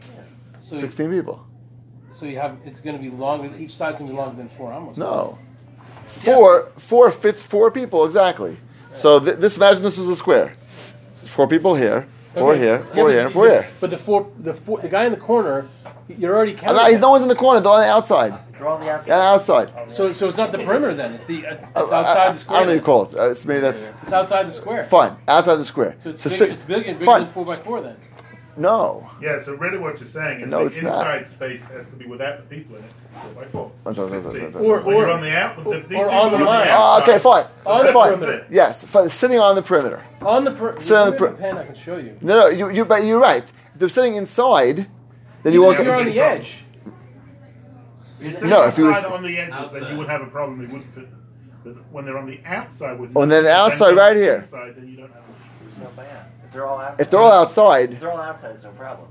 So, 0.59 0.77
Sixteen 0.77 1.11
people. 1.11 1.45
so 2.11 2.25
you 2.25 2.37
have 2.39 2.57
it's 2.65 2.79
going 2.81 2.95
to 2.95 3.01
be 3.01 3.09
longer. 3.09 3.55
Each 3.57 3.75
side's 3.75 3.99
going 3.99 4.09
to 4.09 4.13
be 4.13 4.17
longer 4.17 4.37
than 4.37 4.49
four. 4.57 4.71
Almost. 4.71 4.97
No. 4.97 5.37
Four, 6.07 6.69
four 6.77 7.11
fits 7.11 7.43
four 7.43 7.69
people 7.71 8.05
exactly. 8.05 8.57
So 8.93 9.19
th- 9.19 9.37
this 9.37 9.57
imagine 9.57 9.83
this 9.83 9.97
was 9.97 10.09
a 10.09 10.15
square. 10.15 10.53
Four 11.27 11.47
people 11.47 11.75
here, 11.75 12.07
four 12.33 12.53
Okay. 12.53 12.61
here, 12.61 12.79
four 12.93 13.05
but 13.05 13.09
here, 13.11 13.19
and 13.19 13.27
the- 13.29 13.33
four 13.33 13.47
here. 13.47 13.67
But 13.79 13.89
the 13.91 13.97
four, 13.97 14.27
the 14.39 14.53
four, 14.53 14.79
the 14.79 14.87
guy 14.87 15.05
in 15.05 15.11
the 15.11 15.17
corner, 15.17 15.67
you're 16.07 16.35
already 16.35 16.53
uh, 16.55 16.57
counting. 16.59 16.77
now, 16.77 16.89
he's 16.89 16.99
no 16.99 17.09
one's 17.11 17.23
in 17.23 17.29
the 17.29 17.35
corner. 17.35 17.59
They're 17.59 17.71
on 17.71 17.81
the 17.81 17.87
outside. 17.91 18.33
They're 18.53 18.67
on 18.67 18.81
the 18.81 18.89
outside. 18.89 19.09
Yeah, 19.09 19.31
outside. 19.33 19.69
On 19.75 19.87
the 19.87 19.93
So, 19.93 20.05
outside. 20.07 20.15
so 20.17 20.29
it's 20.29 20.37
not 20.37 20.51
the 20.51 20.57
perimeter 20.59 20.93
then. 20.95 21.13
It's 21.13 21.25
the 21.25 21.39
it's, 21.45 21.63
it's 21.65 21.75
I- 21.75 21.79
I- 21.79 21.83
outside 21.83 22.27
I, 22.27 22.31
the 22.31 22.39
square. 22.39 22.57
I 22.57 22.59
don't 22.61 22.67
know 22.67 22.73
what 22.73 22.79
you 22.79 22.85
call 22.85 23.05
it. 23.05 23.19
Uh, 23.19 23.29
it's 23.31 23.45
maybe 23.45 23.59
that's 23.59 23.91
It's 24.03 24.13
outside 24.13 24.47
the 24.47 24.51
square. 24.51 24.83
fine. 24.85 25.15
Outside 25.27 25.55
the 25.55 25.65
square. 25.65 25.95
So 26.03 26.09
it's, 26.11 26.21
So 26.23 26.29
big, 26.29 26.37
sit- 26.39 26.49
it's 26.51 26.63
bigger, 26.63 26.93
bigger 26.93 27.05
fine. 27.05 27.23
than 27.23 27.31
four 27.33 27.45
by 27.45 27.55
four 27.57 27.81
then. 27.81 27.97
No. 28.57 29.07
Yeah, 29.21 29.43
so 29.43 29.53
really 29.53 29.77
what 29.77 29.99
you're 29.99 30.07
saying 30.09 30.41
is 30.41 30.47
No, 30.49 30.61
the 30.61 30.65
it's 30.65 30.81
not. 30.81 30.99
inside 31.07 31.29
space 31.29 31.61
has 31.65 31.85
to 31.85 31.91
be 31.95 32.05
without 32.07 32.37
the 32.37 32.55
people 32.55 32.75
in 32.77 32.83
it, 32.83 32.91
four 33.21 33.31
by 33.43 33.45
four. 33.47 33.71
That's 33.83 33.97
that's 33.97 34.11
that's 34.11 34.55
what- 34.55 34.63
Or- 34.65 34.79
or- 34.81 35.09
on 35.09 35.21
the 35.21 35.31
out, 35.37 35.57
or- 35.65 35.79
the, 35.79 35.95
or 35.95 36.09
on 36.09 36.31
the 36.31 36.39
line. 36.39 36.67
Oh, 36.71 36.99
okay, 37.03 37.19
fine. 37.19 37.45
On 37.65 37.85
the 37.85 37.93
fine. 37.93 38.13
perimeter. 38.17 38.45
Yes, 38.49 38.83
fine. 38.85 39.09
sitting 39.09 39.39
on 39.39 39.55
the 39.55 39.61
perimeter. 39.61 40.01
On 40.21 40.43
the 40.43 40.51
perimeter. 40.51 40.81
So 40.83 40.95
on 40.95 41.05
the 41.05 41.11
the 41.11 41.17
per- 41.17 41.33
pen, 41.33 41.57
I 41.57 41.65
can 41.65 41.75
show 41.75 41.97
you. 41.97 42.17
No, 42.21 42.39
no, 42.39 42.47
you, 42.47 42.69
you, 42.71 42.85
but 42.85 43.05
you're 43.05 43.19
right. 43.19 43.43
If 43.43 43.53
they're 43.79 43.89
sitting 43.89 44.15
inside, 44.15 44.87
then 45.43 45.53
you 45.53 45.59
Even 45.59 45.61
won't 45.61 45.79
if 45.79 45.85
you're 45.85 45.95
get. 45.97 46.07
on 46.07 46.13
the 46.13 46.19
edge. 46.19 46.63
You're 48.19 48.47
No, 48.47 48.63
if 48.63 48.75
he 48.75 48.81
was- 48.83 48.97
inside 48.97 49.11
on 49.13 49.23
the 49.23 49.37
edges, 49.37 49.71
then 49.71 49.91
you 49.91 49.97
would 49.97 50.07
have 50.09 50.21
a 50.21 50.25
problem. 50.27 50.57
They 50.59 50.65
wouldn't 50.65 50.91
fit. 50.93 51.07
But 51.63 51.75
when 51.91 52.05
they're 52.05 52.17
on 52.17 52.25
the 52.25 52.39
outside 52.45 52.99
with 52.99 53.11
Oh, 53.15 53.21
and 53.21 53.31
then 53.31 53.43
the 53.43 53.51
outside 53.51 53.95
right 53.95 54.15
here. 54.15 54.37
Inside, 54.37 54.75
then 54.77 54.87
you 54.87 54.97
don't 54.97 55.11
have 55.11 55.21
an 55.21 55.35
issue. 55.69 56.21
No, 56.57 56.57
but 56.57 56.57
yeah. 56.57 56.57
If 56.57 56.57
they're 56.57 56.65
all 56.65 56.79
outside. 56.79 56.99
If 57.03 57.09
they're 57.09 57.21
all 57.21 57.31
outside, 57.31 57.93
If 57.93 57.99
they're 57.99 58.11
all 58.11 58.19
outside, 58.21 58.51
it's 58.55 58.63
no 58.63 58.69
problem. 58.71 59.07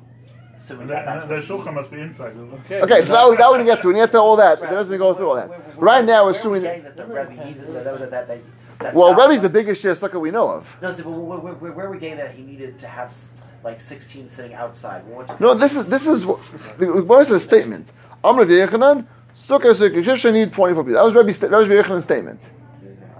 Assuming 0.56 0.82
And 0.82 0.90
that, 0.90 1.04
that's 1.06 1.22
and 1.22 1.30
the 1.30 1.36
shulchan 1.36 1.74
must 1.74 1.90
be 1.92 2.00
inside. 2.00 2.34
Okay. 2.64 2.80
okay. 2.80 3.00
So 3.02 3.12
that 3.12 3.30
we, 3.30 3.36
that 3.36 3.52
we 3.52 3.58
didn't 3.58 3.66
get 3.66 3.82
to. 3.82 3.86
We 3.88 3.94
didn't 3.94 4.06
get 4.06 4.12
to 4.12 4.18
all 4.20 4.36
that. 4.36 4.58
It 4.58 4.62
Right. 4.62 4.70
doesn't 4.72 4.98
go 4.98 5.14
through 5.14 5.28
all 5.28 5.36
that. 5.36 5.48
Where- 5.48 5.58
where- 5.58 5.84
Right 5.84 6.04
now, 6.04 6.08
we're 6.08 6.12
where 6.14 6.22
are 6.22 6.32
we 6.32 6.38
assuming. 6.38 6.62
getting 6.62 6.82
That, 6.82 6.88
this 6.88 6.96
that 6.96 7.08
Where 7.08 7.22
are 7.22 7.28
Rebbe 7.28 7.42
we 7.44 7.72
that, 7.74 7.84
that, 7.84 8.10
that, 8.10 8.28
that, 8.28 8.40
that 8.80 8.94
well, 8.94 9.14
Rebbe's 9.14 9.42
the 9.42 9.48
biggest 9.48 9.80
share 9.82 9.94
sucker 9.94 10.18
we 10.18 10.30
know 10.30 10.48
of. 10.50 10.76
No, 10.82 10.92
so 10.92 11.08
where, 11.08 11.38
where, 11.38 11.52
where, 11.54 11.72
where 11.72 11.86
are 11.86 11.90
we 11.90 11.98
getting 11.98 12.18
that 12.18 12.32
he 12.32 12.42
needed 12.42 12.78
to 12.80 12.88
have 12.88 13.14
like 13.62 13.80
16 13.80 14.28
sitting 14.28 14.54
outside? 14.54 15.06
What 15.06 15.40
No, 15.40 15.54
this 15.54 15.76
is 15.76 15.86
this 15.86 16.06
is 16.06 16.26
what 16.26 16.38
where's 16.80 17.28
the 17.28 17.38
statement? 17.40 17.90
Amr 18.24 18.44
Yechanan, 18.44 19.06
Sukkah 19.38 19.72
Sukkah. 19.74 20.04
You 20.04 20.16
should 20.16 20.34
need 20.34 20.52
twenty 20.52 20.74
four 20.74 20.82
people. 20.82 20.94
That 20.94 21.04
was 21.04 21.14
Rebbe's 21.14 21.38
that 21.40 21.50
was 21.50 21.68
Yechanan's 21.68 22.04
statement, 22.04 22.40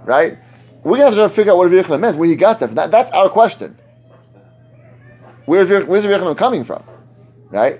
right? 0.05 0.37
We're 0.83 0.97
gonna 0.97 1.15
have 1.15 1.15
to 1.15 1.29
figure 1.29 1.53
out 1.53 1.57
what 1.57 1.69
Yechanan 1.71 1.99
meant, 2.01 2.17
where 2.17 2.27
he 2.29 2.35
got 2.35 2.59
that. 2.59 2.75
That 2.75 2.91
that's 2.91 3.11
our 3.11 3.29
question. 3.29 3.76
Where's 5.47 5.69
Yech- 5.69 5.87
where's 5.87 6.03
Yechanan 6.03 6.37
coming 6.37 6.65
from, 6.65 6.83
right? 7.49 7.79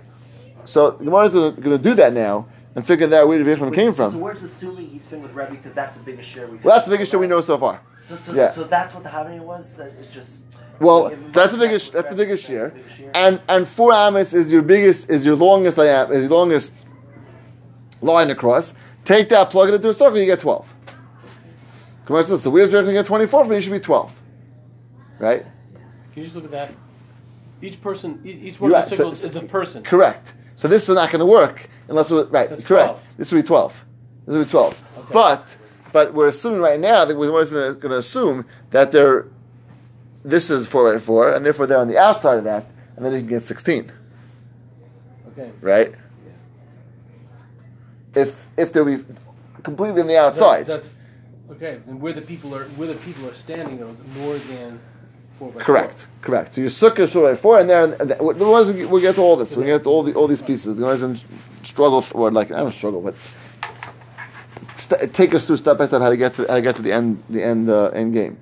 So 0.64 0.92
the 0.92 1.04
Gemara 1.04 1.26
is 1.26 1.34
going 1.34 1.62
to 1.64 1.78
do 1.78 1.94
that 1.96 2.14
now 2.14 2.48
and 2.76 2.88
figure 2.88 3.14
out 3.14 3.28
where 3.28 3.44
Yechanan 3.44 3.74
came 3.76 3.92
so, 3.92 4.06
So 4.06 4.12
from. 4.12 4.22
where's 4.22 4.42
assuming 4.42 4.88
he's 4.88 5.06
been 5.06 5.22
with 5.22 5.34
Rebbe 5.34 5.52
because 5.52 5.74
that's 5.74 5.98
the 5.98 6.04
biggest 6.04 6.30
share 6.30 6.48
we. 6.48 6.58
Well, 6.60 6.76
that's 6.76 6.86
the 6.86 6.92
biggest 6.92 7.12
share 7.12 7.20
we 7.20 7.28
know 7.28 7.42
so 7.42 7.58
far. 7.58 7.82
So, 8.06 8.16
so, 8.16 8.34
Yeah. 8.34 8.52
so 8.52 8.64
that's 8.64 8.94
what 8.94 9.04
the 9.04 9.10
Havani 9.10 9.40
was. 9.42 9.80
It's 10.00 10.08
just. 10.14 10.46
Well, 10.80 11.12
that's 11.34 11.52
the 11.52 11.58
biggest. 11.60 11.92
That's 11.92 12.10
the 12.10 12.16
biggest 12.16 12.48
that's 12.48 12.48
share, 12.48 12.70
the 12.70 12.76
biggest 12.76 12.98
share. 12.98 13.12
and 13.14 13.42
and 13.50 13.68
four 13.68 13.92
amas 13.92 14.34
is 14.34 14.50
your 14.50 14.62
biggest 14.62 15.10
is 15.10 15.26
your 15.26 15.36
longest 15.36 15.78
layam 15.78 16.10
is 16.12 16.22
your 16.22 16.30
longest 16.30 16.72
line 18.02 18.30
across. 18.30 18.74
Take 19.04 19.28
that, 19.30 19.50
plug 19.50 19.70
it 19.70 19.74
into 19.76 19.90
a 19.90 19.94
circle, 19.94 20.18
you 20.18 20.26
get 20.26 20.40
twelve. 20.40 20.74
Come 22.06 22.16
on, 22.16 22.24
says 22.24 22.44
so 22.44 22.50
where's 22.50 22.72
going 22.72 22.86
to 22.86 22.94
get 22.94 23.06
twenty 23.06 23.28
four 23.28 23.44
from? 23.44 23.52
You 23.54 23.60
should 23.62 23.74
be 23.74 23.80
twelve, 23.82 24.18
right? 25.20 25.44
Can 26.14 26.22
you 26.22 26.24
just 26.24 26.36
look 26.36 26.46
at 26.46 26.52
that? 26.52 26.72
Each 27.62 27.82
person, 27.82 28.22
each 28.24 28.60
one 28.60 28.72
of 28.72 28.76
right. 28.76 28.90
the 28.90 28.96
So- 28.96 29.10
is 29.10 29.36
a 29.36 29.42
person. 29.42 29.84
Correct. 29.84 30.34
So 30.56 30.68
this 30.68 30.90
is 30.90 30.96
not 30.96 31.12
going 31.12 31.20
to 31.20 31.26
work 31.26 31.70
unless 31.88 32.10
we're, 32.12 32.26
right. 32.26 32.50
That's 32.50 32.64
correct. 32.64 33.00
12. 33.00 33.04
This 33.18 33.32
will 33.32 33.42
be 33.42 33.48
twelve. 33.48 33.86
This 34.26 34.36
will 34.36 34.44
be 34.44 34.50
twelve. 34.50 34.84
Okay. 34.98 35.14
But 35.14 35.58
but 35.92 36.14
we're 36.14 36.28
assuming 36.28 36.62
right 36.62 36.80
now 36.80 37.06
that 37.06 37.16
we're 37.18 37.30
going 37.30 37.80
to 37.80 37.98
assume 37.98 38.46
that 38.72 38.92
they're 38.92 39.28
this 40.24 40.50
is 40.50 40.68
four 40.68 40.92
by 40.92 41.00
four, 41.00 41.32
and 41.32 41.46
therefore 41.46 41.68
they're 41.68 41.80
on 41.80 41.88
the 41.88 41.98
outside 41.98 42.38
of 42.38 42.44
that, 42.44 42.70
and 42.96 43.06
then 43.06 43.14
you 43.14 43.20
can 43.20 43.28
get 43.30 43.46
sixteen. 43.46 43.92
Okay. 45.32 45.52
right? 45.62 45.94
if 48.18 48.48
if 48.58 48.74
they'll 48.74 48.86
be 48.86 49.04
completely 49.64 50.02
on 50.02 50.08
the 50.08 50.18
outside. 50.18 50.66
That- 50.66 50.82
that's 50.82 50.90
okay. 51.52 51.80
Then 51.86 52.00
where 52.00 52.14
the 52.14 52.22
people 52.22 52.56
are 52.56 52.66
where 52.66 52.88
the 52.88 52.96
people 52.96 53.28
are 53.30 53.34
standing 53.34 53.78
though 53.80 53.90
is 53.90 54.02
more 54.16 54.38
than 54.38 54.80
Correct, 55.60 56.08
correct. 56.22 56.54
So 56.54 56.62
your 56.62 56.70
sukkah 56.70 57.00
is 57.00 57.14
four 57.14 57.30
by 57.30 57.36
four, 57.36 57.60
and 57.60 57.70
there, 57.70 57.84
and 57.84 58.12
there- 58.12 58.18
we'll 58.20 58.36
we'll 58.90 59.02
get 59.02 59.16
to 59.16 59.22
all 59.22 59.36
this. 59.36 59.56
We'll 59.56 59.66
get 59.66 59.84
to 59.84 59.90
all 59.90 60.04
the 60.04 60.14
all 60.14 60.28
these 60.28 60.42
pieces. 60.42 60.76
We 60.76 60.82
don't 60.82 61.24
struggle, 61.64 62.04
or 62.14 62.32
like 62.32 62.52
I 62.52 62.58
don't 62.58 62.72
struggle, 62.72 63.02
but 63.02 63.16
st- 64.76 65.14
take 65.14 65.34
us 65.36 65.46
through 65.46 65.58
step 65.58 65.78
by 65.78 65.86
step 65.86 66.02
how 66.02 66.10
to 66.10 66.18
get 66.18 66.34
to 66.36 66.48
how 66.48 66.56
to 66.56 66.62
get 66.62 66.76
to 66.78 66.82
the 66.82 66.92
end 66.92 67.24
the 67.30 67.44
end 67.44 67.70
uh, 67.70 67.88
end 67.90 68.14
game. 68.14 68.38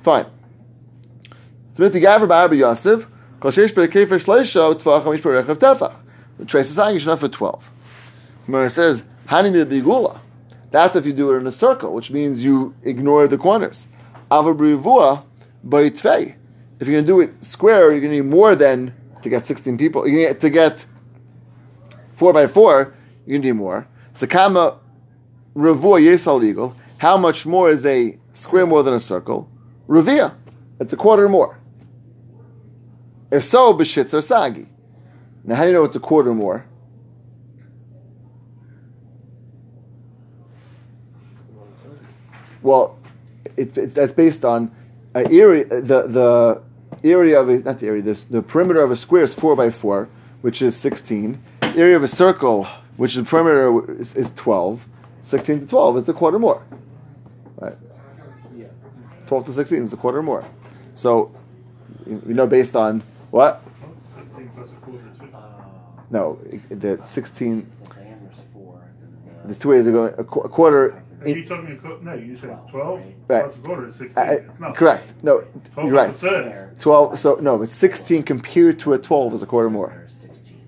Fine. 0.00 0.26
So 1.74 1.84
with 1.84 1.92
the 1.92 2.02
Gavra 2.02 2.28
Ba'arba 2.28 2.56
Yosef, 2.56 3.06
Kol 3.40 3.50
Sheish 3.50 3.74
Be'kefer 3.74 4.18
Shleisha 4.22 4.74
Tvach 4.74 5.04
Hamish 5.04 5.22
Be'rechav 5.22 5.56
Tefach. 5.56 5.94
The 6.38 6.44
trace 6.44 6.68
is 6.70 6.76
saying 6.76 6.94
you 6.94 7.00
should 7.00 7.10
have 7.10 7.20
for 7.20 7.28
twelve. 7.28 7.70
Gemara 8.46 8.70
says 8.70 9.04
Hani 9.28 9.52
Bigula. 9.64 10.20
That's 10.70 10.96
if 10.96 11.04
you 11.06 11.12
do 11.12 11.34
it 11.34 11.38
in 11.38 11.46
a 11.46 11.52
circle, 11.52 11.92
which 11.94 12.10
means 12.10 12.44
you 12.44 12.74
ignore 12.82 13.26
the 13.26 13.38
corners. 13.38 13.88
Ava 14.32 14.54
Brivua 15.64 15.70
by 15.70 15.90
Tvei. 15.90 16.34
If 16.78 16.88
you're 16.88 17.02
going 17.02 17.04
to 17.04 17.12
do 17.12 17.20
it 17.20 17.44
square, 17.44 17.90
you're 17.92 18.00
going 18.00 18.12
to 18.12 18.22
need 18.22 18.30
more 18.30 18.54
than 18.54 18.94
to 19.22 19.28
get 19.28 19.46
16 19.46 19.76
people. 19.76 20.08
You're 20.08 20.34
gonna, 20.34 20.50
get 20.50 20.86
4 22.12 22.32
by 22.32 22.46
4, 22.46 22.94
you're 23.26 23.38
going 23.38 23.42
to 23.42 23.48
need 23.48 23.52
more. 23.52 23.86
Sakama 24.14 24.78
Ravua 25.54 26.00
Yesal 26.00 26.40
legal. 26.40 26.76
How 26.98 27.16
much 27.16 27.46
more 27.46 27.70
is 27.70 27.84
a 27.84 28.18
square 28.32 28.66
more 28.66 28.82
than 28.82 28.94
a 28.94 29.00
circle? 29.00 29.50
Ravia. 29.88 30.34
It's 30.78 30.92
a 30.92 30.96
quarter 30.96 31.28
more. 31.28 31.58
If 33.30 33.44
so, 33.44 33.74
B'shitz 33.74 34.14
or 34.14 34.22
Sagi. 34.22 34.66
Now, 35.44 35.56
how 35.56 35.62
do 35.62 35.68
you 35.68 35.74
know 35.74 35.84
it's 35.84 35.96
a 35.96 36.00
quarter 36.00 36.34
more? 36.34 36.66
Well, 42.62 42.98
it, 43.56 43.76
it, 43.76 43.94
that's 43.94 44.12
based 44.12 44.44
on 44.44 44.74
area. 45.14 45.64
The 45.64 46.02
the 46.06 46.62
area 47.02 47.40
of 47.40 47.48
a, 47.48 47.58
not 47.60 47.78
the 47.78 47.86
area. 47.86 48.02
The, 48.02 48.14
the 48.30 48.42
perimeter 48.42 48.82
of 48.82 48.90
a 48.90 48.96
square 48.96 49.22
is 49.24 49.34
four 49.34 49.56
by 49.56 49.70
four, 49.70 50.08
which 50.42 50.62
is 50.62 50.76
sixteen. 50.76 51.42
The 51.60 51.76
area 51.76 51.96
of 51.96 52.02
a 52.02 52.08
circle, 52.08 52.64
which 52.96 53.12
is 53.16 53.24
the 53.24 53.28
perimeter, 53.28 53.92
is, 54.00 54.14
is 54.14 54.30
twelve. 54.32 54.86
Sixteen 55.22 55.60
to 55.60 55.66
twelve 55.66 55.96
is 55.98 56.08
a 56.08 56.12
quarter 56.12 56.38
more. 56.38 56.62
Right. 57.58 57.76
Yeah. 58.56 58.66
Twelve 59.26 59.44
to 59.46 59.52
sixteen 59.52 59.82
is 59.84 59.92
a 59.92 59.96
quarter 59.96 60.22
more. 60.22 60.44
So, 60.94 61.30
you 62.06 62.22
you 62.26 62.34
know, 62.34 62.46
based 62.46 62.74
on 62.76 63.02
what? 63.30 63.62
Sixteen 64.14 64.50
plus 64.54 64.70
a 64.72 64.74
quarter. 64.76 65.04
No, 66.10 66.38
the 66.70 67.00
sixteen. 67.02 67.70
The 67.84 67.88
diameter's 67.94 68.38
four. 68.52 68.80
and 68.82 69.42
the- 69.42 69.46
There's 69.46 69.58
two 69.58 69.68
ways 69.68 69.86
of 69.86 69.92
going. 69.94 70.14
A, 70.18 70.24
qu- 70.24 70.40
a 70.40 70.48
quarter. 70.48 71.02
Are 71.20 71.28
you 71.28 71.44
talking, 71.44 71.66
a 71.66 72.02
no, 72.04 72.14
you 72.14 72.34
said 72.36 72.56
twelve 72.70 73.00
Right. 73.28 73.42
plus 73.44 73.54
a 73.54 73.58
quarter 73.58 73.88
is 73.88 73.94
sixteen. 73.96 74.28
Uh, 74.28 74.32
It's 74.32 74.60
not. 74.60 74.74
correct. 74.76 75.22
No, 75.22 75.40
Twelve 75.74 75.88
you're 75.88 75.96
right. 75.96 76.06
plus 76.08 76.22
a 76.22 76.28
third. 76.30 76.80
Twelve. 76.80 77.18
So 77.18 77.34
no, 77.36 77.58
but 77.58 77.74
sixteen 77.74 78.22
compared 78.22 78.78
to 78.80 78.94
a 78.94 78.98
twelve 78.98 79.34
is 79.34 79.42
a 79.42 79.46
quarter 79.46 79.68
more. 79.68 79.88
Diameter's 79.88 80.14
Sixteen. 80.14 80.60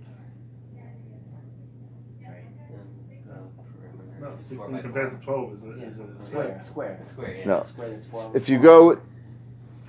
No, 4.20 4.26
Four 4.28 4.36
sixteen 4.38 4.58
by 4.72 4.80
compared 4.82 5.10
to 5.18 5.24
twelve 5.24 5.52
is 5.54 5.64
a, 5.64 5.70
is 5.86 5.98
a 6.00 6.22
square, 6.24 6.60
square. 6.62 7.06
Square, 7.12 7.36
yeah. 7.38 7.44
No. 7.46 7.62
Square 7.64 7.90
that's 7.90 8.06
four. 8.06 8.32
If 8.36 8.48
you 8.48 8.58
go, 8.58 9.00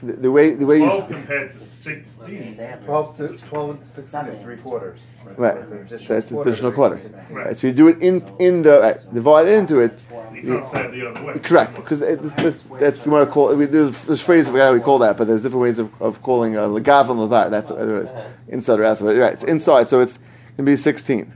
the, 0.07 0.13
the 0.13 0.31
way 0.31 0.53
the 0.53 0.65
way 0.65 0.79
Twelve 0.79 1.09
you 1.09 1.15
compared 1.15 1.49
to 1.51 1.55
sixteen. 1.57 2.55
Diameter. 2.55 2.85
12 2.85 3.17
to 3.17 3.27
12 3.49 3.69
into 3.71 3.87
16 3.95 4.25
is 4.27 4.41
three 4.43 4.57
quarters. 4.57 4.99
right, 5.37 5.89
The 5.89 5.99
so 5.99 6.17
it's 6.17 6.31
additional 6.31 6.71
quarter. 6.71 6.95
Right. 7.29 7.45
Right, 7.45 7.57
so 7.57 7.67
you 7.67 7.73
do 7.73 7.87
it 7.89 8.01
in 8.01 8.23
in 8.39 8.61
the 8.61 8.79
right, 8.79 9.13
divide 9.13 9.47
into 9.47 9.79
it. 9.79 9.99
You 10.33 10.59
can't 10.59 10.71
say 10.71 10.85
it 10.85 10.91
the 10.91 11.09
other 11.09 11.23
way. 11.25 11.39
Correct, 11.39 11.75
because 11.75 11.99
that's, 11.99 12.63
that's 12.79 13.05
you 13.05 13.11
want 13.11 13.27
to 13.27 13.31
call. 13.31 13.55
We, 13.55 13.65
there's 13.65 13.91
this 14.05 14.21
phrase 14.21 14.47
of 14.47 14.55
how 14.55 14.73
we 14.73 14.79
call 14.79 14.99
that, 14.99 15.17
but 15.17 15.27
there's 15.27 15.41
different 15.43 15.61
ways 15.61 15.79
of, 15.79 15.89
of 16.01 16.21
calling 16.21 16.57
uh, 16.57 16.63
legav 16.63 17.09
and 17.09 17.19
levar. 17.19 17.49
That's 17.49 17.71
what 17.71 17.81
it 17.81 17.89
is. 17.89 18.13
Inside 18.47 18.79
or 18.79 18.85
outside. 18.85 19.17
Right, 19.17 19.33
it's 19.33 19.43
inside, 19.43 19.87
so 19.87 19.99
it's 19.99 20.19
gonna 20.57 20.65
be 20.65 20.75
sixteen. 20.75 21.33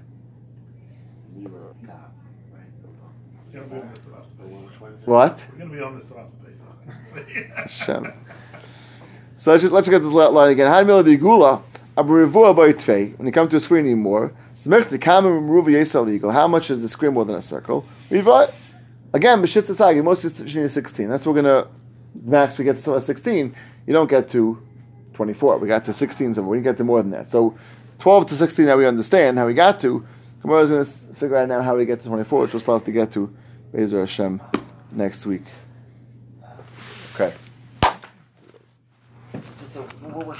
Neither 1.35 1.55
of 1.55 1.87
God, 1.87 1.95
right? 2.53 2.71
We're 3.53 3.59
gonna 3.59 3.67
be 3.69 3.75
on 3.75 3.89
this 3.93 3.99
after 4.13 4.91
this. 4.91 5.07
What? 5.07 5.45
We're 5.51 5.59
gonna 5.59 5.75
be 5.77 5.81
on 5.81 5.99
this 5.99 6.11
after 6.11 6.15
this. 6.15 7.47
Hashem. 7.55 8.13
So 9.39 9.51
let's 9.51 9.61
just 9.61 9.71
let's 9.71 9.87
get 9.87 9.99
this 9.99 10.11
line 10.11 10.51
again. 10.51 10.67
How 10.67 10.83
mila 10.83 11.03
bigula 11.03 11.61
abrivua 11.95 12.55
by 12.55 12.73
tvei. 12.73 13.15
When 13.17 13.27
you 13.27 13.31
come 13.31 13.47
to 13.47 13.55
a 13.55 13.59
square, 13.59 13.81
you 13.81 13.89
need 13.89 14.01
more. 14.01 14.33
Smech 14.55 14.89
the 14.89 16.11
eagle. 16.11 16.31
How 16.31 16.47
much 16.47 16.71
is 16.71 16.81
the 16.81 16.89
square 16.89 17.11
more 17.11 17.23
than 17.23 17.35
a 17.35 17.41
circle? 17.41 17.85
Riva. 18.09 18.51
Again, 19.13 19.39
b'shitz 19.41 19.69
asagi. 19.69 20.03
Most 20.03 20.25
is 20.25 20.73
sixteen. 20.73 21.07
That's 21.07 21.23
what 21.23 21.35
we're 21.35 21.43
gonna 21.43 21.67
max. 22.23 22.57
We 22.57 22.65
get 22.65 22.77
to 22.77 22.99
sixteen. 22.99 23.55
You 23.85 23.93
don't 23.93 24.09
get 24.09 24.27
to 24.29 24.59
twenty-four. 25.13 25.59
We 25.59 25.67
got 25.67 25.85
to 25.85 25.93
sixteen. 25.93 26.33
So 26.33 26.41
we 26.41 26.57
can 26.57 26.63
get 26.63 26.77
to 26.77 26.83
more 26.83 27.03
than 27.03 27.11
that. 27.11 27.27
So 27.27 27.55
twelve 27.99 28.25
to 28.27 28.35
sixteen. 28.35 28.65
Now 28.65 28.77
we 28.77 28.87
understand 28.87 29.37
how 29.37 29.45
we 29.45 29.53
got 29.53 29.79
to. 29.81 30.03
Gemara 30.41 30.61
is 30.61 30.69
going 30.71 30.85
to 30.85 30.91
figure 31.15 31.37
out 31.37 31.47
now 31.47 31.61
how 31.61 31.75
we 31.75 31.85
get 31.85 31.99
to 32.01 32.07
twenty-four, 32.07 32.41
which 32.41 32.53
we'll 32.53 32.59
still 32.59 32.73
have 32.73 32.83
to 32.85 32.91
get 32.91 33.11
to. 33.11 33.31
Bezer 33.71 33.99
Hashem 33.99 34.41
next 34.91 35.27
week. 35.27 35.43
Okay. 37.13 37.33